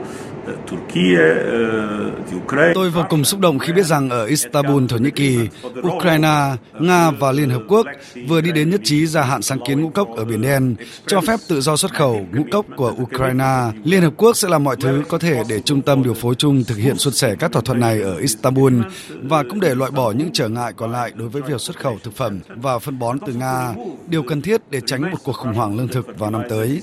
Tôi 2.73 2.89
vô 2.89 3.03
cùng 3.09 3.23
xúc 3.23 3.39
động 3.39 3.59
khi 3.59 3.73
biết 3.73 3.85
rằng 3.85 4.09
ở 4.09 4.25
Istanbul, 4.25 4.83
Thổ 4.89 4.97
Nhĩ 4.97 5.11
Kỳ, 5.11 5.37
Ukraine, 5.81 6.55
Nga 6.79 7.11
và 7.11 7.31
Liên 7.31 7.49
Hợp 7.49 7.61
Quốc 7.67 7.87
vừa 8.27 8.41
đi 8.41 8.51
đến 8.51 8.69
nhất 8.69 8.81
trí 8.83 9.07
gia 9.07 9.23
hạn 9.23 9.41
sáng 9.41 9.59
kiến 9.67 9.81
ngũ 9.81 9.89
cốc 9.89 10.07
ở 10.17 10.25
Biển 10.25 10.41
Đen, 10.41 10.75
cho 11.07 11.21
phép 11.21 11.39
tự 11.49 11.61
do 11.61 11.75
xuất 11.75 11.93
khẩu 11.93 12.25
ngũ 12.33 12.43
cốc 12.51 12.65
của 12.75 12.93
Ukraine. 13.01 13.71
Liên 13.83 14.01
Hợp 14.01 14.13
Quốc 14.17 14.37
sẽ 14.37 14.49
làm 14.49 14.63
mọi 14.63 14.75
thứ 14.75 15.03
có 15.09 15.17
thể 15.17 15.43
để 15.49 15.61
trung 15.61 15.81
tâm 15.81 16.03
điều 16.03 16.13
phối 16.13 16.35
chung 16.35 16.63
thực 16.63 16.77
hiện 16.77 16.97
suôn 16.97 17.13
sẻ 17.13 17.35
các 17.39 17.51
thỏa 17.51 17.61
thuận 17.61 17.79
này 17.79 18.01
ở 18.01 18.17
Istanbul 18.17 18.73
và 19.21 19.43
cũng 19.43 19.59
để 19.59 19.75
loại 19.75 19.91
bỏ 19.91 20.11
những 20.11 20.29
trở 20.33 20.49
ngại 20.49 20.73
còn 20.73 20.91
lại 20.91 21.11
đối 21.15 21.29
với 21.29 21.41
việc 21.41 21.61
xuất 21.61 21.79
khẩu 21.79 21.97
thực 22.03 22.15
phẩm 22.15 22.39
và 22.47 22.79
phân 22.79 22.99
bón 22.99 23.19
từ 23.27 23.33
Nga, 23.33 23.73
điều 24.07 24.23
cần 24.23 24.41
thiết 24.41 24.61
để 24.69 24.81
tránh 24.85 25.11
một 25.11 25.17
cuộc 25.23 25.33
khủng 25.33 25.53
hoảng 25.53 25.77
lương 25.77 25.87
thực 25.87 26.19
vào 26.19 26.31
năm 26.31 26.41
tới. 26.49 26.81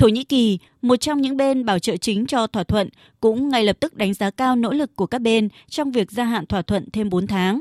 Thổ 0.00 0.08
Nhĩ 0.08 0.24
Kỳ, 0.24 0.58
một 0.82 0.96
trong 0.96 1.20
những 1.20 1.36
bên 1.36 1.64
bảo 1.64 1.78
trợ 1.78 1.96
chính 1.96 2.26
cho 2.26 2.46
thỏa 2.46 2.64
thuận, 2.64 2.88
cũng 3.20 3.48
ngay 3.48 3.64
lập 3.64 3.76
tức 3.80 3.94
đánh 3.94 4.14
giá 4.14 4.30
cao 4.30 4.56
nỗ 4.56 4.72
lực 4.72 4.96
của 4.96 5.06
các 5.06 5.20
bên 5.20 5.48
trong 5.68 5.92
việc 5.92 6.10
gia 6.10 6.24
hạn 6.24 6.46
thỏa 6.46 6.62
thuận 6.62 6.90
thêm 6.92 7.10
4 7.10 7.26
tháng. 7.26 7.60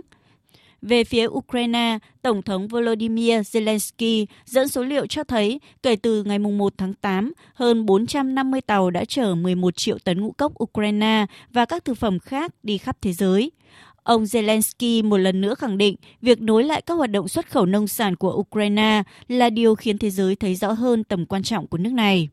Về 0.81 1.03
phía 1.03 1.27
Ukraine, 1.27 1.97
Tổng 2.21 2.41
thống 2.41 2.67
Volodymyr 2.67 3.33
Zelensky 3.33 4.25
dẫn 4.45 4.67
số 4.67 4.83
liệu 4.83 5.07
cho 5.07 5.23
thấy 5.23 5.59
kể 5.83 5.95
từ 5.95 6.23
ngày 6.23 6.39
1 6.39 6.73
tháng 6.77 6.93
8, 6.93 7.33
hơn 7.53 7.85
450 7.85 8.61
tàu 8.61 8.89
đã 8.89 9.05
chở 9.05 9.35
11 9.35 9.77
triệu 9.77 9.97
tấn 10.03 10.21
ngũ 10.21 10.31
cốc 10.31 10.63
Ukraine 10.63 11.25
và 11.51 11.65
các 11.65 11.85
thực 11.85 11.97
phẩm 11.97 12.19
khác 12.19 12.51
đi 12.63 12.77
khắp 12.77 12.97
thế 13.01 13.13
giới. 13.13 13.51
Ông 14.09 14.23
Zelensky 14.23 15.03
một 15.03 15.17
lần 15.17 15.41
nữa 15.41 15.55
khẳng 15.55 15.77
định 15.77 15.95
việc 16.21 16.41
nối 16.41 16.63
lại 16.63 16.81
các 16.81 16.93
hoạt 16.93 17.11
động 17.11 17.27
xuất 17.27 17.51
khẩu 17.51 17.65
nông 17.65 17.87
sản 17.87 18.15
của 18.15 18.31
Ukraine 18.33 19.03
là 19.27 19.49
điều 19.49 19.75
khiến 19.75 19.97
thế 19.97 20.09
giới 20.09 20.35
thấy 20.35 20.55
rõ 20.55 20.71
hơn 20.71 21.03
tầm 21.03 21.25
quan 21.25 21.43
trọng 21.43 21.67
của 21.67 21.77
nước 21.77 21.93
này. 21.93 22.29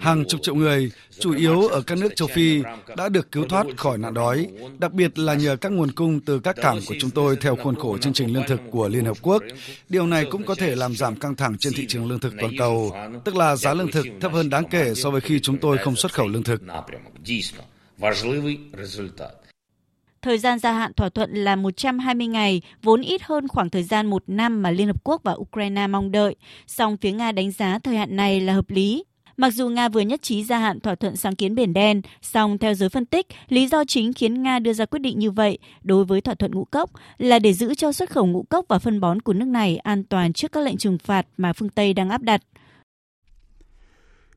Hàng 0.00 0.24
chục 0.28 0.42
triệu 0.42 0.54
người, 0.54 0.90
chủ 1.18 1.34
yếu 1.34 1.68
ở 1.68 1.82
các 1.82 1.98
nước 1.98 2.16
châu 2.16 2.28
Phi, 2.28 2.62
đã 2.96 3.08
được 3.08 3.32
cứu 3.32 3.44
thoát 3.48 3.66
khỏi 3.76 3.98
nạn 3.98 4.14
đói, 4.14 4.48
đặc 4.78 4.92
biệt 4.92 5.18
là 5.18 5.34
nhờ 5.34 5.56
các 5.56 5.72
nguồn 5.72 5.92
cung 5.92 6.20
từ 6.20 6.38
các 6.38 6.56
cảng 6.56 6.80
của 6.86 6.94
chúng 7.00 7.10
tôi 7.10 7.36
theo 7.40 7.56
khuôn 7.56 7.74
khổ 7.74 7.98
chương 7.98 8.12
trình 8.12 8.32
lương 8.32 8.46
thực 8.48 8.60
của 8.70 8.88
Liên 8.88 9.04
Hợp 9.04 9.16
Quốc. 9.22 9.42
Điều 9.88 10.06
này 10.06 10.24
cũng 10.30 10.44
có 10.44 10.54
thể 10.54 10.74
làm 10.74 10.96
giảm 10.96 11.16
căng 11.16 11.36
thẳng 11.36 11.58
trên 11.58 11.72
thị 11.72 11.86
trường 11.88 12.08
lương 12.08 12.20
thực 12.20 12.34
toàn 12.40 12.52
cầu, 12.58 12.96
tức 13.24 13.36
là 13.36 13.56
giá 13.56 13.74
lương 13.74 13.90
thực 13.90 14.06
thấp 14.20 14.32
hơn 14.32 14.50
đáng 14.50 14.64
kể 14.70 14.94
so 14.94 15.10
với 15.10 15.20
khi 15.20 15.40
chúng 15.40 15.58
tôi 15.58 15.78
không 15.78 15.96
xuất 15.96 16.12
khẩu 16.12 16.28
lương 16.28 16.42
thực. 16.42 16.60
Thời 20.24 20.38
gian 20.38 20.58
gia 20.58 20.72
hạn 20.72 20.92
thỏa 20.94 21.08
thuận 21.08 21.34
là 21.34 21.56
120 21.56 22.26
ngày, 22.26 22.62
vốn 22.82 23.00
ít 23.00 23.22
hơn 23.22 23.48
khoảng 23.48 23.70
thời 23.70 23.82
gian 23.82 24.06
một 24.06 24.22
năm 24.26 24.62
mà 24.62 24.70
Liên 24.70 24.86
Hợp 24.86 25.04
Quốc 25.04 25.22
và 25.24 25.32
Ukraine 25.32 25.86
mong 25.86 26.12
đợi. 26.12 26.36
Song 26.66 26.96
phía 26.96 27.12
Nga 27.12 27.32
đánh 27.32 27.50
giá 27.50 27.78
thời 27.78 27.96
hạn 27.96 28.16
này 28.16 28.40
là 28.40 28.52
hợp 28.52 28.70
lý. 28.70 29.04
Mặc 29.36 29.50
dù 29.54 29.68
Nga 29.68 29.88
vừa 29.88 30.00
nhất 30.00 30.22
trí 30.22 30.44
gia 30.44 30.58
hạn 30.58 30.80
thỏa 30.80 30.94
thuận 30.94 31.16
sáng 31.16 31.36
kiến 31.36 31.54
Biển 31.54 31.72
Đen, 31.72 32.00
song 32.22 32.58
theo 32.58 32.74
giới 32.74 32.88
phân 32.88 33.06
tích, 33.06 33.26
lý 33.48 33.68
do 33.68 33.84
chính 33.84 34.12
khiến 34.12 34.42
Nga 34.42 34.58
đưa 34.58 34.72
ra 34.72 34.86
quyết 34.86 34.98
định 34.98 35.18
như 35.18 35.30
vậy 35.30 35.58
đối 35.82 36.04
với 36.04 36.20
thỏa 36.20 36.34
thuận 36.34 36.52
ngũ 36.52 36.64
cốc 36.64 36.90
là 37.18 37.38
để 37.38 37.52
giữ 37.52 37.74
cho 37.74 37.92
xuất 37.92 38.10
khẩu 38.10 38.26
ngũ 38.26 38.42
cốc 38.42 38.64
và 38.68 38.78
phân 38.78 39.00
bón 39.00 39.20
của 39.20 39.32
nước 39.32 39.48
này 39.48 39.76
an 39.76 40.04
toàn 40.04 40.32
trước 40.32 40.52
các 40.52 40.60
lệnh 40.64 40.76
trừng 40.76 40.98
phạt 40.98 41.26
mà 41.36 41.52
phương 41.52 41.68
Tây 41.68 41.94
đang 41.94 42.10
áp 42.10 42.22
đặt. 42.22 42.40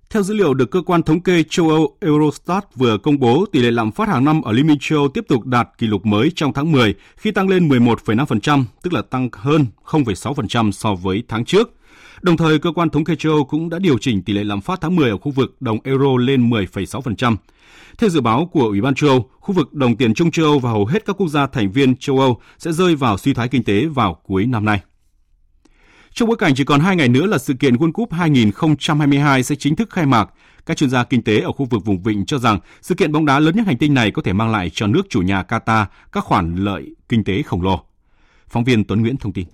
Theo 0.10 0.24
dữ 0.24 0.34
liệu 0.34 0.54
được 0.54 0.72
cơ 0.72 0.82
quan 0.82 1.04
thống 1.04 1.22
kê 1.22 1.44
châu 1.50 1.70
Âu 1.70 1.98
Eurostat 2.02 2.76
vừa 2.76 2.98
công 2.98 3.20
bố, 3.20 3.46
tỷ 3.52 3.60
lệ 3.60 3.72
lạm 3.72 3.92
phát 3.92 4.10
hàng 4.10 4.26
năm 4.26 4.42
ở 4.42 4.52
Liên 4.52 4.68
minh 4.68 4.78
châu 4.82 5.00
Âu 5.00 5.08
tiếp 5.10 5.26
tục 5.28 5.46
đạt 5.46 5.70
kỷ 5.78 5.88
lục 5.88 6.06
mới 6.06 6.32
trong 6.36 6.54
tháng 6.54 6.72
10 6.72 6.94
khi 7.18 7.32
tăng 7.32 7.50
lên 7.50 7.70
11,5%, 7.70 8.64
tức 8.82 8.94
là 8.94 9.02
tăng 9.02 9.30
hơn 9.34 9.66
0,6% 9.86 10.72
so 10.72 10.96
với 10.96 11.24
tháng 11.28 11.46
trước. 11.46 11.74
Đồng 12.22 12.38
thời, 12.38 12.60
cơ 12.60 12.72
quan 12.72 12.90
thống 12.90 13.04
kê 13.04 13.16
châu 13.16 13.32
Âu 13.34 13.44
cũng 13.44 13.70
đã 13.70 13.80
điều 13.80 13.98
chỉnh 13.98 14.22
tỷ 14.22 14.34
lệ 14.34 14.44
lạm 14.44 14.62
phát 14.62 14.82
tháng 14.82 14.96
10 14.96 15.10
ở 15.10 15.18
khu 15.18 15.32
vực 15.32 15.56
đồng 15.60 15.78
euro 15.84 16.18
lên 16.18 16.50
10,6%. 16.50 17.36
Theo 17.98 18.10
dự 18.10 18.22
báo 18.22 18.46
của 18.46 18.64
Ủy 18.64 18.82
ban 18.82 18.96
châu 18.96 19.10
Âu, 19.10 19.30
khu 19.40 19.54
vực 19.56 19.74
đồng 19.74 19.96
tiền 19.96 20.14
Trung 20.14 20.32
châu 20.32 20.46
Âu 20.46 20.60
và 20.60 20.72
hầu 20.72 20.86
hết 20.86 21.06
các 21.06 21.16
quốc 21.18 21.28
gia 21.28 21.48
thành 21.48 21.72
viên 21.72 21.96
châu 21.96 22.20
Âu 22.20 22.42
sẽ 22.58 22.72
rơi 22.72 22.96
vào 22.96 23.18
suy 23.18 23.34
thoái 23.34 23.48
kinh 23.48 23.64
tế 23.64 23.86
vào 23.86 24.14
cuối 24.14 24.46
năm 24.46 24.66
nay. 24.66 24.80
Trong 26.18 26.30
bối 26.30 26.38
cảnh 26.38 26.54
chỉ 26.56 26.64
còn 26.64 26.80
2 26.80 26.96
ngày 26.96 27.10
nữa 27.10 27.26
là 27.26 27.38
sự 27.38 27.54
kiện 27.60 27.76
World 27.76 27.92
Cup 27.92 28.14
2022 28.14 29.44
sẽ 29.44 29.56
chính 29.56 29.76
thức 29.76 29.90
khai 29.90 30.06
mạc, 30.06 30.30
các 30.66 30.78
chuyên 30.78 30.90
gia 30.90 31.04
kinh 31.04 31.24
tế 31.24 31.40
ở 31.40 31.52
khu 31.52 31.66
vực 31.66 31.86
vùng 31.86 32.04
vịnh 32.04 32.26
cho 32.26 32.38
rằng 32.38 32.60
sự 32.82 32.96
kiện 32.96 33.12
bóng 33.12 33.26
đá 33.26 33.40
lớn 33.40 33.56
nhất 33.56 33.66
hành 33.66 33.78
tinh 33.78 33.94
này 33.94 34.12
có 34.12 34.22
thể 34.22 34.34
mang 34.34 34.52
lại 34.52 34.72
cho 34.74 34.88
nước 34.88 35.02
chủ 35.10 35.22
nhà 35.22 35.44
Qatar 35.48 35.86
các 36.12 36.24
khoản 36.24 36.56
lợi 36.56 36.96
kinh 37.10 37.24
tế 37.24 37.42
khổng 37.42 37.62
lồ. 37.62 37.84
Phóng 38.48 38.64
viên 38.64 38.84
Tuấn 38.84 39.02
Nguyễn 39.02 39.18
thông 39.18 39.34
tin. 39.34 39.48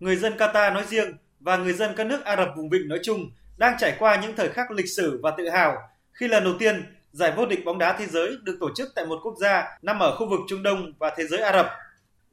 Người 0.00 0.16
dân 0.16 0.32
Qatar 0.36 0.72
nói 0.72 0.84
riêng 0.88 1.16
và 1.40 1.56
người 1.56 1.72
dân 1.72 1.90
các 1.96 2.06
nước 2.06 2.24
Ả 2.24 2.36
Rập 2.36 2.48
vùng 2.56 2.70
vịnh 2.70 2.88
nói 2.88 2.98
chung 3.02 3.30
đang 3.56 3.76
trải 3.78 3.96
qua 3.98 4.20
những 4.22 4.36
thời 4.36 4.48
khắc 4.48 4.70
lịch 4.70 4.88
sử 4.96 5.20
và 5.22 5.30
tự 5.38 5.48
hào 5.48 5.76
khi 6.12 6.28
lần 6.28 6.44
đầu 6.44 6.54
tiên 6.58 6.84
giải 7.12 7.32
vô 7.36 7.46
địch 7.46 7.64
bóng 7.64 7.78
đá 7.78 7.96
thế 7.98 8.06
giới 8.06 8.36
được 8.42 8.56
tổ 8.60 8.70
chức 8.76 8.88
tại 8.94 9.06
một 9.06 9.18
quốc 9.22 9.34
gia 9.40 9.64
nằm 9.82 9.98
ở 9.98 10.16
khu 10.16 10.30
vực 10.30 10.40
Trung 10.48 10.62
Đông 10.62 10.92
và 10.98 11.14
thế 11.16 11.26
giới 11.26 11.40
Ả 11.40 11.52
Rập. 11.52 11.66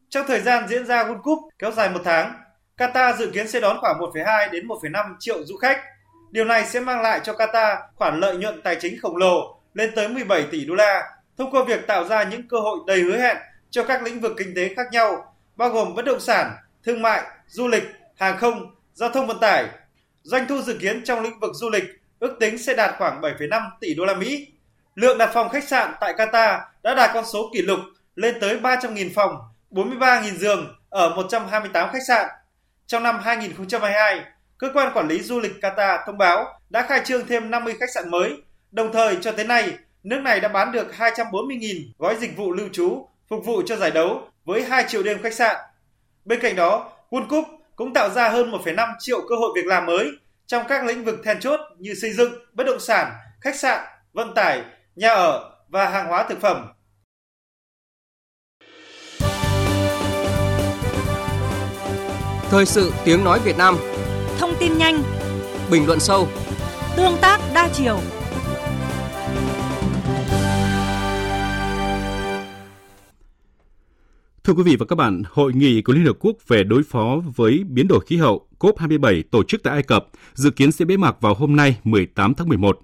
Trong 0.10 0.26
thời 0.28 0.42
gian 0.42 0.68
diễn 0.68 0.86
ra 0.86 1.04
World 1.04 1.22
Cup 1.22 1.40
kéo 1.60 1.72
dài 1.72 1.90
một 1.90 2.02
tháng, 2.04 2.41
Qatar 2.82 3.18
dự 3.18 3.32
kiến 3.34 3.48
sẽ 3.48 3.60
đón 3.60 3.78
khoảng 3.82 4.00
1,2 4.00 4.52
đến 4.52 4.68
1,5 4.68 5.16
triệu 5.20 5.46
du 5.46 5.58
khách. 5.58 5.82
Điều 6.32 6.46
này 6.46 6.66
sẽ 6.66 6.80
mang 6.80 7.02
lại 7.02 7.20
cho 7.24 7.34
Qatar 7.34 7.78
khoản 7.96 8.20
lợi 8.20 8.38
nhuận 8.38 8.62
tài 8.62 8.76
chính 8.76 9.00
khổng 9.02 9.18
lồ 9.18 9.60
lên 9.74 9.92
tới 9.96 10.10
17 10.10 10.44
tỷ 10.52 10.66
đô 10.66 10.76
la 10.76 11.04
thông 11.38 11.52
qua 11.52 11.64
việc 11.64 11.88
tạo 11.88 12.04
ra 12.08 12.24
những 12.24 12.48
cơ 12.48 12.60
hội 12.60 12.80
đầy 12.88 13.02
hứa 13.02 13.18
hẹn 13.18 13.38
cho 13.70 13.84
các 13.84 14.04
lĩnh 14.04 14.20
vực 14.20 14.32
kinh 14.38 14.54
tế 14.56 14.74
khác 14.76 14.88
nhau, 14.92 15.36
bao 15.56 15.70
gồm 15.70 15.96
bất 15.96 16.06
động 16.06 16.20
sản, 16.20 16.52
thương 16.84 17.02
mại, 17.02 17.22
du 17.48 17.68
lịch, 17.68 17.84
hàng 18.18 18.38
không, 18.38 18.76
giao 18.94 19.10
thông 19.10 19.28
vận 19.28 19.40
tải. 19.40 19.66
Doanh 20.24 20.48
thu 20.48 20.62
dự 20.62 20.78
kiến 20.82 21.04
trong 21.04 21.22
lĩnh 21.22 21.40
vực 21.40 21.52
du 21.54 21.70
lịch 21.70 21.84
ước 22.20 22.38
tính 22.40 22.58
sẽ 22.58 22.74
đạt 22.74 22.96
khoảng 22.98 23.22
7,5 23.22 23.62
tỷ 23.80 23.94
đô 23.94 24.06
la 24.06 24.14
Mỹ. 24.14 24.48
Lượng 24.96 25.18
đặt 25.18 25.30
phòng 25.34 25.50
khách 25.50 25.64
sạn 25.64 25.94
tại 26.00 26.14
Qatar 26.14 26.60
đã 26.84 26.96
đạt 26.96 27.12
con 27.14 27.26
số 27.26 27.50
kỷ 27.54 27.62
lục 27.62 27.80
lên 28.16 28.38
tới 28.42 28.60
300.000 28.60 29.10
phòng, 29.16 29.36
43.000 29.72 30.36
giường 30.36 30.76
ở 30.90 31.10
128 31.16 31.90
khách 31.94 32.04
sạn 32.08 32.28
trong 32.92 33.04
năm 33.04 33.20
2022, 33.24 34.22
cơ 34.58 34.68
quan 34.74 34.92
quản 34.94 35.08
lý 35.08 35.22
du 35.22 35.40
lịch 35.40 35.52
Qatar 35.62 36.00
thông 36.06 36.18
báo 36.18 36.60
đã 36.70 36.82
khai 36.82 37.02
trương 37.06 37.28
thêm 37.28 37.52
50 37.52 37.76
khách 37.80 37.90
sạn 37.94 38.12
mới. 38.12 38.42
Đồng 38.72 38.94
thời 38.94 39.18
cho 39.22 39.32
tới 39.32 39.46
nay, 39.46 39.74
nước 40.04 40.20
này 40.22 40.40
đã 40.40 40.48
bán 40.48 40.72
được 40.72 40.88
240.000 40.98 41.92
gói 41.98 42.16
dịch 42.20 42.38
vụ 42.38 42.52
lưu 42.52 42.70
trú 42.72 43.08
phục 43.30 43.46
vụ 43.46 43.62
cho 43.66 43.76
giải 43.76 43.92
đấu 43.92 44.28
với 44.46 44.64
2 44.64 44.86
triệu 44.88 45.04
đêm 45.04 45.22
khách 45.24 45.34
sạn. 45.34 45.56
Bên 46.26 46.40
cạnh 46.42 46.56
đó, 46.56 46.92
World 47.10 47.28
Cup 47.28 47.46
cũng 47.76 47.94
tạo 47.94 48.10
ra 48.10 48.30
hơn 48.30 48.52
1,5 48.52 48.94
triệu 49.00 49.22
cơ 49.30 49.36
hội 49.36 49.50
việc 49.56 49.66
làm 49.66 49.86
mới 49.86 50.12
trong 50.46 50.64
các 50.68 50.86
lĩnh 50.86 51.04
vực 51.04 51.20
then 51.24 51.40
chốt 51.40 51.60
như 51.78 51.94
xây 51.94 52.14
dựng, 52.14 52.34
bất 52.54 52.64
động 52.64 52.80
sản, 52.80 53.12
khách 53.42 53.56
sạn, 53.56 53.86
vận 54.14 54.34
tải, 54.36 54.64
nhà 54.96 55.14
ở 55.14 55.52
và 55.68 55.90
hàng 55.90 56.08
hóa 56.08 56.26
thực 56.30 56.42
phẩm. 56.42 56.68
Thời 62.52 62.66
sự 62.66 62.92
tiếng 63.06 63.24
nói 63.24 63.40
Việt 63.46 63.58
Nam. 63.58 63.76
Thông 64.40 64.54
tin 64.60 64.78
nhanh. 64.78 65.04
Bình 65.72 65.86
luận 65.88 66.00
sâu. 66.00 66.28
Tương 66.98 67.18
tác 67.22 67.40
đa 67.54 67.70
chiều. 67.74 68.00
Thưa 74.44 74.54
quý 74.54 74.64
vị 74.64 74.76
và 74.76 74.86
các 74.86 74.96
bạn, 74.96 75.24
Hội 75.32 75.54
nghị 75.54 75.82
của 75.82 75.94
Liên 75.94 76.06
Hợp 76.06 76.18
Quốc 76.20 76.36
về 76.48 76.64
đối 76.64 76.84
phó 76.84 77.22
với 77.36 77.64
biến 77.70 77.88
đổi 77.88 78.00
khí 78.06 78.18
hậu 78.18 78.48
COP27 78.60 79.24
tổ 79.32 79.44
chức 79.44 79.64
tại 79.64 79.74
Ai 79.74 79.84
Cập 79.84 80.08
dự 80.34 80.50
kiến 80.50 80.72
sẽ 80.72 80.86
bế 80.86 80.98
mạc 80.98 81.22
vào 81.22 81.34
hôm 81.34 81.56
nay 81.56 81.78
18 81.84 82.34
tháng 82.34 82.50
11. 82.50 82.80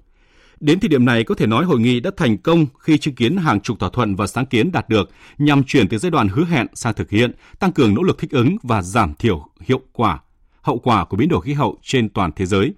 Đến 0.60 0.80
thời 0.80 0.90
điểm 0.90 1.06
này 1.06 1.24
có 1.24 1.36
thể 1.36 1.48
nói 1.48 1.66
hội 1.66 1.80
nghị 1.80 2.00
đã 2.00 2.12
thành 2.18 2.38
công 2.38 2.66
khi 2.80 2.98
chứng 2.98 3.16
kiến 3.16 3.38
hàng 3.38 3.62
chục 3.62 3.80
thỏa 3.80 3.90
thuận 3.90 4.16
và 4.16 4.28
sáng 4.28 4.46
kiến 4.46 4.72
đạt 4.72 4.90
được 4.90 5.10
nhằm 5.38 5.64
chuyển 5.64 5.88
từ 5.88 5.98
giai 5.98 6.12
đoạn 6.12 6.28
hứa 6.28 6.46
hẹn 6.46 6.68
sang 6.74 6.94
thực 6.94 7.10
hiện, 7.10 7.32
tăng 7.60 7.72
cường 7.72 7.94
nỗ 7.94 8.04
lực 8.04 8.18
thích 8.20 8.32
ứng 8.32 8.58
và 8.64 8.82
giảm 8.82 9.14
thiểu 9.14 9.46
hiệu 9.62 9.82
quả 9.94 10.20
hậu 10.62 10.80
quả 10.80 11.06
của 11.06 11.18
biến 11.18 11.30
đổi 11.30 11.42
khí 11.42 11.54
hậu 11.54 11.78
trên 11.82 12.10
toàn 12.10 12.32
thế 12.36 12.46
giới. 12.46 12.74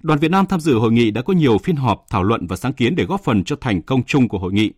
Đoàn 0.00 0.18
Việt 0.18 0.30
Nam 0.30 0.46
tham 0.46 0.60
dự 0.60 0.74
hội 0.74 0.92
nghị 0.92 1.10
đã 1.10 1.22
có 1.22 1.32
nhiều 1.32 1.58
phiên 1.58 1.76
họp 1.76 2.04
thảo 2.10 2.22
luận 2.22 2.46
và 2.46 2.56
sáng 2.56 2.72
kiến 2.72 2.96
để 2.96 3.04
góp 3.04 3.24
phần 3.24 3.44
cho 3.44 3.56
thành 3.60 3.82
công 3.82 4.02
chung 4.02 4.28
của 4.28 4.38
hội 4.38 4.52
nghị. 4.52 4.72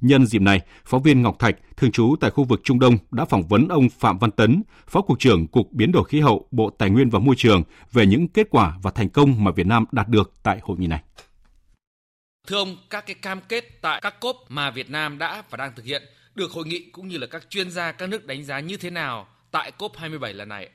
Nhân 0.00 0.26
dịp 0.26 0.42
này, 0.42 0.60
phóng 0.84 1.02
viên 1.02 1.22
Ngọc 1.22 1.38
Thạch, 1.38 1.56
thường 1.76 1.90
trú 1.90 2.14
tại 2.20 2.30
khu 2.30 2.44
vực 2.44 2.60
Trung 2.64 2.78
Đông 2.78 2.98
đã 3.10 3.24
phỏng 3.24 3.48
vấn 3.48 3.68
ông 3.68 3.88
Phạm 3.98 4.18
Văn 4.18 4.30
Tấn, 4.30 4.62
Phó 4.88 5.00
Cục 5.00 5.18
trưởng 5.18 5.46
Cục 5.46 5.72
Biến 5.72 5.92
đổi 5.92 6.04
Khí 6.04 6.20
hậu, 6.20 6.48
Bộ 6.50 6.70
Tài 6.70 6.90
nguyên 6.90 7.10
và 7.10 7.18
Môi 7.18 7.34
trường 7.38 7.62
về 7.92 8.06
những 8.06 8.28
kết 8.28 8.46
quả 8.50 8.78
và 8.82 8.90
thành 8.90 9.08
công 9.08 9.44
mà 9.44 9.50
Việt 9.50 9.66
Nam 9.66 9.84
đạt 9.92 10.08
được 10.08 10.32
tại 10.42 10.58
hội 10.62 10.78
nghị 10.78 10.86
này. 10.86 11.02
Thưa 12.46 12.56
ông, 12.56 12.76
các 12.90 13.04
cái 13.06 13.14
cam 13.14 13.40
kết 13.48 13.64
tại 13.82 14.00
các 14.02 14.14
COP 14.20 14.36
mà 14.48 14.70
Việt 14.70 14.90
Nam 14.90 15.18
đã 15.18 15.42
và 15.50 15.56
đang 15.56 15.74
thực 15.74 15.84
hiện 15.84 16.02
được 16.34 16.50
hội 16.50 16.66
nghị 16.66 16.90
cũng 16.92 17.08
như 17.08 17.18
là 17.18 17.26
các 17.30 17.50
chuyên 17.50 17.70
gia 17.70 17.92
các 17.92 18.08
nước 18.08 18.26
đánh 18.26 18.44
giá 18.44 18.60
như 18.60 18.76
thế 18.76 18.90
nào 18.90 19.28
tại 19.50 19.72
COP27 19.78 20.32
lần 20.32 20.48
này? 20.48 20.70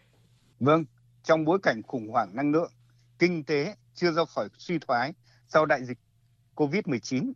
Vâng, 0.59 0.86
trong 1.24 1.45
bối 1.45 1.59
cảnh 1.63 1.82
khủng 1.84 2.09
hoảng 2.09 2.36
năng 2.36 2.51
lượng, 2.51 2.72
kinh 3.20 3.43
tế 3.43 3.76
chưa 3.93 4.11
ra 4.11 4.26
khỏi 4.26 4.49
suy 4.57 4.80
thoái 4.80 5.13
sau 5.47 5.65
đại 5.65 5.86
dịch 5.86 5.97
COVID-19, 6.55 7.32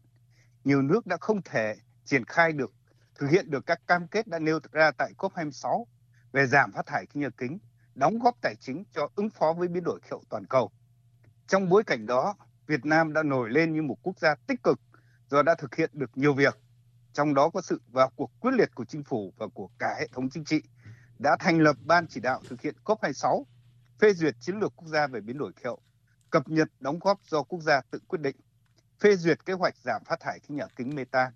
nhiều 0.64 0.82
nước 0.82 1.08
đã 1.08 1.18
không 1.22 1.42
thể 1.42 1.76
triển 2.06 2.26
khai 2.26 2.52
được, 2.52 2.74
thực 3.16 3.28
hiện 3.30 3.52
được 3.52 3.66
các 3.66 3.88
cam 3.88 4.08
kết 4.08 4.28
đã 4.28 4.40
nêu 4.40 4.60
ra 4.72 4.92
tại 4.92 5.12
COP26 5.18 5.86
về 6.32 6.46
giảm 6.46 6.72
phát 6.72 6.86
thải 6.86 7.06
khí 7.06 7.20
nhà 7.20 7.30
kính 7.38 7.60
đóng 7.96 8.20
góp 8.20 8.36
tài 8.42 8.56
chính 8.60 8.84
cho 8.94 9.10
ứng 9.16 9.30
phó 9.30 9.54
với 9.54 9.68
biến 9.68 9.84
đổi 9.84 10.00
khí 10.00 10.08
hậu 10.12 10.24
toàn 10.30 10.46
cầu. 10.46 10.72
Trong 11.48 11.70
bối 11.70 11.84
cảnh 11.84 12.06
đó, 12.06 12.36
Việt 12.68 12.86
Nam 12.86 13.14
đã 13.14 13.24
nổi 13.24 13.50
lên 13.50 13.74
như 13.74 13.82
một 13.82 13.98
quốc 14.02 14.20
gia 14.20 14.36
tích 14.36 14.64
cực 14.64 14.80
do 15.30 15.44
đã 15.44 15.56
thực 15.56 15.76
hiện 15.76 15.90
được 15.94 16.18
nhiều 16.18 16.34
việc, 16.34 16.60
trong 17.14 17.34
đó 17.34 17.50
có 17.50 17.62
sự 17.62 17.82
vào 17.88 18.12
cuộc 18.16 18.32
quyết 18.40 18.52
liệt 18.54 18.76
của 18.76 18.86
chính 18.86 19.04
phủ 19.04 19.34
và 19.38 19.48
của 19.48 19.70
cả 19.80 19.96
hệ 20.00 20.08
thống 20.08 20.30
chính 20.30 20.46
trị, 20.46 20.62
đã 21.20 21.38
thành 21.40 21.60
lập 21.60 21.76
ban 21.86 22.08
chỉ 22.08 22.20
đạo 22.20 22.42
thực 22.50 22.62
hiện 22.62 22.76
COP26, 22.86 23.44
phê 24.00 24.14
duyệt 24.14 24.36
chiến 24.40 24.60
lược 24.60 24.74
quốc 24.76 24.88
gia 24.88 25.08
về 25.08 25.22
biến 25.22 25.38
đổi 25.38 25.52
khí 25.56 25.62
hậu, 25.66 25.80
cập 26.30 26.48
nhật 26.50 26.68
đóng 26.80 27.00
góp 27.00 27.20
do 27.28 27.44
quốc 27.44 27.62
gia 27.62 27.82
tự 27.82 28.00
quyết 28.08 28.22
định, 28.22 28.36
phê 29.00 29.16
duyệt 29.16 29.46
kế 29.46 29.54
hoạch 29.54 29.78
giảm 29.78 30.04
phát 30.06 30.20
thải 30.20 30.40
khí 30.40 30.56
nhà 30.56 30.68
kính 30.76 30.96
metan. 30.96 31.34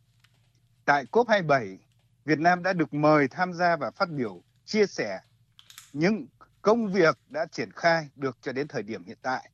Tại 0.85 1.05
COP27, 1.11 1.77
Việt 2.25 2.39
Nam 2.39 2.63
đã 2.63 2.73
được 2.73 2.93
mời 2.93 3.27
tham 3.27 3.53
gia 3.53 3.75
và 3.75 3.91
phát 3.91 4.09
biểu 4.09 4.41
chia 4.65 4.85
sẻ 4.85 5.19
những 5.93 6.27
công 6.61 6.93
việc 6.93 7.17
đã 7.29 7.45
triển 7.51 7.71
khai 7.71 8.09
được 8.15 8.37
cho 8.41 8.51
đến 8.51 8.67
thời 8.67 8.83
điểm 8.83 9.03
hiện 9.03 9.17
tại. 9.21 9.51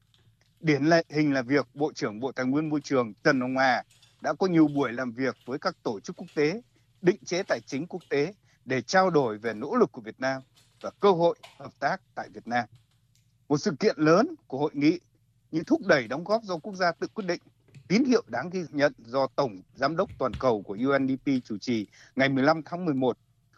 Điển 0.63 0.83
lệ 0.83 1.03
hình 1.09 1.33
là 1.33 1.41
việc 1.41 1.67
Bộ 1.73 1.93
trưởng 1.93 2.19
Bộ 2.19 2.31
Tài 2.31 2.45
nguyên 2.45 2.69
Môi 2.69 2.81
trường 2.83 3.13
Trần 3.23 3.41
Hồng 3.41 3.57
Hà 3.57 3.83
đã 4.21 4.33
có 4.33 4.47
nhiều 4.47 4.67
buổi 4.67 4.93
làm 4.93 5.11
việc 5.11 5.37
với 5.45 5.59
các 5.59 5.75
tổ 5.83 5.99
chức 5.99 6.15
quốc 6.15 6.27
tế, 6.33 6.61
định 7.01 7.25
chế 7.25 7.43
tài 7.43 7.59
chính 7.65 7.87
quốc 7.87 8.03
tế 8.09 8.33
để 8.65 8.81
trao 8.81 9.09
đổi 9.09 9.37
về 9.37 9.53
nỗ 9.53 9.75
lực 9.75 9.91
của 9.91 10.01
Việt 10.01 10.19
Nam 10.19 10.41
và 10.81 10.91
cơ 10.99 11.11
hội 11.11 11.39
hợp 11.59 11.71
tác 11.79 12.01
tại 12.15 12.29
Việt 12.33 12.47
Nam. 12.47 12.65
Một 13.49 13.57
sự 13.57 13.71
kiện 13.79 13.95
lớn 13.97 14.35
của 14.47 14.57
hội 14.57 14.71
nghị 14.73 14.99
như 15.51 15.63
thúc 15.67 15.81
đẩy 15.85 16.07
đóng 16.07 16.23
góp 16.23 16.43
do 16.43 16.57
quốc 16.57 16.75
gia 16.75 16.91
tự 16.91 17.07
quyết 17.07 17.25
định, 17.27 17.41
tín 17.87 18.05
hiệu 18.05 18.23
đáng 18.27 18.49
ghi 18.49 18.63
nhận 18.71 18.93
do 18.97 19.27
Tổng 19.35 19.61
Giám 19.73 19.95
đốc 19.95 20.09
Toàn 20.17 20.35
cầu 20.35 20.63
của 20.63 20.77
UNDP 20.87 21.29
chủ 21.43 21.57
trì 21.57 21.87
ngày 22.15 22.29
15 22.29 22.61
tháng 22.65 22.85
11, 22.85 23.17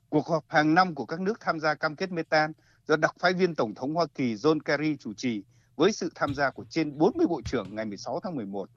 cuộc 0.09 0.27
họp 0.27 0.45
hàng 0.47 0.73
năm 0.73 0.95
của 0.95 1.05
các 1.05 1.21
nước 1.21 1.39
tham 1.39 1.59
gia 1.59 1.75
cam 1.75 1.95
kết 1.95 2.11
metan 2.11 2.51
do 2.87 2.95
đặc 2.95 3.15
phái 3.19 3.33
viên 3.33 3.55
Tổng 3.55 3.75
thống 3.75 3.93
Hoa 3.95 4.05
Kỳ 4.15 4.33
John 4.35 4.59
Kerry 4.59 4.97
chủ 4.97 5.13
trì 5.13 5.43
với 5.75 5.91
sự 5.91 6.09
tham 6.15 6.33
gia 6.35 6.51
của 6.51 6.65
trên 6.69 6.97
40 6.97 7.27
bộ 7.27 7.41
trưởng 7.45 7.75
ngày 7.75 7.85
16 7.85 8.19
tháng 8.23 8.35
11. 8.35 8.69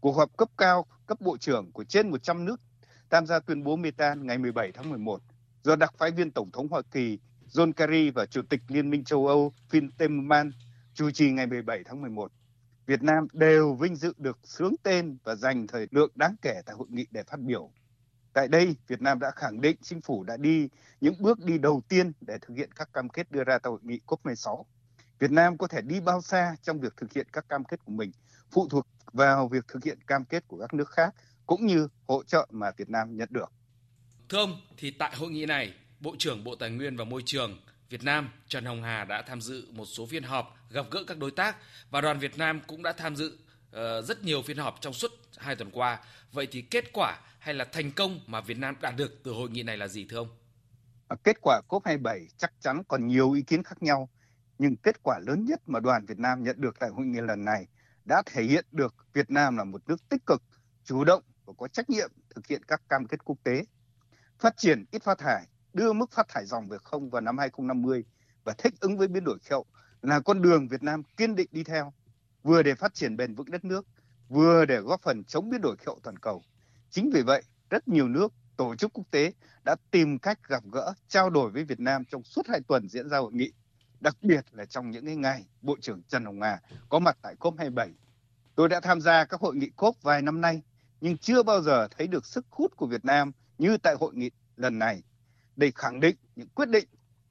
Cuộc 0.00 0.12
họp 0.12 0.36
cấp 0.36 0.48
cao 0.56 0.86
cấp 1.06 1.20
bộ 1.20 1.36
trưởng 1.36 1.72
của 1.72 1.84
trên 1.84 2.10
100 2.10 2.44
nước 2.44 2.60
tham 3.10 3.26
gia 3.26 3.40
tuyên 3.40 3.64
bố 3.64 3.76
metan 3.76 4.26
ngày 4.26 4.38
17 4.38 4.72
tháng 4.72 4.90
11 4.90 5.22
do 5.62 5.76
đặc 5.76 5.94
phái 5.98 6.10
viên 6.10 6.30
Tổng 6.30 6.50
thống 6.50 6.68
Hoa 6.68 6.82
Kỳ 6.90 7.18
John 7.48 7.72
Kerry 7.72 8.10
và 8.10 8.26
Chủ 8.26 8.42
tịch 8.42 8.60
Liên 8.68 8.90
minh 8.90 9.04
châu 9.04 9.26
Âu 9.26 9.52
Phil 9.68 9.84
Timmermans 9.98 10.54
chủ 10.94 11.10
trì 11.10 11.30
ngày 11.30 11.46
17 11.46 11.84
tháng 11.84 12.00
11. 12.00 12.32
Việt 12.86 13.02
Nam 13.02 13.26
đều 13.32 13.74
vinh 13.74 13.96
dự 13.96 14.12
được 14.16 14.38
sướng 14.44 14.74
tên 14.82 15.18
và 15.24 15.34
dành 15.34 15.66
thời 15.66 15.86
lượng 15.90 16.10
đáng 16.14 16.36
kể 16.42 16.62
tại 16.66 16.76
hội 16.76 16.86
nghị 16.90 17.06
để 17.10 17.22
phát 17.22 17.40
biểu. 17.40 17.70
Tại 18.32 18.48
đây, 18.48 18.76
Việt 18.86 19.02
Nam 19.02 19.18
đã 19.18 19.30
khẳng 19.30 19.60
định 19.60 19.76
chính 19.82 20.00
phủ 20.00 20.24
đã 20.24 20.36
đi 20.36 20.68
những 21.00 21.14
bước 21.20 21.44
đi 21.44 21.58
đầu 21.58 21.82
tiên 21.88 22.12
để 22.20 22.38
thực 22.40 22.54
hiện 22.56 22.72
các 22.72 22.92
cam 22.92 23.08
kết 23.08 23.30
đưa 23.30 23.44
ra 23.44 23.58
tại 23.58 23.70
hội 23.70 23.80
nghị 23.82 24.00
COP16. 24.06 24.64
Việt 25.18 25.30
Nam 25.30 25.58
có 25.58 25.66
thể 25.66 25.80
đi 25.82 26.00
bao 26.00 26.20
xa 26.22 26.56
trong 26.62 26.80
việc 26.80 26.96
thực 26.96 27.12
hiện 27.12 27.26
các 27.32 27.48
cam 27.48 27.64
kết 27.64 27.84
của 27.84 27.92
mình 27.92 28.10
phụ 28.50 28.68
thuộc 28.68 28.86
vào 29.12 29.48
việc 29.48 29.68
thực 29.68 29.84
hiện 29.84 29.98
cam 30.06 30.24
kết 30.24 30.48
của 30.48 30.58
các 30.58 30.74
nước 30.74 30.90
khác 30.90 31.14
cũng 31.46 31.66
như 31.66 31.88
hỗ 32.08 32.22
trợ 32.22 32.46
mà 32.50 32.70
Việt 32.76 32.90
Nam 32.90 33.16
nhận 33.16 33.28
được. 33.32 33.52
Thưa 34.28 34.38
ông, 34.38 34.60
thì 34.76 34.90
tại 34.90 35.16
hội 35.16 35.30
nghị 35.30 35.46
này, 35.46 35.74
Bộ 36.00 36.16
trưởng 36.18 36.44
Bộ 36.44 36.54
Tài 36.54 36.70
nguyên 36.70 36.96
và 36.96 37.04
Môi 37.04 37.22
trường 37.26 37.58
Việt 37.90 38.04
Nam 38.04 38.28
Trần 38.48 38.64
Hồng 38.64 38.82
Hà 38.82 39.04
đã 39.04 39.22
tham 39.22 39.40
dự 39.40 39.66
một 39.72 39.84
số 39.84 40.06
phiên 40.06 40.22
họp 40.22 40.56
gặp 40.70 40.86
gỡ 40.90 41.04
các 41.06 41.18
đối 41.18 41.30
tác 41.30 41.56
và 41.90 42.00
đoàn 42.00 42.18
Việt 42.18 42.38
Nam 42.38 42.60
cũng 42.66 42.82
đã 42.82 42.92
tham 42.92 43.16
dự 43.16 43.38
uh, 43.68 44.04
rất 44.04 44.24
nhiều 44.24 44.42
phiên 44.42 44.56
họp 44.56 44.80
trong 44.80 44.92
suốt 44.92 45.10
hai 45.36 45.56
tuần 45.56 45.70
qua. 45.70 45.98
Vậy 46.32 46.48
thì 46.50 46.62
kết 46.62 46.92
quả 46.92 47.18
hay 47.38 47.54
là 47.54 47.64
thành 47.64 47.92
công 47.92 48.20
mà 48.26 48.40
Việt 48.40 48.58
Nam 48.58 48.76
đạt 48.80 48.96
được 48.96 49.20
từ 49.24 49.32
hội 49.32 49.50
nghị 49.50 49.62
này 49.62 49.76
là 49.76 49.88
gì 49.88 50.06
thưa 50.10 50.16
ông? 50.16 50.28
Kết 51.22 51.36
quả 51.42 51.60
COP27 51.68 52.26
chắc 52.36 52.52
chắn 52.60 52.82
còn 52.88 53.06
nhiều 53.06 53.32
ý 53.32 53.42
kiến 53.42 53.62
khác 53.62 53.82
nhau, 53.82 54.08
nhưng 54.58 54.76
kết 54.76 55.02
quả 55.02 55.18
lớn 55.26 55.44
nhất 55.44 55.60
mà 55.66 55.80
đoàn 55.80 56.06
Việt 56.06 56.18
Nam 56.18 56.42
nhận 56.42 56.60
được 56.60 56.76
tại 56.80 56.90
hội 56.90 57.06
nghị 57.06 57.20
lần 57.20 57.44
này 57.44 57.66
đã 58.04 58.22
thể 58.26 58.42
hiện 58.42 58.66
được 58.72 58.94
Việt 59.12 59.30
Nam 59.30 59.56
là 59.56 59.64
một 59.64 59.82
nước 59.88 60.08
tích 60.08 60.26
cực, 60.26 60.42
chủ 60.84 61.04
động 61.04 61.22
và 61.44 61.52
có 61.58 61.68
trách 61.68 61.90
nhiệm 61.90 62.10
thực 62.34 62.46
hiện 62.46 62.62
các 62.64 62.82
cam 62.88 63.06
kết 63.06 63.24
quốc 63.24 63.38
tế. 63.44 63.64
Phát 64.38 64.54
triển 64.56 64.84
ít 64.90 65.02
phát 65.02 65.18
thải, 65.18 65.46
đưa 65.72 65.92
mức 65.92 66.12
phát 66.12 66.28
thải 66.28 66.46
dòng 66.46 66.68
về 66.68 66.78
không 66.84 67.10
vào 67.10 67.20
năm 67.20 67.38
2050 67.38 68.04
và 68.44 68.54
thích 68.58 68.74
ứng 68.80 68.98
với 68.98 69.08
biến 69.08 69.24
đổi 69.24 69.38
khí 69.38 69.48
hậu 69.50 69.66
là 70.02 70.20
con 70.20 70.42
đường 70.42 70.68
Việt 70.68 70.82
Nam 70.82 71.02
kiên 71.02 71.36
định 71.36 71.48
đi 71.52 71.64
theo, 71.64 71.92
vừa 72.42 72.62
để 72.62 72.74
phát 72.74 72.94
triển 72.94 73.16
bền 73.16 73.34
vững 73.34 73.50
đất 73.50 73.64
nước, 73.64 73.86
vừa 74.28 74.64
để 74.64 74.80
góp 74.80 75.00
phần 75.02 75.24
chống 75.24 75.50
biến 75.50 75.60
đổi 75.60 75.76
khí 75.76 75.84
hậu 75.86 76.00
toàn 76.02 76.18
cầu. 76.18 76.42
Chính 76.90 77.10
vì 77.14 77.22
vậy, 77.22 77.42
rất 77.70 77.88
nhiều 77.88 78.08
nước, 78.08 78.32
tổ 78.56 78.76
chức 78.76 78.92
quốc 78.92 79.04
tế 79.10 79.32
đã 79.64 79.76
tìm 79.90 80.18
cách 80.18 80.48
gặp 80.48 80.62
gỡ, 80.72 80.94
trao 81.08 81.30
đổi 81.30 81.50
với 81.50 81.64
Việt 81.64 81.80
Nam 81.80 82.04
trong 82.04 82.22
suốt 82.24 82.42
hai 82.48 82.60
tuần 82.68 82.88
diễn 82.88 83.08
ra 83.08 83.18
hội 83.18 83.32
nghị, 83.32 83.52
đặc 84.00 84.16
biệt 84.22 84.44
là 84.52 84.64
trong 84.64 84.90
những 84.90 85.20
ngày 85.20 85.46
Bộ 85.62 85.76
trưởng 85.80 86.02
Trần 86.08 86.24
Hồng 86.24 86.42
Hà 86.42 86.60
có 86.88 86.98
mặt 86.98 87.18
tại 87.22 87.34
COP27. 87.40 87.92
Tôi 88.54 88.68
đã 88.68 88.80
tham 88.80 89.00
gia 89.00 89.24
các 89.24 89.40
hội 89.40 89.56
nghị 89.56 89.70
COP 89.76 90.02
vài 90.02 90.22
năm 90.22 90.40
nay, 90.40 90.62
nhưng 91.00 91.18
chưa 91.18 91.42
bao 91.42 91.62
giờ 91.62 91.88
thấy 91.88 92.06
được 92.06 92.26
sức 92.26 92.46
hút 92.50 92.76
của 92.76 92.86
Việt 92.86 93.04
Nam 93.04 93.32
như 93.58 93.76
tại 93.78 93.94
hội 94.00 94.14
nghị 94.14 94.30
lần 94.56 94.78
này 94.78 95.02
để 95.56 95.72
khẳng 95.74 96.00
định 96.00 96.16
những 96.36 96.48
quyết 96.48 96.68
định, 96.68 96.88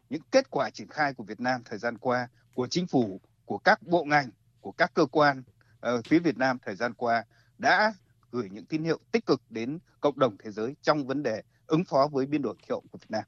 những 0.09 0.21
kết 0.31 0.49
quả 0.49 0.69
triển 0.69 0.87
khai 0.87 1.13
của 1.13 1.23
Việt 1.23 1.39
Nam 1.39 1.61
thời 1.65 1.79
gian 1.79 1.97
qua, 1.97 2.27
của 2.53 2.67
chính 2.67 2.87
phủ, 2.87 3.21
của 3.45 3.57
các 3.57 3.81
bộ 3.81 4.03
ngành, 4.03 4.29
của 4.61 4.71
các 4.71 4.91
cơ 4.93 5.05
quan 5.05 5.43
ở 5.79 6.01
phía 6.01 6.19
Việt 6.19 6.37
Nam 6.37 6.57
thời 6.65 6.75
gian 6.75 6.93
qua 6.93 7.25
đã 7.57 7.93
gửi 8.31 8.49
những 8.49 8.65
tín 8.65 8.83
hiệu 8.83 8.99
tích 9.11 9.25
cực 9.25 9.41
đến 9.49 9.79
cộng 10.01 10.19
đồng 10.19 10.37
thế 10.43 10.51
giới 10.51 10.75
trong 10.81 11.07
vấn 11.07 11.23
đề 11.23 11.41
ứng 11.67 11.83
phó 11.83 12.07
với 12.11 12.25
biến 12.25 12.41
đổi 12.41 12.55
khí 12.55 12.65
hậu 12.69 12.83
của 12.91 12.97
Việt 12.97 13.09
Nam. 13.11 13.23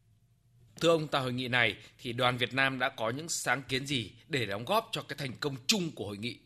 Thưa 0.81 0.89
ông, 0.89 1.07
tại 1.07 1.21
hội 1.21 1.33
nghị 1.33 1.47
này 1.47 1.77
thì 1.97 2.13
đoàn 2.13 2.37
Việt 2.37 2.53
Nam 2.53 2.79
đã 2.79 2.89
có 2.89 3.09
những 3.09 3.29
sáng 3.29 3.61
kiến 3.67 3.85
gì 3.85 4.11
để 4.29 4.45
đóng 4.45 4.65
góp 4.65 4.89
cho 4.91 5.01
cái 5.01 5.17
thành 5.17 5.31
công 5.39 5.55
chung 5.67 5.91
của 5.95 6.05
hội 6.05 6.17
nghị? 6.17 6.39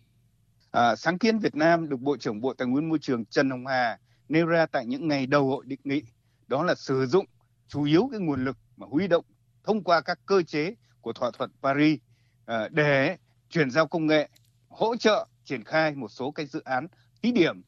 À, 0.71 0.95
sáng 0.95 1.17
kiến 1.17 1.39
Việt 1.39 1.55
Nam 1.55 1.89
được 1.89 1.99
Bộ 1.99 2.17
trưởng 2.17 2.41
Bộ 2.41 2.53
Tài 2.53 2.67
nguyên 2.67 2.89
Môi 2.89 2.99
trường 2.99 3.25
Trần 3.25 3.49
Hồng 3.49 3.67
Hà 3.67 3.99
nêu 4.29 4.45
ra 4.45 4.65
tại 4.65 4.85
những 4.85 5.07
ngày 5.07 5.25
đầu 5.25 5.47
hội 5.47 5.63
định 5.67 5.79
nghị, 5.83 6.01
đó 6.47 6.63
là 6.63 6.75
sử 6.75 7.05
dụng 7.05 7.25
chủ 7.67 7.83
yếu 7.83 8.09
cái 8.11 8.19
nguồn 8.19 8.45
lực 8.45 8.57
mà 8.77 8.87
huy 8.89 9.07
động 9.07 9.25
thông 9.63 9.83
qua 9.83 10.01
các 10.01 10.19
cơ 10.25 10.41
chế 10.41 10.75
của 11.01 11.13
thỏa 11.13 11.31
thuận 11.31 11.51
Paris 11.63 11.99
à, 12.45 12.67
để 12.71 13.17
chuyển 13.49 13.71
giao 13.71 13.87
công 13.87 14.07
nghệ, 14.07 14.29
hỗ 14.69 14.95
trợ 14.95 15.27
triển 15.45 15.63
khai 15.63 15.95
một 15.95 16.11
số 16.11 16.31
cái 16.31 16.45
dự 16.45 16.61
án 16.65 16.87
thí 17.21 17.31
điểm 17.31 17.61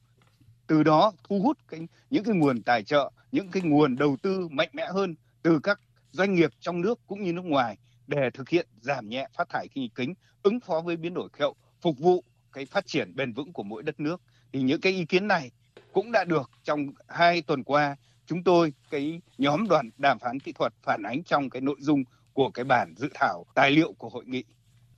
từ 0.68 0.84
đó 0.84 1.11
thu 1.30 1.39
hút 1.41 1.57
cái, 1.68 1.80
những 2.09 2.24
cái 2.24 2.36
nguồn 2.36 2.64
tài 2.64 2.84
trợ, 2.84 3.11
những 3.32 3.51
cái 3.51 3.64
nguồn 3.64 3.95
đầu 3.95 4.18
tư 4.22 4.47
mạnh 4.51 4.70
mẽ 4.74 4.88
hơn 4.93 5.16
từ 5.41 5.59
các 5.64 5.80
doanh 6.14 6.36
nghiệp 6.36 6.51
trong 6.59 6.82
nước 6.82 6.99
cũng 7.07 7.24
như 7.24 7.34
nước 7.34 7.45
ngoài 7.45 7.78
để 8.07 8.30
thực 8.34 8.49
hiện 8.49 8.68
giảm 8.82 9.09
nhẹ 9.09 9.28
phát 9.38 9.49
thải 9.49 9.68
khí 9.68 9.89
kính, 9.95 10.14
ứng 10.43 10.59
phó 10.59 10.82
với 10.82 10.97
biến 10.97 11.14
đổi 11.14 11.30
khí 11.34 11.41
hậu, 11.41 11.55
phục 11.82 11.99
vụ 11.99 12.24
cái 12.51 12.66
phát 12.66 12.88
triển 12.88 13.16
bền 13.16 13.34
vững 13.34 13.53
của 13.53 13.64
mỗi 13.64 13.84
đất 13.84 13.99
nước. 13.99 14.22
Thì 14.53 14.61
những 14.61 14.82
cái 14.82 14.93
ý 14.93 15.05
kiến 15.05 15.28
này 15.28 15.51
cũng 15.93 16.11
đã 16.11 16.24
được 16.24 16.51
trong 16.64 16.88
hai 17.07 17.41
tuần 17.41 17.64
qua 17.64 17.95
chúng 18.28 18.43
tôi 18.43 18.74
cái 18.89 19.22
nhóm 19.38 19.68
đoàn 19.68 19.89
đàm 19.97 20.20
phán 20.20 20.39
kỹ 20.39 20.51
thuật 20.51 20.74
phản 20.84 21.03
ánh 21.03 21.24
trong 21.24 21.49
cái 21.49 21.61
nội 21.61 21.78
dung 21.80 22.03
của 22.34 22.49
cái 22.49 22.66
bản 22.66 22.93
dự 22.97 23.09
thảo 23.14 23.45
tài 23.55 23.72
liệu 23.72 23.93
của 23.93 24.09
hội 24.09 24.26
nghị. 24.26 24.43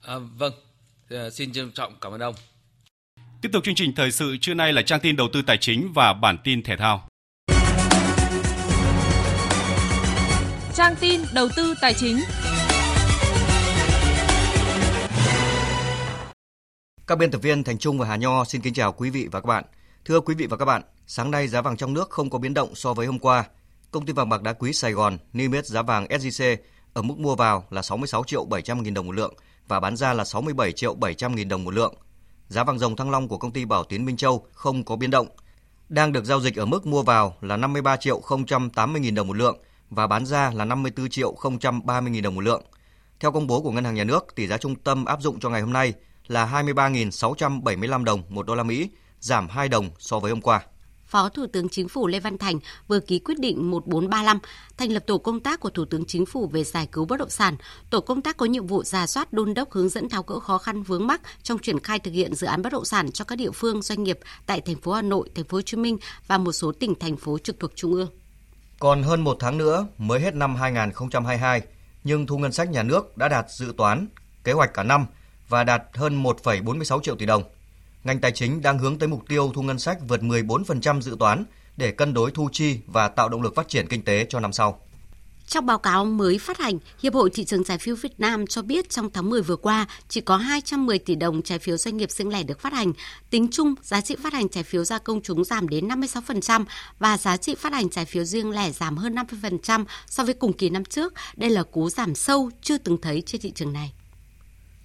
À, 0.01 0.16
vâng, 0.38 0.53
à, 1.09 1.30
xin 1.30 1.51
trân 1.51 1.72
trọng 1.72 1.93
cảm 2.01 2.11
ơn 2.11 2.22
ông. 2.22 2.36
Tiếp 3.41 3.49
tục 3.53 3.63
chương 3.63 3.76
trình 3.76 3.93
thời 3.95 4.11
sự 4.11 4.38
trưa 4.41 4.53
nay 4.53 4.74
là 4.74 4.82
trang 4.82 4.99
tin 4.99 5.16
đầu 5.16 5.28
tư 5.34 5.41
tài 5.41 5.57
chính 5.57 5.91
và 5.95 6.13
bản 6.13 6.38
tin 6.43 6.63
thể 6.63 6.78
thao. 6.78 7.07
Trang 10.76 10.96
tin 11.00 11.22
đầu 11.34 11.48
tư 11.56 11.74
tài 11.82 11.94
chính. 11.94 12.20
Các 17.08 17.18
biên 17.18 17.32
tập 17.32 17.42
viên 17.42 17.64
Thành 17.64 17.78
Trung 17.78 17.98
và 17.98 18.08
Hà 18.08 18.16
Nho 18.16 18.44
xin 18.46 18.62
kính 18.62 18.74
chào 18.74 18.92
quý 18.92 19.10
vị 19.10 19.28
và 19.32 19.42
các 19.42 19.46
bạn. 19.46 19.64
Thưa 20.06 20.20
quý 20.20 20.36
vị 20.36 20.48
và 20.48 20.58
các 20.58 20.66
bạn, 20.66 20.82
sáng 21.08 21.32
nay 21.32 21.48
giá 21.48 21.62
vàng 21.62 21.78
trong 21.78 21.94
nước 21.94 22.10
không 22.10 22.30
có 22.30 22.40
biến 22.40 22.54
động 22.54 22.76
so 22.76 22.94
với 22.94 23.08
hôm 23.08 23.20
qua. 23.20 23.44
Công 23.92 24.06
ty 24.06 24.14
vàng 24.14 24.30
bạc 24.30 24.42
đá 24.42 24.54
quý 24.54 24.74
Sài 24.74 24.92
Gòn 24.92 25.18
niêm 25.34 25.52
yết 25.52 25.66
giá 25.66 25.82
vàng 25.82 26.06
SJC 26.06 26.58
ở 26.94 27.02
mức 27.02 27.18
mua 27.18 27.36
vào 27.36 27.66
là 27.70 27.82
66 27.82 28.24
triệu 28.24 28.46
700 28.46 28.84
nghìn 28.84 28.94
đồng 28.94 29.08
một 29.08 29.16
lượng 29.16 29.34
và 29.68 29.80
bán 29.80 29.96
ra 29.98 30.14
là 30.14 30.26
67 30.26 30.72
triệu 30.72 30.94
700 30.96 31.36
nghìn 31.36 31.50
đồng 31.50 31.64
một 31.64 31.74
lượng. 31.74 31.94
Giá 32.48 32.64
vàng 32.64 32.80
dòng 32.80 32.96
thăng 32.96 33.12
long 33.12 33.28
của 33.28 33.38
công 33.38 33.52
ty 33.52 33.66
Bảo 33.66 33.84
Tiến 33.84 34.06
Minh 34.06 34.18
Châu 34.18 34.48
không 34.52 34.84
có 34.84 34.96
biến 34.96 35.12
động. 35.12 35.28
Đang 35.90 36.12
được 36.12 36.26
giao 36.26 36.42
dịch 36.42 36.56
ở 36.56 36.66
mức 36.66 36.86
mua 36.86 37.04
vào 37.04 37.38
là 37.42 37.58
53 37.58 37.98
triệu 37.98 38.22
080 38.74 39.02
nghìn 39.02 39.16
đồng 39.16 39.28
một 39.28 39.38
lượng 39.38 39.58
và 39.90 40.08
bán 40.08 40.26
ra 40.26 40.52
là 40.56 40.66
54 40.66 41.10
triệu 41.10 41.36
030 41.84 42.12
nghìn 42.12 42.24
đồng 42.24 42.36
một 42.36 42.42
lượng. 42.42 42.64
Theo 43.20 43.32
công 43.32 43.48
bố 43.48 43.62
của 43.62 43.72
Ngân 43.72 43.84
hàng 43.84 43.96
Nhà 43.96 44.04
nước, 44.04 44.36
tỷ 44.36 44.48
giá 44.48 44.58
trung 44.58 44.76
tâm 44.76 45.06
áp 45.06 45.22
dụng 45.22 45.40
cho 45.40 45.50
ngày 45.50 45.62
hôm 45.62 45.74
nay 45.74 45.94
là 46.28 46.64
23.675 46.64 48.04
đồng 48.04 48.24
một 48.30 48.46
đô 48.46 48.56
la 48.56 48.64
Mỹ, 48.64 48.90
giảm 49.20 49.48
2 49.50 49.70
đồng 49.70 49.90
so 50.00 50.20
với 50.20 50.32
hôm 50.32 50.42
qua. 50.42 50.62
Phó 51.06 51.30
Thủ 51.30 51.46
tướng 51.48 51.70
Chính 51.70 51.88
phủ 51.88 52.08
Lê 52.08 52.20
Văn 52.20 52.38
Thành 52.38 52.60
vừa 52.88 53.00
ký 53.00 53.20
quyết 53.20 53.40
định 53.40 53.72
1435 53.72 54.40
thành 54.78 54.92
lập 54.92 55.04
tổ 55.08 55.18
công 55.18 55.40
tác 55.40 55.60
của 55.60 55.70
Thủ 55.70 55.86
tướng 55.86 56.06
Chính 56.06 56.26
phủ 56.26 56.48
về 56.48 56.64
giải 56.64 56.88
cứu 56.92 57.06
bất 57.06 57.20
động 57.20 57.30
sản. 57.30 57.56
Tổ 57.90 58.02
công 58.02 58.22
tác 58.22 58.38
có 58.38 58.46
nhiệm 58.46 58.68
vụ 58.68 58.84
giả 58.84 59.08
soát 59.08 59.34
đôn 59.34 59.54
đốc 59.54 59.72
hướng 59.72 59.90
dẫn 59.90 60.10
tháo 60.10 60.24
gỡ 60.24 60.40
khó 60.40 60.58
khăn 60.58 60.84
vướng 60.84 61.08
mắc 61.08 61.22
trong 61.44 61.60
triển 61.60 61.80
khai 61.80 62.00
thực 62.00 62.12
hiện 62.12 62.36
dự 62.36 62.48
án 62.48 62.62
bất 62.62 62.74
động 62.74 62.86
sản 62.86 63.12
cho 63.12 63.26
các 63.26 63.36
địa 63.36 63.52
phương 63.52 63.82
doanh 63.82 64.04
nghiệp 64.04 64.20
tại 64.46 64.62
thành 64.62 64.76
phố 64.76 64.92
Hà 64.92 65.02
Nội, 65.02 65.30
thành 65.36 65.46
phố 65.46 65.58
Hồ 65.58 65.62
Chí 65.62 65.78
Minh 65.78 65.98
và 66.28 66.38
một 66.38 66.52
số 66.52 66.72
tỉnh 66.72 66.96
thành 66.96 67.18
phố 67.18 67.38
trực 67.38 67.60
thuộc 67.60 67.72
trung 67.76 67.94
ương. 67.94 68.10
Còn 68.80 69.04
hơn 69.04 69.22
một 69.22 69.38
tháng 69.40 69.58
nữa 69.58 69.88
mới 69.98 70.20
hết 70.20 70.36
năm 70.36 70.56
2022, 70.56 71.62
nhưng 72.04 72.28
thu 72.28 72.38
ngân 72.38 72.52
sách 72.52 72.70
nhà 72.70 72.84
nước 72.84 73.18
đã 73.18 73.30
đạt 73.30 73.46
dự 73.50 73.74
toán 73.78 74.08
kế 74.44 74.52
hoạch 74.52 74.74
cả 74.74 74.84
năm 74.84 75.06
và 75.50 75.64
đạt 75.64 75.84
hơn 75.94 76.24
1,46 76.24 77.02
triệu 77.02 77.16
tỷ 77.16 77.26
đồng. 77.26 77.44
Ngành 78.04 78.22
tài 78.22 78.32
chính 78.32 78.62
đang 78.62 78.78
hướng 78.78 79.00
tới 79.00 79.10
mục 79.10 79.24
tiêu 79.28 79.52
thu 79.56 79.62
ngân 79.62 79.80
sách 79.80 79.98
vượt 80.08 80.22
14% 80.22 81.02
dự 81.02 81.16
toán 81.20 81.44
để 81.78 81.92
cân 81.92 82.14
đối 82.14 82.32
thu 82.32 82.50
chi 82.52 82.80
và 82.88 83.08
tạo 83.08 83.30
động 83.30 83.42
lực 83.42 83.56
phát 83.56 83.68
triển 83.68 83.88
kinh 83.88 84.04
tế 84.04 84.26
cho 84.30 84.40
năm 84.40 84.54
sau. 84.54 84.80
Trong 85.48 85.66
báo 85.66 85.78
cáo 85.78 86.06
mới 86.06 86.38
phát 86.38 86.58
hành, 86.58 86.78
Hiệp 87.00 87.14
hội 87.14 87.30
Thị 87.30 87.46
trường 87.46 87.64
trái 87.64 87.78
phiếu 87.78 87.96
Việt 87.96 88.20
Nam 88.20 88.48
cho 88.48 88.62
biết 88.62 88.89
trong 88.89 89.10
tháng 89.14 89.30
10 89.30 89.41
vừa 89.41 89.56
qua, 89.56 89.88
chỉ 90.08 90.22
có 90.22 90.38
210 90.38 91.00
tỷ 91.00 91.16
đồng 91.16 91.41
trái 91.41 91.60
phiếu 91.60 91.78
doanh 91.78 91.98
nghiệp 91.98 92.12
riêng 92.12 92.30
lẻ 92.30 92.43
được 92.43 92.60
phát 92.60 92.74
hành. 92.74 92.93
Tính 93.30 93.48
chung, 93.52 93.76
giá 93.82 94.02
trị 94.02 94.16
phát 94.24 94.34
hành 94.34 94.50
trái 94.50 94.64
phiếu 94.64 94.84
ra 94.84 94.98
công 94.98 95.22
chúng 95.22 95.43
giảm 95.43 95.70
đến 95.70 95.88
56% 95.88 96.66
và 97.00 97.18
giá 97.18 97.38
trị 97.38 97.56
phát 97.56 97.74
hành 97.74 97.89
trái 97.89 98.06
phiếu 98.06 98.24
riêng 98.24 98.52
lẻ 98.52 98.72
giảm 98.72 98.98
hơn 98.98 99.16
50% 99.16 99.86
so 100.08 100.24
với 100.24 100.34
cùng 100.34 100.54
kỳ 100.54 100.70
năm 100.70 100.86
trước. 100.86 101.14
Đây 101.36 101.50
là 101.50 101.64
cú 101.64 101.89
giảm 101.89 102.16
sâu 102.16 102.50
chưa 102.62 102.78
từng 102.78 103.02
thấy 103.02 103.24
trên 103.26 103.41
thị 103.41 103.52
trường 103.52 103.74
này. 103.74 103.93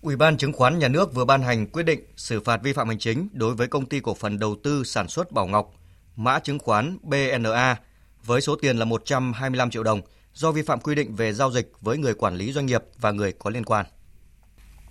Ủy 0.02 0.16
ban 0.16 0.36
Chứng 0.36 0.52
khoán 0.52 0.78
Nhà 0.78 0.88
nước 0.88 1.14
vừa 1.14 1.24
ban 1.24 1.42
hành 1.42 1.66
quyết 1.66 1.82
định 1.82 2.00
xử 2.16 2.40
phạt 2.40 2.61
vi 2.62 2.72
phạm 2.72 2.88
hành 2.88 2.98
chính 2.98 3.28
đối 3.32 3.54
với 3.54 3.68
công 3.68 3.86
ty 3.86 4.00
cổ 4.00 4.14
phần 4.14 4.38
đầu 4.38 4.56
tư 4.62 4.84
sản 4.84 5.08
xuất 5.08 5.32
Bảo 5.32 5.46
Ngọc, 5.46 5.72
mã 6.16 6.38
chứng 6.38 6.58
khoán 6.58 6.98
BNA 7.02 7.76
với 8.24 8.40
số 8.40 8.56
tiền 8.56 8.76
là 8.76 8.84
125 8.84 9.70
triệu 9.70 9.82
đồng 9.82 10.00
do 10.34 10.52
vi 10.52 10.62
phạm 10.62 10.80
quy 10.80 10.94
định 10.94 11.14
về 11.14 11.32
giao 11.32 11.52
dịch 11.52 11.72
với 11.80 11.98
người 11.98 12.14
quản 12.14 12.36
lý 12.36 12.52
doanh 12.52 12.66
nghiệp 12.66 12.82
và 13.00 13.10
người 13.10 13.32
có 13.32 13.50
liên 13.50 13.64
quan. 13.64 13.86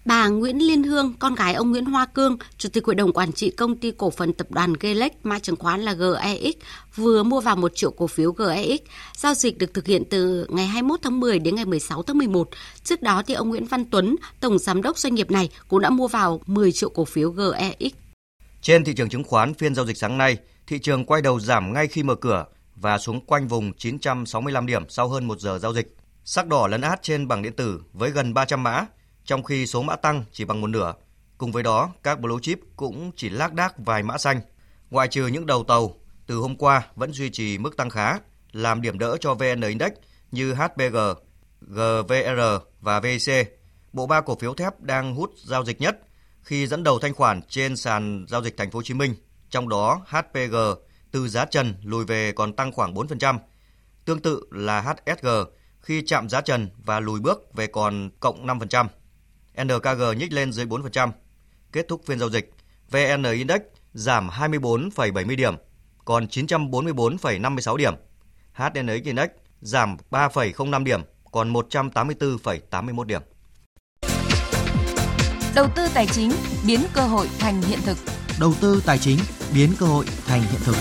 Bà 0.05 0.27
Nguyễn 0.27 0.57
Liên 0.57 0.83
Hương, 0.83 1.13
con 1.19 1.35
gái 1.35 1.53
ông 1.53 1.71
Nguyễn 1.71 1.85
Hoa 1.85 2.05
Cương, 2.05 2.37
Chủ 2.57 2.69
tịch 2.69 2.85
Hội 2.85 2.95
đồng 2.95 3.13
Quản 3.13 3.33
trị 3.33 3.49
Công 3.49 3.77
ty 3.77 3.91
Cổ 3.91 4.09
phần 4.09 4.33
Tập 4.33 4.51
đoàn 4.51 4.73
Gelec, 4.79 5.25
mã 5.25 5.39
chứng 5.39 5.55
khoán 5.55 5.81
là 5.81 5.93
GEX, 5.93 6.55
vừa 6.95 7.23
mua 7.23 7.41
vào 7.41 7.55
1 7.55 7.71
triệu 7.75 7.91
cổ 7.91 8.07
phiếu 8.07 8.31
GEX. 8.31 8.79
Giao 9.17 9.33
dịch 9.33 9.57
được 9.57 9.73
thực 9.73 9.85
hiện 9.85 10.03
từ 10.09 10.45
ngày 10.49 10.67
21 10.67 10.99
tháng 11.03 11.19
10 11.19 11.39
đến 11.39 11.55
ngày 11.55 11.65
16 11.65 12.03
tháng 12.03 12.17
11. 12.17 12.49
Trước 12.83 13.01
đó 13.01 13.23
thì 13.27 13.33
ông 13.33 13.49
Nguyễn 13.49 13.65
Văn 13.65 13.85
Tuấn, 13.85 14.15
Tổng 14.39 14.59
Giám 14.59 14.81
đốc 14.81 14.97
doanh 14.97 15.15
nghiệp 15.15 15.31
này 15.31 15.49
cũng 15.67 15.79
đã 15.79 15.89
mua 15.89 16.07
vào 16.07 16.41
10 16.45 16.71
triệu 16.71 16.89
cổ 16.89 17.05
phiếu 17.05 17.31
GEX. 17.31 17.91
Trên 18.61 18.83
thị 18.83 18.93
trường 18.93 19.09
chứng 19.09 19.23
khoán 19.23 19.53
phiên 19.53 19.75
giao 19.75 19.85
dịch 19.85 19.97
sáng 19.97 20.17
nay, 20.17 20.37
thị 20.67 20.79
trường 20.79 21.05
quay 21.05 21.21
đầu 21.21 21.39
giảm 21.39 21.73
ngay 21.73 21.87
khi 21.87 22.03
mở 22.03 22.15
cửa 22.15 22.45
và 22.82 22.97
xuống 22.97 23.25
quanh 23.25 23.47
vùng 23.47 23.73
965 23.73 24.65
điểm 24.65 24.89
sau 24.89 25.07
hơn 25.07 25.27
1 25.27 25.39
giờ 25.39 25.59
giao 25.59 25.73
dịch. 25.73 25.95
Sắc 26.23 26.47
đỏ 26.47 26.67
lấn 26.67 26.82
át 26.82 26.99
trên 27.01 27.27
bảng 27.27 27.41
điện 27.41 27.53
tử 27.53 27.82
với 27.93 28.11
gần 28.11 28.34
300 28.34 28.63
mã, 28.63 28.86
trong 29.25 29.43
khi 29.43 29.67
số 29.67 29.82
mã 29.82 29.95
tăng 29.95 30.23
chỉ 30.32 30.45
bằng 30.45 30.61
một 30.61 30.67
nửa. 30.67 30.93
Cùng 31.38 31.51
với 31.51 31.63
đó, 31.63 31.89
các 32.03 32.19
blue 32.19 32.38
chip 32.41 32.59
cũng 32.75 33.11
chỉ 33.15 33.30
lác 33.30 33.53
đác 33.53 33.77
vài 33.77 34.03
mã 34.03 34.17
xanh. 34.17 34.41
Ngoại 34.89 35.07
trừ 35.07 35.27
những 35.27 35.45
đầu 35.45 35.63
tàu, 35.63 35.95
từ 36.27 36.36
hôm 36.36 36.55
qua 36.55 36.88
vẫn 36.95 37.13
duy 37.13 37.30
trì 37.30 37.57
mức 37.57 37.77
tăng 37.77 37.89
khá, 37.89 38.19
làm 38.51 38.82
điểm 38.82 38.99
đỡ 38.99 39.17
cho 39.19 39.34
VN 39.34 39.61
Index 39.61 39.91
như 40.32 40.53
HPG, 40.53 40.97
GVR 41.61 42.41
và 42.82 42.99
VIC. 42.99 43.59
Bộ 43.93 44.07
ba 44.07 44.21
cổ 44.21 44.36
phiếu 44.36 44.53
thép 44.53 44.82
đang 44.82 45.15
hút 45.15 45.32
giao 45.45 45.65
dịch 45.65 45.82
nhất 45.82 45.99
khi 46.41 46.67
dẫn 46.67 46.84
đầu 46.84 46.99
thanh 46.99 47.13
khoản 47.13 47.41
trên 47.41 47.75
sàn 47.75 48.25
giao 48.30 48.43
dịch 48.43 48.57
Thành 48.57 48.71
phố 48.71 48.80
Hồ 48.80 48.84
Chí 48.84 48.93
Minh, 48.93 49.15
trong 49.49 49.69
đó 49.69 50.01
HPG 50.07 50.55
từ 51.12 51.28
giá 51.28 51.45
trần 51.45 51.74
lùi 51.84 52.05
về 52.05 52.32
còn 52.32 52.53
tăng 52.53 52.72
khoảng 52.72 52.93
4%. 52.93 53.38
Tương 54.05 54.20
tự 54.20 54.43
là 54.51 54.82
HSG 54.82 55.28
khi 55.80 56.03
chạm 56.05 56.30
giá 56.30 56.41
trần 56.41 56.70
và 56.86 56.99
lùi 56.99 57.20
bước 57.20 57.53
về 57.53 57.68
còn 57.68 58.10
cộng 58.20 58.47
5%. 58.47 58.88
NKG 59.64 60.20
nhích 60.20 60.34
lên 60.34 60.51
dưới 60.51 60.66
4%. 60.66 61.12
Kết 61.72 61.86
thúc 61.88 62.01
phiên 62.05 62.20
giao 62.20 62.30
dịch, 62.30 62.53
VN 62.89 63.24
Index 63.24 63.62
giảm 63.93 64.30
24,70 64.30 65.36
điểm, 65.36 65.55
còn 66.05 66.26
944,56 66.26 67.76
điểm. 67.76 67.93
HNX 68.53 69.03
Index 69.03 69.30
giảm 69.62 69.97
3,05 70.12 70.84
điểm, 70.84 71.01
còn 71.32 71.53
184,81 71.53 73.03
điểm. 73.03 73.22
Đầu 75.55 75.68
tư 75.76 75.88
tài 75.93 76.07
chính 76.07 76.32
biến 76.68 76.82
cơ 76.93 77.01
hội 77.01 77.30
thành 77.39 77.62
hiện 77.62 77.80
thực. 77.86 77.97
Đầu 78.39 78.53
tư 78.61 78.81
tài 78.85 78.97
chính 78.97 79.19
biến 79.53 79.69
cơ 79.79 79.85
hội 79.85 80.05
thành 80.25 80.41
hiện 80.41 80.61
thực. 80.63 80.75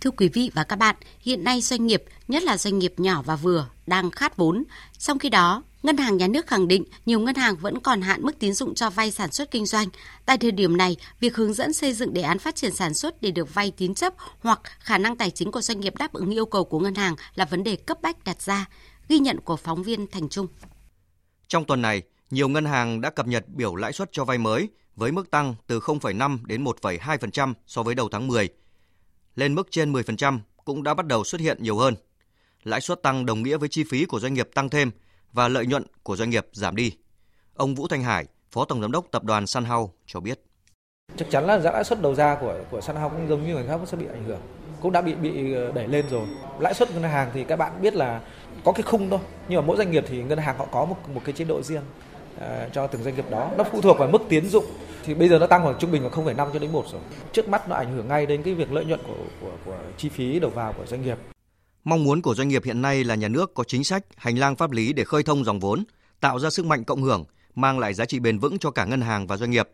Thưa 0.00 0.10
quý 0.10 0.28
vị 0.28 0.50
và 0.54 0.64
các 0.64 0.76
bạn, 0.76 0.96
hiện 1.20 1.44
nay 1.44 1.60
doanh 1.60 1.86
nghiệp, 1.86 2.02
nhất 2.28 2.42
là 2.42 2.56
doanh 2.56 2.78
nghiệp 2.78 2.94
nhỏ 2.96 3.22
và 3.22 3.36
vừa, 3.36 3.68
đang 3.86 4.10
khát 4.10 4.36
vốn. 4.36 4.64
Trong 4.98 5.18
khi 5.18 5.28
đó, 5.28 5.62
Ngân 5.82 5.96
hàng 5.96 6.16
Nhà 6.16 6.26
nước 6.26 6.46
khẳng 6.46 6.68
định 6.68 6.84
nhiều 7.06 7.20
ngân 7.20 7.34
hàng 7.34 7.56
vẫn 7.56 7.80
còn 7.80 8.02
hạn 8.02 8.22
mức 8.22 8.38
tín 8.38 8.54
dụng 8.54 8.74
cho 8.74 8.90
vay 8.90 9.10
sản 9.10 9.32
xuất 9.32 9.50
kinh 9.50 9.66
doanh. 9.66 9.88
Tại 10.26 10.38
thời 10.38 10.50
điểm 10.50 10.76
này, 10.76 10.96
việc 11.20 11.36
hướng 11.36 11.54
dẫn 11.54 11.72
xây 11.72 11.92
dựng 11.92 12.14
đề 12.14 12.22
án 12.22 12.38
phát 12.38 12.56
triển 12.56 12.74
sản 12.74 12.94
xuất 12.94 13.22
để 13.22 13.30
được 13.30 13.54
vay 13.54 13.70
tín 13.70 13.94
chấp 13.94 14.14
hoặc 14.40 14.60
khả 14.78 14.98
năng 14.98 15.16
tài 15.16 15.30
chính 15.30 15.52
của 15.52 15.60
doanh 15.60 15.80
nghiệp 15.80 15.96
đáp 15.96 16.12
ứng 16.12 16.30
yêu 16.30 16.46
cầu 16.46 16.64
của 16.64 16.80
ngân 16.80 16.94
hàng 16.94 17.16
là 17.34 17.44
vấn 17.44 17.64
đề 17.64 17.76
cấp 17.76 17.98
bách 18.02 18.24
đặt 18.24 18.42
ra. 18.42 18.66
Ghi 19.08 19.18
nhận 19.18 19.40
của 19.40 19.56
phóng 19.56 19.82
viên 19.82 20.06
Thành 20.06 20.28
Trung. 20.28 20.46
Trong 21.48 21.64
tuần 21.64 21.82
này, 21.82 22.02
nhiều 22.30 22.48
ngân 22.48 22.64
hàng 22.64 23.00
đã 23.00 23.10
cập 23.10 23.26
nhật 23.26 23.44
biểu 23.48 23.76
lãi 23.76 23.92
suất 23.92 24.08
cho 24.12 24.24
vay 24.24 24.38
mới 24.38 24.68
với 24.96 25.12
mức 25.12 25.30
tăng 25.30 25.54
từ 25.66 25.80
0,5 25.80 26.38
đến 26.46 26.64
1,2% 26.64 27.54
so 27.66 27.82
với 27.82 27.94
đầu 27.94 28.08
tháng 28.12 28.26
10. 28.26 28.48
Lên 29.34 29.54
mức 29.54 29.68
trên 29.70 29.92
10% 29.92 30.38
cũng 30.64 30.82
đã 30.82 30.94
bắt 30.94 31.06
đầu 31.06 31.24
xuất 31.24 31.40
hiện 31.40 31.62
nhiều 31.62 31.76
hơn. 31.76 31.94
Lãi 32.64 32.80
suất 32.80 33.02
tăng 33.02 33.26
đồng 33.26 33.42
nghĩa 33.42 33.56
với 33.56 33.68
chi 33.68 33.84
phí 33.90 34.04
của 34.04 34.20
doanh 34.20 34.34
nghiệp 34.34 34.48
tăng 34.54 34.68
thêm 34.68 34.90
và 35.32 35.48
lợi 35.48 35.66
nhuận 35.66 35.84
của 36.02 36.16
doanh 36.16 36.30
nghiệp 36.30 36.46
giảm 36.52 36.76
đi. 36.76 36.92
Ông 37.54 37.74
Vũ 37.74 37.88
Thanh 37.88 38.02
Hải, 38.02 38.26
Phó 38.50 38.64
Tổng 38.64 38.80
Giám 38.80 38.92
đốc 38.92 39.06
Tập 39.10 39.24
đoàn 39.24 39.46
Sun 39.46 39.64
cho 40.06 40.20
biết. 40.20 40.40
Chắc 41.16 41.30
chắn 41.30 41.46
là 41.46 41.58
giá 41.58 41.72
lãi 41.72 41.84
suất 41.84 42.02
đầu 42.02 42.14
ra 42.14 42.36
của 42.40 42.58
của 42.70 42.80
Sun 42.80 42.96
cũng 43.02 43.28
giống 43.28 43.46
như 43.46 43.54
người 43.54 43.66
khác 43.66 43.76
cũng 43.76 43.86
sẽ 43.86 43.96
bị 43.96 44.06
ảnh 44.06 44.24
hưởng, 44.24 44.40
cũng 44.80 44.92
đã 44.92 45.02
bị 45.02 45.14
bị 45.14 45.54
ờ, 45.54 45.72
đẩy 45.72 45.88
lên 45.88 46.04
rồi. 46.10 46.26
Lãi 46.60 46.74
suất 46.74 46.90
ngân 46.90 47.02
hàng 47.02 47.30
thì 47.34 47.44
các 47.44 47.56
bạn 47.56 47.82
biết 47.82 47.94
là 47.94 48.20
có 48.64 48.72
cái 48.72 48.82
khung 48.82 49.10
thôi, 49.10 49.20
nhưng 49.48 49.60
mà 49.60 49.66
mỗi 49.66 49.76
doanh 49.76 49.90
nghiệp 49.90 50.04
thì 50.08 50.22
ngân 50.22 50.38
hàng 50.38 50.58
họ 50.58 50.66
có 50.72 50.84
một 50.84 50.96
một 51.14 51.20
cái 51.24 51.32
chế 51.32 51.44
độ 51.44 51.62
riêng 51.62 51.82
cho 52.72 52.86
từng 52.86 53.02
doanh 53.02 53.14
nghiệp 53.14 53.30
đó. 53.30 53.50
Nó 53.58 53.64
phụ 53.72 53.80
thuộc 53.80 53.98
vào 53.98 54.08
mức 54.08 54.22
tiến 54.28 54.48
dụng 54.48 54.64
thì 55.04 55.14
bây 55.14 55.28
giờ 55.28 55.38
nó 55.38 55.46
tăng 55.46 55.62
khoảng 55.62 55.78
trung 55.78 55.92
bình 55.92 56.02
là 56.02 56.08
0,5 56.08 56.52
cho 56.52 56.58
đến 56.58 56.72
1 56.72 56.84
rồi. 56.92 57.00
Trước 57.32 57.48
mắt 57.48 57.68
nó 57.68 57.76
ảnh 57.76 57.92
hưởng 57.92 58.08
ngay 58.08 58.26
đến 58.26 58.42
cái 58.42 58.54
việc 58.54 58.72
lợi 58.72 58.84
nhuận 58.84 59.00
của 59.06 59.16
của 59.40 59.52
của 59.64 59.78
chi 59.96 60.08
phí 60.08 60.40
đầu 60.40 60.50
vào 60.50 60.72
của 60.72 60.86
doanh 60.86 61.02
nghiệp. 61.02 61.18
Mong 61.84 62.04
muốn 62.04 62.22
của 62.22 62.34
doanh 62.34 62.48
nghiệp 62.48 62.64
hiện 62.64 62.82
nay 62.82 63.04
là 63.04 63.14
nhà 63.14 63.28
nước 63.28 63.54
có 63.54 63.64
chính 63.64 63.84
sách, 63.84 64.04
hành 64.16 64.38
lang 64.38 64.56
pháp 64.56 64.70
lý 64.70 64.92
để 64.92 65.04
khơi 65.04 65.22
thông 65.22 65.44
dòng 65.44 65.60
vốn, 65.60 65.84
tạo 66.20 66.38
ra 66.38 66.50
sức 66.50 66.66
mạnh 66.66 66.84
cộng 66.84 67.02
hưởng, 67.02 67.24
mang 67.54 67.78
lại 67.78 67.94
giá 67.94 68.04
trị 68.04 68.18
bền 68.18 68.38
vững 68.38 68.58
cho 68.58 68.70
cả 68.70 68.84
ngân 68.84 69.00
hàng 69.00 69.26
và 69.26 69.36
doanh 69.36 69.50
nghiệp. 69.50 69.68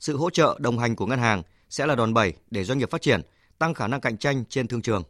Sự 0.00 0.16
hỗ 0.16 0.30
trợ 0.30 0.56
đồng 0.60 0.78
hành 0.78 0.96
của 0.96 1.06
ngân 1.06 1.18
hàng 1.18 1.42
sẽ 1.70 1.86
là 1.86 1.94
đòn 1.94 2.14
bẩy 2.14 2.32
để 2.50 2.64
doanh 2.64 2.78
nghiệp 2.78 2.90
phát 2.90 3.02
triển, 3.02 3.20
tăng 3.58 3.74
khả 3.74 3.86
năng 3.86 4.00
cạnh 4.00 4.16
tranh 4.16 4.44
trên 4.48 4.68
thương 4.68 4.82
trường. 4.82 5.02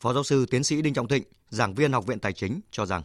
Phó 0.00 0.12
giáo 0.12 0.22
sư 0.22 0.46
tiến 0.50 0.64
sĩ 0.64 0.82
Đinh 0.82 0.94
Trọng 0.94 1.08
Thịnh, 1.08 1.22
giảng 1.48 1.74
viên 1.74 1.92
Học 1.92 2.06
viện 2.06 2.18
Tài 2.18 2.32
chính 2.32 2.60
cho 2.70 2.86
rằng 2.86 3.02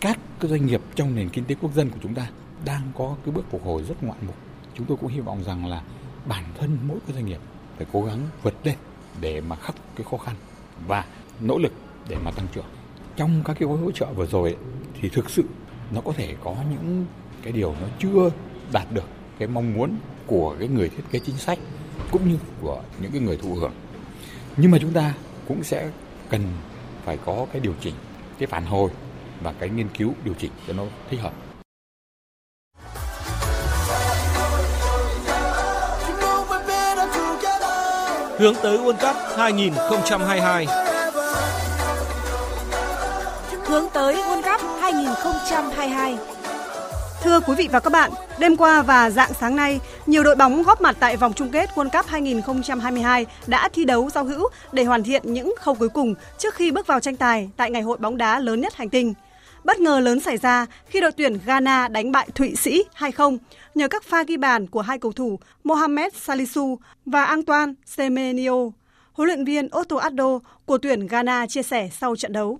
các 0.00 0.18
doanh 0.40 0.66
nghiệp 0.66 0.80
trong 0.94 1.14
nền 1.14 1.28
kinh 1.28 1.44
tế 1.44 1.54
quốc 1.60 1.74
dân 1.74 1.90
của 1.90 1.98
chúng 2.02 2.14
ta 2.14 2.30
đang 2.64 2.82
có 2.98 3.16
cái 3.24 3.34
bước 3.34 3.44
phục 3.50 3.64
hồi 3.64 3.82
rất 3.82 4.02
ngoạn 4.02 4.18
mục. 4.26 4.36
Chúng 4.74 4.86
tôi 4.86 4.96
cũng 4.96 5.10
hy 5.10 5.20
vọng 5.20 5.44
rằng 5.44 5.66
là 5.66 5.82
bản 6.26 6.44
thân 6.58 6.78
mỗi 6.82 6.98
cái 7.06 7.14
doanh 7.14 7.26
nghiệp 7.26 7.40
phải 7.76 7.86
cố 7.92 8.02
gắng 8.02 8.20
vượt 8.42 8.54
lên 8.64 8.76
để 9.20 9.40
mà 9.40 9.56
khắc 9.56 9.74
cái 9.96 10.06
khó 10.10 10.16
khăn 10.16 10.34
và 10.86 11.04
nỗ 11.40 11.58
lực 11.58 11.72
để 12.08 12.16
mà 12.24 12.30
tăng 12.30 12.46
trưởng. 12.54 12.64
Trong 13.16 13.42
các 13.44 13.56
cái 13.58 13.68
gói 13.68 13.78
hỗ 13.78 13.90
trợ 13.90 14.06
vừa 14.06 14.26
rồi 14.26 14.48
ấy, 14.48 14.56
thì 15.00 15.08
thực 15.08 15.30
sự 15.30 15.44
nó 15.94 16.00
có 16.00 16.12
thể 16.12 16.36
có 16.44 16.56
những 16.70 17.06
cái 17.42 17.52
điều 17.52 17.74
nó 17.80 17.86
chưa 17.98 18.30
đạt 18.72 18.86
được 18.92 19.08
cái 19.38 19.48
mong 19.48 19.74
muốn 19.74 19.98
của 20.26 20.56
cái 20.58 20.68
người 20.68 20.88
thiết 20.88 21.02
kế 21.10 21.18
chính 21.18 21.36
sách 21.36 21.58
cũng 22.10 22.28
như 22.28 22.38
của 22.60 22.82
những 23.00 23.12
cái 23.12 23.20
người 23.20 23.36
thụ 23.36 23.54
hưởng. 23.54 23.72
Nhưng 24.56 24.70
mà 24.70 24.78
chúng 24.80 24.92
ta 24.92 25.14
cũng 25.48 25.64
sẽ 25.64 25.90
cần 26.28 26.42
phải 27.04 27.16
có 27.16 27.46
cái 27.52 27.60
điều 27.60 27.74
chỉnh, 27.80 27.94
cái 28.38 28.46
phản 28.46 28.64
hồi 28.64 28.90
và 29.42 29.52
cái 29.52 29.68
nghiên 29.68 29.88
cứu 29.88 30.14
điều 30.24 30.34
chỉnh 30.34 30.50
cho 30.66 30.72
nó 30.72 30.84
thích 31.10 31.20
hợp. 31.20 31.32
Hướng 38.38 38.54
tới 38.62 38.78
World 38.78 38.92
Cup 38.92 39.16
2022 39.36 40.66
Hướng 43.64 43.86
tới 43.92 44.14
World 44.14 44.42
Cup 44.42 44.60
2022 44.80 46.18
Thưa 47.22 47.40
quý 47.40 47.54
vị 47.54 47.68
và 47.72 47.80
các 47.80 47.90
bạn, 47.92 48.10
đêm 48.38 48.56
qua 48.56 48.82
và 48.82 49.10
dạng 49.10 49.32
sáng 49.40 49.56
nay, 49.56 49.80
nhiều 50.06 50.22
đội 50.22 50.36
bóng 50.36 50.62
góp 50.62 50.80
mặt 50.80 50.96
tại 51.00 51.16
vòng 51.16 51.32
chung 51.32 51.50
kết 51.50 51.70
World 51.74 51.90
Cup 51.90 52.06
2022 52.06 53.26
đã 53.46 53.68
thi 53.68 53.84
đấu 53.84 54.10
giao 54.10 54.24
hữu 54.24 54.48
để 54.72 54.84
hoàn 54.84 55.02
thiện 55.02 55.34
những 55.34 55.54
khâu 55.60 55.74
cuối 55.74 55.88
cùng 55.88 56.14
trước 56.38 56.54
khi 56.54 56.70
bước 56.70 56.86
vào 56.86 57.00
tranh 57.00 57.16
tài 57.16 57.50
tại 57.56 57.70
ngày 57.70 57.82
hội 57.82 57.96
bóng 57.98 58.16
đá 58.16 58.38
lớn 58.38 58.60
nhất 58.60 58.74
hành 58.76 58.88
tinh. 58.88 59.14
Bất 59.64 59.78
ngờ 59.78 60.00
lớn 60.00 60.20
xảy 60.20 60.36
ra 60.36 60.66
khi 60.86 61.00
đội 61.00 61.12
tuyển 61.12 61.38
Ghana 61.46 61.88
đánh 61.88 62.12
bại 62.12 62.28
Thụy 62.34 62.56
Sĩ 62.56 62.84
2-0 62.98 63.38
nhờ 63.76 63.88
các 63.88 64.02
pha 64.02 64.22
ghi 64.22 64.36
bàn 64.36 64.66
của 64.66 64.80
hai 64.80 64.98
cầu 64.98 65.12
thủ 65.12 65.38
Mohamed 65.64 66.14
Salisu 66.14 66.78
và 67.06 67.24
Antoine 67.24 67.72
Semenyo. 67.84 68.70
Huấn 69.12 69.26
luyện 69.26 69.44
viên 69.44 69.68
Otto 69.78 69.96
Addo 69.96 70.38
của 70.64 70.78
tuyển 70.78 71.06
Ghana 71.06 71.46
chia 71.46 71.62
sẻ 71.62 71.88
sau 71.92 72.16
trận 72.16 72.32
đấu. 72.32 72.58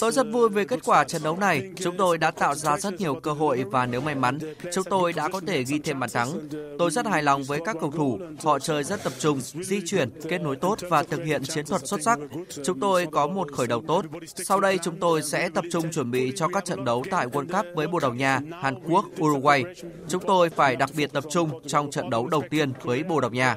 Tôi 0.00 0.12
rất 0.12 0.26
vui 0.32 0.48
về 0.48 0.64
kết 0.64 0.78
quả 0.84 1.04
trận 1.04 1.22
đấu 1.22 1.36
này. 1.36 1.70
Chúng 1.76 1.96
tôi 1.96 2.18
đã 2.18 2.30
tạo 2.30 2.54
ra 2.54 2.78
rất 2.78 3.00
nhiều 3.00 3.14
cơ 3.14 3.32
hội 3.32 3.64
và 3.70 3.86
nếu 3.86 4.00
may 4.00 4.14
mắn, 4.14 4.38
chúng 4.72 4.84
tôi 4.84 5.12
đã 5.12 5.28
có 5.28 5.40
thể 5.46 5.64
ghi 5.64 5.78
thêm 5.78 6.00
bàn 6.00 6.10
thắng. 6.12 6.48
Tôi 6.78 6.90
rất 6.90 7.06
hài 7.06 7.22
lòng 7.22 7.44
với 7.44 7.60
các 7.64 7.76
cầu 7.80 7.90
thủ. 7.90 8.18
Họ 8.42 8.58
chơi 8.58 8.84
rất 8.84 9.04
tập 9.04 9.12
trung, 9.18 9.40
di 9.40 9.80
chuyển, 9.86 10.10
kết 10.28 10.38
nối 10.38 10.56
tốt 10.56 10.78
và 10.88 11.02
thực 11.02 11.24
hiện 11.24 11.42
chiến 11.44 11.66
thuật 11.66 11.86
xuất 11.86 12.02
sắc. 12.02 12.18
Chúng 12.64 12.80
tôi 12.80 13.06
có 13.12 13.26
một 13.26 13.52
khởi 13.52 13.66
đầu 13.66 13.82
tốt. 13.88 14.04
Sau 14.26 14.60
đây 14.60 14.78
chúng 14.82 14.96
tôi 15.00 15.22
sẽ 15.22 15.48
tập 15.48 15.64
trung 15.72 15.90
chuẩn 15.90 16.10
bị 16.10 16.32
cho 16.36 16.48
các 16.48 16.64
trận 16.64 16.84
đấu 16.84 17.04
tại 17.10 17.26
World 17.26 17.46
Cup 17.46 17.66
với 17.74 17.86
Bồ 17.86 17.98
Đào 17.98 18.14
Nha, 18.14 18.40
Hàn 18.62 18.74
Quốc, 18.88 19.04
Uruguay. 19.22 19.64
Chúng 20.08 20.22
tôi 20.26 20.50
phải 20.50 20.76
đặc 20.76 20.90
biệt 20.96 21.12
tập 21.12 21.24
trung 21.30 21.50
trong 21.66 21.90
trận 21.90 22.10
đấu 22.10 22.26
đầu 22.26 22.42
tiên 22.50 22.72
với 22.82 23.02
Bồ 23.02 23.20
Đào 23.20 23.30
Nha. 23.30 23.56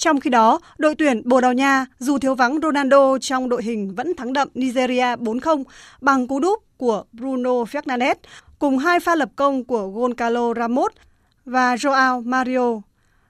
Trong 0.00 0.20
khi 0.20 0.30
đó, 0.30 0.60
đội 0.78 0.94
tuyển 0.94 1.22
Bồ 1.24 1.40
Đào 1.40 1.52
Nha 1.52 1.86
dù 1.98 2.18
thiếu 2.18 2.34
vắng 2.34 2.58
Ronaldo 2.62 3.18
trong 3.18 3.48
đội 3.48 3.62
hình 3.62 3.94
vẫn 3.94 4.14
thắng 4.16 4.32
đậm 4.32 4.48
Nigeria 4.54 5.16
4-0 5.16 5.64
bằng 6.00 6.28
cú 6.28 6.40
đúp 6.40 6.62
của 6.76 7.04
Bruno 7.12 7.50
Fernandes 7.50 8.14
cùng 8.58 8.78
hai 8.78 9.00
pha 9.00 9.14
lập 9.14 9.28
công 9.36 9.64
của 9.64 9.88
Goncalo 9.88 10.54
Ramos 10.54 10.92
và 11.44 11.74
Joao 11.76 12.24
Mario. 12.24 12.80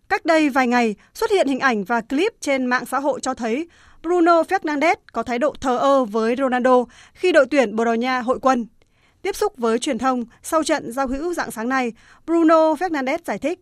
Cách 0.08 0.24
đây 0.24 0.48
vài 0.48 0.66
ngày, 0.66 0.94
xuất 1.14 1.30
hiện 1.30 1.48
hình 1.48 1.60
ảnh 1.60 1.84
và 1.84 2.00
clip 2.00 2.32
trên 2.40 2.66
mạng 2.66 2.86
xã 2.86 3.00
hội 3.00 3.20
cho 3.20 3.34
thấy 3.34 3.68
Bruno 4.02 4.42
Fernandes 4.42 4.96
có 5.12 5.22
thái 5.22 5.38
độ 5.38 5.54
thờ 5.60 5.78
ơ 5.78 6.04
với 6.04 6.34
Ronaldo 6.38 6.84
khi 7.14 7.32
đội 7.32 7.46
tuyển 7.50 7.76
Bồ 7.76 7.84
Đào 7.84 7.96
Nha 7.96 8.20
hội 8.20 8.38
quân. 8.42 8.66
Tiếp 9.22 9.36
xúc 9.36 9.52
với 9.56 9.78
truyền 9.78 9.98
thông 9.98 10.24
sau 10.42 10.62
trận 10.62 10.92
giao 10.92 11.06
hữu 11.06 11.34
dạng 11.34 11.50
sáng 11.50 11.68
nay, 11.68 11.92
Bruno 12.26 12.74
Fernandes 12.74 13.18
giải 13.24 13.38
thích 13.38 13.60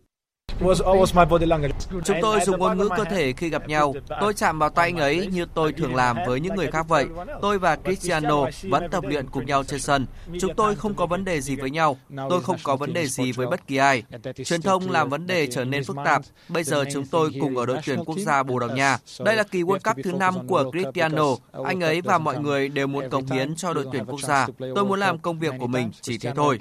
Chúng 2.03 2.17
tôi 2.21 2.39
dùng 2.45 2.59
ngôn 2.59 2.77
ngữ 2.77 2.89
cơ 2.97 3.03
thể 3.03 3.33
khi 3.33 3.49
gặp 3.49 3.67
nhau. 3.67 3.95
Tôi 4.21 4.33
chạm 4.33 4.59
vào 4.59 4.69
tay 4.69 4.87
anh 4.87 4.97
ấy 4.97 5.27
như 5.27 5.45
tôi 5.53 5.73
thường 5.73 5.95
làm 5.95 6.17
với 6.27 6.39
những 6.39 6.55
người 6.55 6.67
khác 6.67 6.87
vậy. 6.87 7.05
Tôi 7.41 7.59
và 7.59 7.75
Cristiano 7.75 8.45
vẫn 8.63 8.89
tập 8.91 9.03
luyện 9.03 9.29
cùng 9.29 9.45
nhau 9.45 9.63
trên 9.63 9.79
sân. 9.79 10.05
Chúng 10.39 10.55
tôi 10.55 10.75
không 10.75 10.93
có 10.93 11.05
vấn 11.05 11.25
đề 11.25 11.41
gì 11.41 11.55
với 11.55 11.69
nhau. 11.69 11.97
Tôi 12.29 12.41
không 12.41 12.57
có 12.63 12.75
vấn 12.75 12.93
đề 12.93 13.07
gì 13.07 13.31
với 13.31 13.47
bất 13.47 13.67
kỳ 13.67 13.77
ai. 13.77 14.03
Truyền 14.45 14.61
thông 14.61 14.91
làm 14.91 15.09
vấn 15.09 15.27
đề 15.27 15.47
trở 15.47 15.65
nên 15.65 15.83
phức 15.83 15.97
tạp. 16.05 16.21
Bây 16.49 16.63
giờ 16.63 16.85
chúng 16.93 17.05
tôi 17.05 17.31
cùng 17.41 17.57
ở 17.57 17.65
đội 17.65 17.77
tuyển 17.85 17.99
quốc 18.05 18.17
gia 18.17 18.43
Bồ 18.43 18.59
Đào 18.59 18.69
Nha. 18.69 18.97
Đây 19.19 19.35
là 19.35 19.43
kỳ 19.43 19.63
World 19.63 19.79
Cup 19.93 20.03
thứ 20.03 20.11
năm 20.11 20.47
của 20.47 20.71
Cristiano. 20.71 21.27
Anh 21.65 21.83
ấy 21.83 22.01
và 22.01 22.17
mọi 22.17 22.39
người 22.39 22.69
đều 22.69 22.87
muốn 22.87 23.09
cống 23.09 23.25
hiến 23.25 23.55
cho 23.55 23.73
đội 23.73 23.85
tuyển 23.91 24.05
quốc 24.05 24.21
gia. 24.21 24.47
Tôi 24.59 24.85
muốn 24.85 24.99
làm 24.99 25.19
công 25.19 25.39
việc 25.39 25.53
của 25.59 25.67
mình, 25.67 25.91
chỉ 26.01 26.17
thế 26.17 26.33
thôi. 26.35 26.59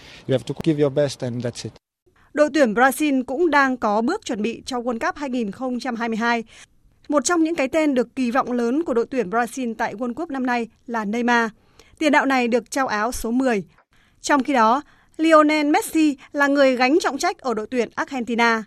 Đội 2.38 2.50
tuyển 2.54 2.74
Brazil 2.74 3.24
cũng 3.24 3.50
đang 3.50 3.76
có 3.76 4.02
bước 4.02 4.24
chuẩn 4.24 4.42
bị 4.42 4.62
cho 4.66 4.78
World 4.78 4.98
Cup 4.98 5.16
2022. 5.16 6.44
Một 7.08 7.24
trong 7.24 7.44
những 7.44 7.54
cái 7.54 7.68
tên 7.68 7.94
được 7.94 8.16
kỳ 8.16 8.30
vọng 8.30 8.52
lớn 8.52 8.82
của 8.82 8.94
đội 8.94 9.06
tuyển 9.10 9.30
Brazil 9.30 9.74
tại 9.78 9.94
World 9.94 10.14
Cup 10.14 10.30
năm 10.30 10.46
nay 10.46 10.68
là 10.86 11.04
Neymar. 11.04 11.50
Tiền 11.98 12.12
đạo 12.12 12.26
này 12.26 12.48
được 12.48 12.70
trao 12.70 12.86
áo 12.86 13.12
số 13.12 13.30
10. 13.30 13.64
Trong 14.20 14.42
khi 14.42 14.52
đó, 14.52 14.82
Lionel 15.16 15.66
Messi 15.66 16.16
là 16.32 16.46
người 16.46 16.76
gánh 16.76 16.98
trọng 17.00 17.18
trách 17.18 17.38
ở 17.38 17.54
đội 17.54 17.66
tuyển 17.70 17.88
Argentina. 17.94 18.64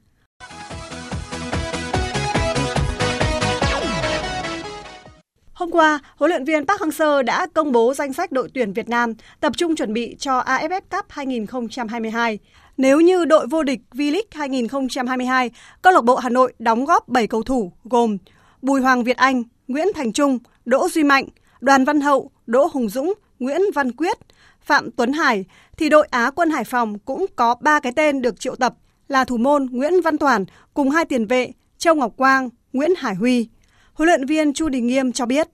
Hôm 5.54 5.72
qua, 5.72 6.00
huấn 6.16 6.32
luyện 6.32 6.46
viên 6.46 6.66
Park 6.66 6.82
Hang-seo 6.82 7.24
đã 7.24 7.48
công 7.54 7.72
bố 7.72 7.94
danh 7.94 8.14
sách 8.14 8.32
đội 8.32 8.50
tuyển 8.54 8.74
Việt 8.74 8.90
Nam 8.90 9.14
tập 9.40 9.54
trung 9.58 9.76
chuẩn 9.76 9.94
bị 9.94 10.16
cho 10.20 10.42
AFF 10.42 10.82
Cup 10.92 11.06
2022. 11.10 12.40
Nếu 12.78 13.02
như 13.02 13.26
đội 13.26 13.48
vô 13.48 13.64
địch 13.64 13.80
V-League 13.92 14.22
2022, 14.32 15.52
câu 15.82 15.94
lạc 15.94 16.04
bộ 16.04 16.16
Hà 16.16 16.30
Nội 16.30 16.54
đóng 16.60 16.86
góp 16.86 17.08
7 17.08 17.28
cầu 17.28 17.44
thủ 17.44 17.72
gồm 17.84 18.18
Bùi 18.62 18.82
Hoàng 18.82 19.04
Việt 19.04 19.18
Anh, 19.18 19.44
Nguyễn 19.68 19.88
Thành 19.96 20.14
Trung, 20.14 20.40
Đỗ 20.66 20.90
Duy 20.90 21.04
Mạnh, 21.04 21.26
Đoàn 21.62 21.86
Văn 21.86 22.02
Hậu, 22.02 22.32
Đỗ 22.48 22.68
Hùng 22.74 22.90
Dũng, 22.90 23.14
Nguyễn 23.40 23.62
Văn 23.76 23.92
Quyết, 23.92 24.18
Phạm 24.62 24.92
Tuấn 24.92 25.14
Hải, 25.14 25.46
thì 25.78 25.90
đội 25.90 26.08
Á 26.12 26.32
quân 26.36 26.50
Hải 26.50 26.64
Phòng 26.64 27.00
cũng 27.00 27.26
có 27.36 27.56
3 27.62 27.80
cái 27.80 27.92
tên 27.96 28.22
được 28.22 28.40
triệu 28.40 28.56
tập 28.56 28.74
là 29.08 29.26
thủ 29.26 29.38
môn 29.38 29.68
Nguyễn 29.72 30.02
Văn 30.02 30.18
Toàn 30.18 30.46
cùng 30.74 30.90
hai 30.90 31.06
tiền 31.06 31.26
vệ 31.26 31.52
Châu 31.78 31.96
Ngọc 31.96 32.14
Quang, 32.18 32.50
Nguyễn 32.74 32.92
Hải 32.98 33.16
Huy. 33.16 33.48
Huấn 33.94 34.08
luyện 34.08 34.26
viên 34.26 34.54
Chu 34.54 34.70
Đình 34.70 34.88
Nghiêm 34.88 35.12
cho 35.12 35.26
biết. 35.26 35.48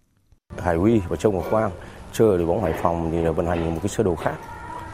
Hải 0.57 0.75
Huy 0.75 1.01
và 1.09 1.15
Châu 1.15 1.31
Ngọc 1.31 1.47
Quang 1.51 1.71
chơi 2.13 2.37
đội 2.37 2.47
bóng 2.47 2.63
Hải 2.63 2.73
Phòng 2.81 3.09
thì 3.11 3.21
là 3.21 3.31
vận 3.31 3.45
hành 3.45 3.73
một 3.75 3.79
cái 3.83 3.89
sơ 3.89 4.03
đồ 4.03 4.15
khác 4.15 4.35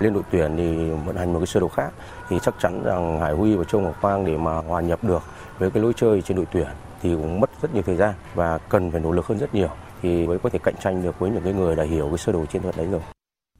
lên 0.04 0.14
đội 0.14 0.24
tuyển 0.32 0.54
thì 0.58 0.90
vận 1.06 1.16
hành 1.16 1.34
một 1.34 1.40
cái 1.40 1.48
sơ 1.48 1.60
đồ 1.60 1.68
khác 1.68 1.90
thì 2.30 2.38
chắc 2.44 2.56
chắn 2.62 2.84
rằng 2.84 3.20
Hải 3.20 3.34
Huy 3.34 3.56
và 3.56 3.64
Châu 3.64 3.82
Ngọc 3.82 4.02
Quang 4.02 4.26
để 4.26 4.38
mà 4.38 4.56
hòa 4.56 4.82
nhập 4.82 5.04
được 5.04 5.24
với 5.60 5.72
cái 5.72 5.84
lối 5.84 5.94
chơi 5.96 6.22
trên 6.22 6.38
đội 6.38 6.46
tuyển 6.52 6.68
thì 7.02 7.10
cũng 7.10 7.40
mất 7.40 7.50
rất 7.62 7.74
nhiều 7.74 7.84
thời 7.84 7.96
gian 7.96 8.14
và 8.36 8.58
cần 8.58 8.92
phải 8.92 9.02
nỗ 9.02 9.12
lực 9.12 9.26
hơn 9.26 9.40
rất 9.40 9.56
nhiều 9.56 9.70
thì 10.02 10.28
mới 10.28 10.40
có 10.40 10.50
thể 10.50 10.60
cạnh 10.64 10.76
tranh 10.84 11.04
được 11.04 11.20
với 11.20 11.32
những 11.32 11.44
cái 11.44 11.54
người 11.54 11.76
đã 11.76 11.84
hiểu 11.84 12.08
cái 12.10 12.18
sơ 12.18 12.32
đồ 12.32 12.46
chiến 12.46 12.62
thuật 12.62 12.78
đấy 12.78 12.88
rồi. 12.92 13.02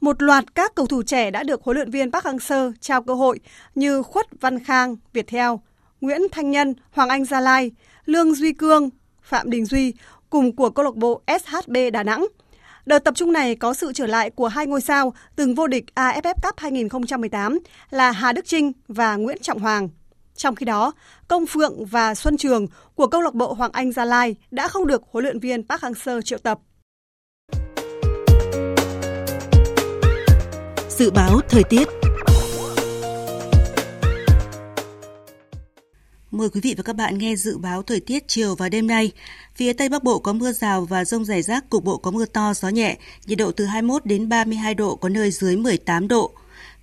Một 0.02 0.22
loạt 0.22 0.56
các 0.56 0.76
cầu 0.76 0.88
thủ 0.88 1.04
trẻ 1.04 1.32
đã 1.32 1.44
được 1.44 1.64
huấn 1.64 1.78
luyện 1.78 1.92
viên 1.92 2.12
Park 2.12 2.26
Hang-seo 2.26 2.72
trao 2.80 3.02
cơ 3.04 3.14
hội 3.14 3.40
như 3.76 4.04
Khuất 4.04 4.42
Văn 4.42 4.64
Khang, 4.64 4.96
Việt 5.14 5.28
Theo, 5.28 5.62
Nguyễn 6.02 6.22
Thanh 6.32 6.52
Nhân, 6.52 6.74
Hoàng 6.92 7.10
Anh 7.10 7.26
Gia 7.26 7.40
Lai, 7.40 7.72
Lương 8.06 8.36
Duy 8.36 8.54
Cương, 8.54 8.90
Phạm 9.22 9.50
Đình 9.50 9.66
Duy 9.66 9.94
cùng 10.30 10.56
của 10.56 10.70
câu 10.70 10.86
lạc 10.86 10.96
bộ 10.96 11.22
SHB 11.28 11.78
Đà 11.94 12.04
Nẵng– 12.04 12.28
Đợt 12.86 13.00
tập 13.00 13.14
trung 13.18 13.34
này 13.34 13.56
có 13.56 13.74
sự 13.74 13.92
trở 13.94 14.08
lại 14.08 14.30
của 14.30 14.48
hai 14.48 14.68
ngôi 14.68 14.82
sao 14.82 15.14
từng 15.36 15.56
vô 15.56 15.68
địch 15.68 15.86
AFF 15.96 16.34
Cup 16.44 16.58
2018 16.58 17.60
là 17.90 18.12
Hà 18.12 18.32
Đức 18.32 18.46
Trinh 18.46 18.72
và 18.88 19.16
Nguyễn 19.16 19.38
Trọng 19.42 19.60
Hoàng. 19.60 19.90
Trong 20.36 20.56
khi 20.56 20.66
đó, 20.66 20.94
Công 21.28 21.46
Phượng 21.46 21.86
và 21.86 22.16
Xuân 22.16 22.38
Trường 22.38 22.68
của 22.96 23.08
câu 23.08 23.22
lạc 23.22 23.34
bộ 23.34 23.54
Hoàng 23.54 23.72
Anh 23.72 23.92
Gia 23.92 24.06
Lai 24.06 24.36
đã 24.52 24.68
không 24.68 24.88
được 24.88 25.02
huấn 25.12 25.24
luyện 25.24 25.40
viên 25.40 25.68
Park 25.68 25.82
Hang-seo 25.82 26.22
triệu 26.22 26.40
tập. 26.40 26.60
Dự 30.90 31.12
báo 31.12 31.40
thời 31.50 31.64
tiết 31.64 31.88
Mời 36.34 36.50
quý 36.50 36.62
vị 36.62 36.74
và 36.78 36.84
các 36.84 36.96
bạn 36.96 37.18
nghe 37.18 37.36
dự 37.36 37.58
báo 37.58 37.84
thời 37.84 38.00
tiết 38.00 38.28
chiều 38.28 38.56
và 38.56 38.70
đêm 38.70 38.88
nay. 38.88 39.12
Phía 39.56 39.74
Tây 39.74 39.90
Bắc 39.90 40.04
Bộ 40.04 40.20
có 40.20 40.34
mưa 40.34 40.52
rào 40.52 40.86
và 40.86 41.06
rông 41.06 41.26
rải 41.26 41.42
rác, 41.42 41.70
cục 41.70 41.84
bộ 41.84 41.98
có 41.98 42.12
mưa 42.12 42.26
to, 42.26 42.54
gió 42.54 42.70
nhẹ, 42.70 42.98
nhiệt 43.26 43.38
độ 43.38 43.52
từ 43.52 43.66
21 43.66 44.06
đến 44.06 44.30
32 44.30 44.74
độ, 44.74 44.96
có 44.96 45.10
nơi 45.10 45.32
dưới 45.32 45.58
18 45.58 46.08
độ. 46.08 46.32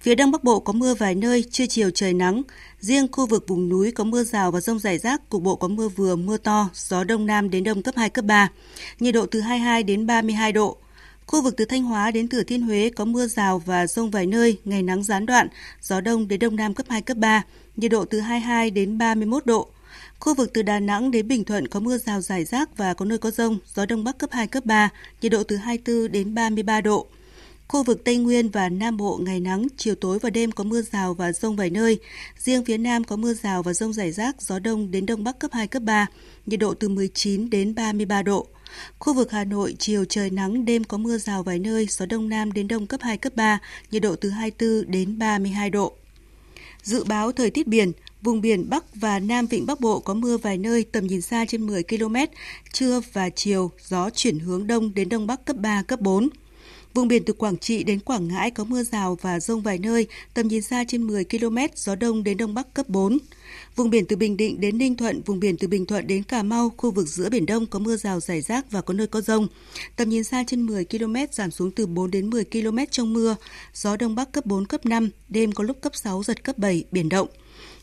Phía 0.01 0.14
Đông 0.14 0.30
Bắc 0.30 0.44
Bộ 0.44 0.61
có 0.61 0.72
mưa 0.72 0.94
vài 0.94 1.14
nơi, 1.14 1.44
trưa 1.51 1.66
chiều 1.66 1.90
trời 1.90 2.12
nắng. 2.12 2.42
Riêng 2.80 3.07
khu 3.12 3.26
vực 3.26 3.48
vùng 3.48 3.68
núi 3.68 3.92
có 3.92 4.05
mưa 4.05 4.24
rào 4.24 4.51
và 4.51 4.61
rông 4.61 4.78
rải 4.78 4.98
rác, 4.98 5.28
cục 5.28 5.42
bộ 5.42 5.57
có 5.57 5.68
mưa 5.68 5.88
vừa, 5.88 6.16
mưa 6.16 6.36
to, 6.36 6.68
gió 6.74 7.05
Đông 7.05 7.26
Nam 7.26 7.51
đến 7.51 7.64
Đông 7.64 7.82
cấp 7.82 7.94
2, 7.96 8.11
cấp 8.11 8.24
3. 8.24 8.48
Nhiệt 9.01 9.14
độ 9.14 9.26
từ 9.26 9.40
22 9.40 9.82
đến 9.82 10.07
32 10.07 10.53
độ. 10.53 10.76
Khu 11.31 11.43
vực 11.43 11.57
từ 11.57 11.64
Thanh 11.64 11.83
Hóa 11.83 12.11
đến 12.11 12.28
Thừa 12.28 12.43
Thiên 12.43 12.62
Huế 12.62 12.91
có 12.97 13.05
mưa 13.05 13.26
rào 13.26 13.59
và 13.59 13.87
rông 13.87 14.11
vài 14.11 14.26
nơi, 14.26 14.59
ngày 14.64 14.83
nắng 14.83 15.03
gián 15.03 15.26
đoạn, 15.26 15.49
gió 15.81 16.01
đông 16.01 16.28
đến 16.28 16.41
đông 16.41 16.57
nam 16.57 16.74
cấp 16.74 16.87
2, 16.89 17.03
cấp 17.03 17.16
3, 17.16 17.43
nhiệt 17.76 17.91
độ 17.91 18.05
từ 18.05 18.20
22 18.20 18.70
đến 18.70 18.99
31 18.99 19.47
độ. 19.47 19.68
Khu 20.18 20.35
vực 20.35 20.51
từ 20.55 20.62
Đà 20.62 20.81
Nẵng 20.81 21.11
đến 21.11 21.28
Bình 21.28 21.45
Thuận 21.45 21.68
có 21.68 21.81
mưa 21.81 21.99
rào 21.99 22.20
rải 22.20 22.45
rác 22.45 22.76
và 22.76 22.95
có 22.95 23.05
nơi 23.05 23.18
có 23.18 23.31
rông, 23.31 23.59
gió 23.74 23.87
đông 23.87 24.05
bắc 24.05 24.18
cấp 24.18 24.31
2, 24.33 24.47
cấp 24.47 24.66
3, 24.66 24.89
nhiệt 25.22 25.33
độ 25.33 25.43
từ 25.43 25.57
24 25.57 26.12
đến 26.12 26.35
33 26.35 26.81
độ. 26.81 27.07
Khu 27.68 27.83
vực 27.83 28.05
Tây 28.05 28.16
Nguyên 28.16 28.49
và 28.49 28.68
Nam 28.68 28.97
Bộ 28.97 29.20
ngày 29.22 29.41
nắng, 29.41 29.66
chiều 29.76 29.95
tối 29.95 30.18
và 30.18 30.31
đêm 30.31 30.53
có 30.53 30.64
mưa 30.64 30.83
rào 30.83 31.14
và 31.14 31.33
rông 31.33 31.57
vài 31.57 31.70
nơi. 31.70 31.99
Riêng 32.39 32.64
phía 32.64 32.78
Nam 32.78 33.05
có 33.05 33.16
mưa 33.16 33.35
rào 33.35 33.62
và 33.62 33.72
rông 33.72 33.93
rải 33.93 34.12
rác, 34.12 34.43
gió 34.43 34.59
đông 34.59 34.91
đến 34.91 35.07
đông 35.07 35.24
bắc 35.24 35.39
cấp 35.39 35.51
2, 35.55 35.66
cấp 35.66 35.83
3, 35.83 36.07
nhiệt 36.47 36.61
độ 36.61 36.74
từ 36.74 36.89
19 36.89 37.51
đến 37.51 37.74
33 37.74 38.22
độ. 38.22 38.47
Khu 38.98 39.14
vực 39.14 39.30
Hà 39.30 39.44
Nội 39.44 39.74
chiều 39.78 40.04
trời 40.04 40.30
nắng, 40.30 40.64
đêm 40.64 40.84
có 40.84 40.98
mưa 40.98 41.18
rào 41.18 41.42
vài 41.42 41.58
nơi, 41.58 41.86
gió 41.90 42.06
đông 42.06 42.28
nam 42.28 42.52
đến 42.52 42.68
đông 42.68 42.86
cấp 42.86 43.00
2, 43.02 43.18
cấp 43.18 43.32
3, 43.36 43.58
nhiệt 43.90 44.02
độ 44.02 44.16
từ 44.16 44.30
24 44.30 44.90
đến 44.90 45.18
32 45.18 45.70
độ. 45.70 45.92
Dự 46.82 47.04
báo 47.04 47.32
thời 47.32 47.50
tiết 47.50 47.66
biển, 47.66 47.92
vùng 48.22 48.40
biển 48.40 48.70
Bắc 48.70 48.94
và 48.94 49.18
Nam 49.18 49.46
Vịnh 49.46 49.66
Bắc 49.66 49.80
Bộ 49.80 50.00
có 50.00 50.14
mưa 50.14 50.36
vài 50.36 50.58
nơi, 50.58 50.84
tầm 50.92 51.06
nhìn 51.06 51.20
xa 51.20 51.44
trên 51.48 51.66
10 51.66 51.82
km, 51.82 52.16
trưa 52.72 53.00
và 53.12 53.30
chiều 53.30 53.70
gió 53.88 54.10
chuyển 54.10 54.38
hướng 54.38 54.66
đông 54.66 54.94
đến 54.94 55.08
đông 55.08 55.26
bắc 55.26 55.44
cấp 55.44 55.56
3, 55.56 55.82
cấp 55.82 56.00
4. 56.00 56.28
Vùng 56.95 57.09
biển 57.09 57.24
từ 57.24 57.32
Quảng 57.32 57.57
Trị 57.57 57.84
đến 57.84 58.01
Quảng 58.01 58.28
Ngãi 58.28 58.51
có 58.51 58.64
mưa 58.64 58.82
rào 58.82 59.18
và 59.22 59.41
rông 59.41 59.61
vài 59.61 59.78
nơi, 59.78 60.07
tầm 60.34 60.49
nhìn 60.49 60.62
xa 60.62 60.84
trên 60.88 61.07
10 61.07 61.24
km, 61.24 61.57
gió 61.74 61.95
đông 61.95 62.24
đến 62.24 62.36
đông 62.36 62.55
bắc 62.55 62.74
cấp 62.74 62.88
4. 62.88 63.18
Vùng 63.76 63.91
biển 63.91 64.07
từ 64.07 64.16
Bình 64.16 64.36
Định 64.36 64.61
đến 64.61 64.78
Ninh 64.78 64.97
Thuận, 64.97 65.22
vùng 65.26 65.41
biển 65.41 65.57
từ 65.57 65.68
Bình 65.68 65.86
Thuận 65.86 66.07
đến 66.07 66.22
Cà 66.22 66.43
Mau, 66.43 66.72
khu 66.76 66.91
vực 66.91 67.09
giữa 67.09 67.30
Biển 67.30 67.47
Đông 67.47 67.66
có 67.66 67.78
mưa 67.78 67.97
rào 67.97 68.20
rải 68.20 68.41
rác 68.41 68.70
và 68.70 68.80
có 68.80 68.95
nơi 68.95 69.07
có 69.07 69.20
rông. 69.20 69.49
Tầm 69.97 70.09
nhìn 70.09 70.24
xa 70.24 70.45
trên 70.47 70.62
10 70.66 70.84
km 70.84 71.14
giảm 71.32 71.51
xuống 71.51 71.70
từ 71.70 71.86
4 71.86 72.11
đến 72.11 72.30
10 72.30 72.45
km 72.45 72.78
trong 72.91 73.12
mưa. 73.12 73.36
Gió 73.74 73.97
Đông 73.97 74.14
Bắc 74.14 74.32
cấp 74.32 74.47
4, 74.47 74.66
cấp 74.66 74.86
5, 74.86 75.11
đêm 75.28 75.53
có 75.53 75.64
lúc 75.64 75.80
cấp 75.80 75.97
6, 75.97 76.22
giật 76.22 76.45
cấp 76.45 76.59
7, 76.59 76.84
biển 76.91 77.09
động. 77.09 77.28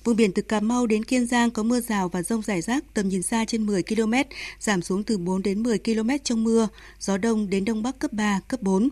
Vùng 0.08 0.16
biển 0.16 0.32
từ 0.32 0.42
Cà 0.42 0.60
Mau 0.60 0.88
đến 0.88 1.04
Kiên 1.04 1.26
Giang 1.26 1.52
có 1.52 1.64
mưa 1.64 1.80
rào 1.80 2.10
và 2.10 2.24
rông 2.24 2.42
rải 2.42 2.62
rác, 2.62 2.84
tầm 2.94 3.10
nhìn 3.10 3.24
xa 3.24 3.46
trên 3.46 3.66
10 3.66 3.84
km, 3.84 4.14
giảm 4.60 4.82
xuống 4.82 5.04
từ 5.04 5.18
4 5.18 5.44
đến 5.44 5.64
10 5.64 5.80
km 5.80 6.10
trong 6.24 6.44
mưa, 6.44 6.68
gió 7.00 7.18
đông 7.18 7.50
đến 7.50 7.66
đông 7.66 7.84
bắc 7.84 8.00
cấp 8.00 8.14
3, 8.14 8.40
cấp 8.48 8.62
4. 8.62 8.90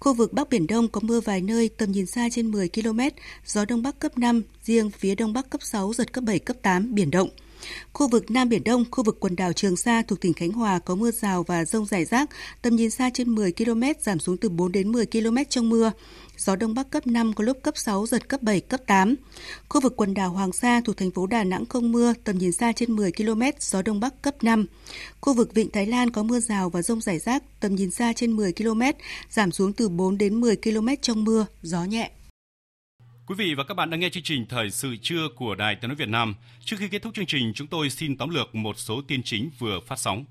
Khu 0.00 0.14
vực 0.14 0.32
Bắc 0.32 0.48
Biển 0.48 0.66
Đông 0.66 0.88
có 0.88 1.00
mưa 1.04 1.20
vài 1.20 1.40
nơi, 1.40 1.68
tầm 1.68 1.92
nhìn 1.92 2.06
xa 2.06 2.28
trên 2.32 2.50
10 2.50 2.68
km, 2.68 3.00
gió 3.46 3.64
Đông 3.64 3.82
Bắc 3.82 3.98
cấp 3.98 4.18
5, 4.18 4.42
riêng 4.64 4.90
phía 4.90 5.14
Đông 5.14 5.32
Bắc 5.32 5.50
cấp 5.50 5.62
6, 5.62 5.92
giật 5.92 6.12
cấp 6.12 6.24
7, 6.24 6.38
cấp 6.38 6.56
8, 6.62 6.94
biển 6.94 7.10
động. 7.10 7.28
Khu 7.92 8.08
vực 8.08 8.30
Nam 8.30 8.48
Biển 8.48 8.64
Đông, 8.64 8.84
khu 8.90 9.04
vực 9.04 9.16
quần 9.20 9.36
đảo 9.36 9.52
Trường 9.52 9.76
Sa 9.76 10.02
thuộc 10.02 10.20
tỉnh 10.20 10.34
Khánh 10.34 10.52
Hòa 10.52 10.78
có 10.78 10.94
mưa 10.94 11.10
rào 11.10 11.42
và 11.42 11.64
rông 11.64 11.86
rải 11.86 12.04
rác, 12.04 12.30
tầm 12.62 12.76
nhìn 12.76 12.90
xa 12.90 13.10
trên 13.14 13.34
10 13.34 13.52
km, 13.52 13.82
giảm 14.00 14.18
xuống 14.18 14.36
từ 14.36 14.48
4 14.48 14.72
đến 14.72 14.92
10 14.92 15.06
km 15.06 15.36
trong 15.48 15.68
mưa. 15.68 15.92
Gió 16.36 16.56
Đông 16.56 16.74
Bắc 16.74 16.90
cấp 16.90 17.06
5, 17.06 17.32
có 17.32 17.44
lúc 17.44 17.62
cấp 17.62 17.74
6, 17.76 18.06
giật 18.06 18.28
cấp 18.28 18.42
7, 18.42 18.60
cấp 18.60 18.80
8. 18.86 19.14
Khu 19.68 19.80
vực 19.80 19.96
quần 19.96 20.14
đảo 20.14 20.30
Hoàng 20.30 20.52
Sa 20.52 20.80
thuộc 20.84 20.96
thành 20.96 21.10
phố 21.10 21.26
Đà 21.26 21.44
Nẵng 21.44 21.66
không 21.66 21.92
mưa, 21.92 22.14
tầm 22.24 22.38
nhìn 22.38 22.52
xa 22.52 22.72
trên 22.72 22.96
10 22.96 23.12
km, 23.12 23.42
gió 23.60 23.82
Đông 23.82 24.00
Bắc 24.00 24.22
cấp 24.22 24.44
5. 24.44 24.66
Khu 25.20 25.34
vực 25.34 25.54
Vịnh 25.54 25.70
Thái 25.70 25.86
Lan 25.86 26.10
có 26.10 26.22
mưa 26.22 26.40
rào 26.40 26.70
và 26.70 26.82
rông 26.82 27.00
rải 27.00 27.18
rác, 27.18 27.42
tầm 27.60 27.74
nhìn 27.74 27.90
xa 27.90 28.12
trên 28.16 28.32
10 28.32 28.52
km, 28.52 28.82
giảm 29.30 29.52
xuống 29.52 29.72
từ 29.72 29.88
4 29.88 30.18
đến 30.18 30.40
10 30.40 30.56
km 30.56 30.88
trong 31.02 31.24
mưa, 31.24 31.46
gió 31.62 31.84
nhẹ. 31.84 32.10
Quý 33.30 33.36
vị 33.36 33.54
và 33.54 33.64
các 33.64 33.74
bạn 33.74 33.90
đang 33.90 34.00
nghe 34.00 34.08
chương 34.08 34.22
trình 34.22 34.46
Thời 34.46 34.70
sự 34.70 34.96
trưa 35.02 35.28
của 35.36 35.54
Đài 35.54 35.76
Tiếng 35.76 35.88
nói 35.88 35.96
Việt 35.96 36.08
Nam. 36.08 36.34
Trước 36.64 36.76
khi 36.78 36.88
kết 36.88 37.02
thúc 37.02 37.14
chương 37.14 37.26
trình, 37.26 37.52
chúng 37.54 37.66
tôi 37.66 37.90
xin 37.90 38.16
tóm 38.16 38.30
lược 38.30 38.54
một 38.54 38.78
số 38.78 39.02
tin 39.08 39.22
chính 39.22 39.50
vừa 39.58 39.80
phát 39.86 39.98
sóng. 39.98 40.24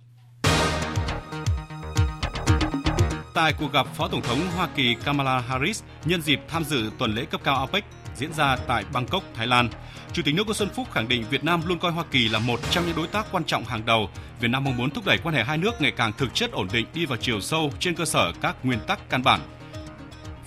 Tại 3.34 3.54
cuộc 3.60 3.74
gặp 3.74 3.88
Phó 3.95 4.08
Tổng 4.08 4.22
thống 4.22 4.39
Hoa 4.56 4.68
Kỳ 4.76 4.95
Kamala 5.06 5.39
Harris 5.39 5.84
nhân 6.06 6.22
dịp 6.22 6.39
tham 6.47 6.64
dự 6.64 6.91
tuần 6.97 7.16
lễ 7.16 7.26
cấp 7.26 7.41
cao 7.43 7.56
APEC 7.56 7.84
diễn 8.16 8.34
ra 8.34 8.56
tại 8.56 8.86
Bangkok, 8.93 9.24
Thái 9.36 9.47
Lan, 9.47 9.70
Chủ 10.14 10.22
tịch 10.26 10.36
nước 10.36 10.43
Nguyễn 10.45 10.56
Xuân 10.56 10.70
Phúc 10.76 10.88
khẳng 10.91 11.08
định 11.08 11.24
Việt 11.30 11.43
Nam 11.43 11.62
luôn 11.66 11.80
coi 11.80 11.91
Hoa 11.91 12.04
Kỳ 12.12 12.30
là 12.30 12.39
một 12.39 12.60
trong 12.72 12.86
những 12.86 12.95
đối 12.95 13.08
tác 13.08 13.26
quan 13.32 13.43
trọng 13.43 13.66
hàng 13.66 13.86
đầu. 13.86 14.10
Việt 14.39 14.47
Nam 14.47 14.64
mong 14.64 14.78
muốn 14.78 14.89
thúc 14.89 15.06
đẩy 15.06 15.18
quan 15.24 15.36
hệ 15.36 15.43
hai 15.43 15.58
nước 15.58 15.82
ngày 15.82 15.91
càng 15.91 16.14
thực 16.18 16.34
chất 16.34 16.52
ổn 16.52 16.68
định 16.74 16.86
đi 16.93 17.06
vào 17.06 17.18
chiều 17.18 17.41
sâu 17.41 17.72
trên 17.80 17.95
cơ 17.95 18.06
sở 18.06 18.32
các 18.41 18.56
nguyên 18.66 18.80
tắc 18.88 19.10
căn 19.10 19.24
bản 19.24 19.39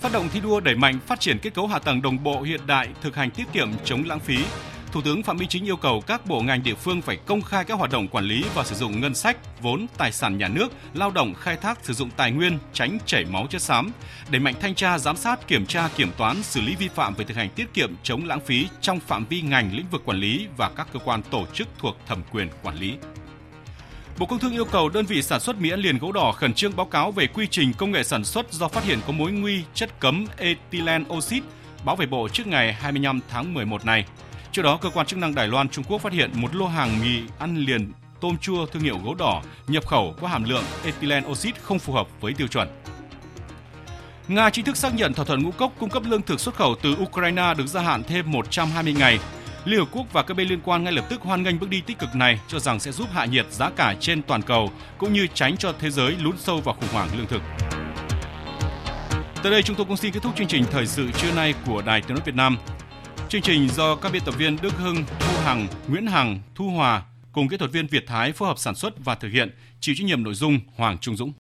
phát 0.03 0.11
động 0.13 0.29
thi 0.33 0.39
đua 0.39 0.59
đẩy 0.59 0.75
mạnh 0.75 0.99
phát 1.07 1.19
triển 1.19 1.39
kết 1.39 1.53
cấu 1.53 1.67
hạ 1.67 1.79
tầng 1.79 2.01
đồng 2.01 2.23
bộ 2.23 2.41
hiện 2.41 2.61
đại, 2.67 2.89
thực 3.01 3.15
hành 3.15 3.31
tiết 3.31 3.43
kiệm 3.53 3.69
chống 3.85 4.03
lãng 4.05 4.19
phí. 4.19 4.37
Thủ 4.91 5.01
tướng 5.01 5.23
Phạm 5.23 5.37
Minh 5.37 5.47
Chính 5.47 5.65
yêu 5.65 5.75
cầu 5.75 6.01
các 6.07 6.25
bộ 6.25 6.41
ngành 6.41 6.63
địa 6.63 6.75
phương 6.75 7.01
phải 7.01 7.17
công 7.25 7.41
khai 7.41 7.65
các 7.65 7.73
hoạt 7.73 7.91
động 7.91 8.07
quản 8.07 8.25
lý 8.25 8.43
và 8.53 8.63
sử 8.63 8.75
dụng 8.75 9.01
ngân 9.01 9.15
sách, 9.15 9.37
vốn, 9.61 9.85
tài 9.97 10.11
sản 10.11 10.37
nhà 10.37 10.47
nước, 10.47 10.67
lao 10.93 11.11
động 11.11 11.33
khai 11.33 11.57
thác 11.57 11.79
sử 11.83 11.93
dụng 11.93 12.09
tài 12.17 12.31
nguyên, 12.31 12.57
tránh 12.73 12.97
chảy 13.05 13.25
máu 13.25 13.47
chất 13.49 13.61
xám, 13.61 13.91
đẩy 14.29 14.39
mạnh 14.39 14.53
thanh 14.61 14.75
tra, 14.75 14.97
giám 14.97 15.17
sát, 15.17 15.47
kiểm 15.47 15.65
tra, 15.65 15.89
kiểm 15.95 16.11
toán, 16.17 16.43
xử 16.43 16.61
lý 16.61 16.75
vi 16.75 16.87
phạm 16.87 17.15
về 17.15 17.25
thực 17.25 17.37
hành 17.37 17.49
tiết 17.49 17.73
kiệm 17.73 17.95
chống 18.03 18.25
lãng 18.25 18.45
phí 18.45 18.67
trong 18.81 18.99
phạm 18.99 19.25
vi 19.25 19.41
ngành 19.41 19.75
lĩnh 19.75 19.89
vực 19.91 20.01
quản 20.05 20.17
lý 20.17 20.47
và 20.57 20.69
các 20.75 20.87
cơ 20.93 20.99
quan 20.99 21.21
tổ 21.23 21.45
chức 21.53 21.67
thuộc 21.77 21.97
thẩm 22.07 22.21
quyền 22.31 22.47
quản 22.63 22.77
lý. 22.77 22.93
Bộ 24.19 24.25
Công 24.25 24.39
Thương 24.39 24.51
yêu 24.51 24.65
cầu 24.65 24.89
đơn 24.89 25.05
vị 25.05 25.21
sản 25.21 25.39
xuất 25.39 25.61
mì 25.61 25.69
ăn 25.69 25.79
liền 25.79 25.97
gỗ 25.97 26.11
đỏ 26.11 26.31
khẩn 26.31 26.53
trương 26.53 26.75
báo 26.75 26.85
cáo 26.85 27.11
về 27.11 27.27
quy 27.27 27.47
trình 27.47 27.73
công 27.77 27.91
nghệ 27.91 28.03
sản 28.03 28.23
xuất 28.23 28.53
do 28.53 28.67
phát 28.67 28.83
hiện 28.83 28.99
có 29.07 29.13
mối 29.13 29.31
nguy 29.31 29.63
chất 29.73 29.99
cấm 29.99 30.25
ethylene 30.37 31.05
oxide 31.13 31.45
báo 31.85 31.95
về 31.95 32.05
Bộ 32.05 32.27
trước 32.29 32.47
ngày 32.47 32.73
25 32.73 33.19
tháng 33.29 33.53
11 33.53 33.85
này. 33.85 34.05
Trước 34.51 34.61
đó, 34.61 34.77
cơ 34.77 34.89
quan 34.89 35.05
chức 35.05 35.19
năng 35.19 35.35
Đài 35.35 35.47
Loan 35.47 35.69
Trung 35.69 35.85
Quốc 35.87 36.01
phát 36.01 36.13
hiện 36.13 36.31
một 36.33 36.55
lô 36.55 36.67
hàng 36.67 36.99
mì 37.01 37.21
ăn 37.39 37.57
liền 37.57 37.91
tôm 38.21 38.37
chua 38.37 38.65
thương 38.65 38.83
hiệu 38.83 38.97
gỗ 39.03 39.13
đỏ 39.13 39.41
nhập 39.67 39.87
khẩu 39.87 40.15
có 40.21 40.27
hàm 40.27 40.43
lượng 40.43 40.63
ethylene 40.85 41.27
oxide 41.27 41.59
không 41.61 41.79
phù 41.79 41.93
hợp 41.93 42.07
với 42.21 42.33
tiêu 42.33 42.47
chuẩn. 42.47 42.67
Nga 44.27 44.49
chính 44.49 44.65
thức 44.65 44.77
xác 44.77 44.95
nhận 44.95 45.13
thỏa 45.13 45.25
thuận 45.25 45.43
ngũ 45.43 45.51
cốc 45.51 45.73
cung 45.79 45.89
cấp 45.89 46.03
lương 46.05 46.21
thực 46.21 46.39
xuất 46.39 46.55
khẩu 46.55 46.75
từ 46.81 46.95
Ukraine 47.03 47.53
được 47.57 47.67
gia 47.67 47.81
hạn 47.81 48.03
thêm 48.03 48.31
120 48.31 48.93
ngày 48.93 49.19
Liên 49.65 49.79
Hợp 49.79 49.87
Quốc 49.91 50.13
và 50.13 50.23
các 50.23 50.37
bên 50.37 50.47
liên 50.47 50.59
quan 50.63 50.83
ngay 50.83 50.93
lập 50.93 51.05
tức 51.09 51.21
hoan 51.21 51.43
nghênh 51.43 51.59
bước 51.59 51.69
đi 51.69 51.81
tích 51.81 51.99
cực 51.99 52.15
này, 52.15 52.39
cho 52.47 52.59
rằng 52.59 52.79
sẽ 52.79 52.91
giúp 52.91 53.09
hạ 53.13 53.25
nhiệt 53.25 53.51
giá 53.51 53.69
cả 53.69 53.95
trên 53.99 54.21
toàn 54.21 54.41
cầu 54.41 54.71
cũng 54.97 55.13
như 55.13 55.27
tránh 55.33 55.57
cho 55.57 55.73
thế 55.79 55.89
giới 55.89 56.15
lún 56.19 56.37
sâu 56.37 56.61
vào 56.61 56.75
khủng 56.75 56.89
hoảng 56.91 57.09
lương 57.17 57.27
thực. 57.27 57.41
Tới 59.43 59.51
đây 59.51 59.63
chúng 59.63 59.75
tôi 59.75 59.85
cũng 59.85 59.97
xin 59.97 60.13
kết 60.13 60.19
thúc 60.23 60.35
chương 60.35 60.47
trình 60.47 60.65
thời 60.71 60.87
sự 60.87 61.11
trưa 61.11 61.33
nay 61.35 61.53
của 61.65 61.81
Đài 61.81 62.01
Tiếng 62.01 62.15
nói 62.15 62.23
Việt 62.25 62.35
Nam. 62.35 62.57
Chương 63.29 63.41
trình 63.41 63.69
do 63.69 63.95
các 63.95 64.11
biên 64.11 64.21
tập 64.25 64.35
viên 64.37 64.57
Đức 64.61 64.73
Hưng, 64.77 65.03
Thu 65.19 65.37
Hằng, 65.43 65.67
Nguyễn 65.87 66.07
Hằng, 66.07 66.41
Thu 66.55 66.69
Hòa 66.69 67.03
cùng 67.31 67.47
kỹ 67.47 67.57
thuật 67.57 67.71
viên 67.71 67.87
Việt 67.87 68.03
Thái 68.07 68.31
phối 68.31 68.47
hợp 68.47 68.57
sản 68.57 68.75
xuất 68.75 68.93
và 69.05 69.15
thực 69.15 69.29
hiện, 69.29 69.55
chịu 69.79 69.95
trách 69.97 70.05
nhiệm 70.05 70.23
nội 70.23 70.33
dung 70.33 70.59
Hoàng 70.75 70.97
Trung 70.97 71.15
Dũng. 71.15 71.33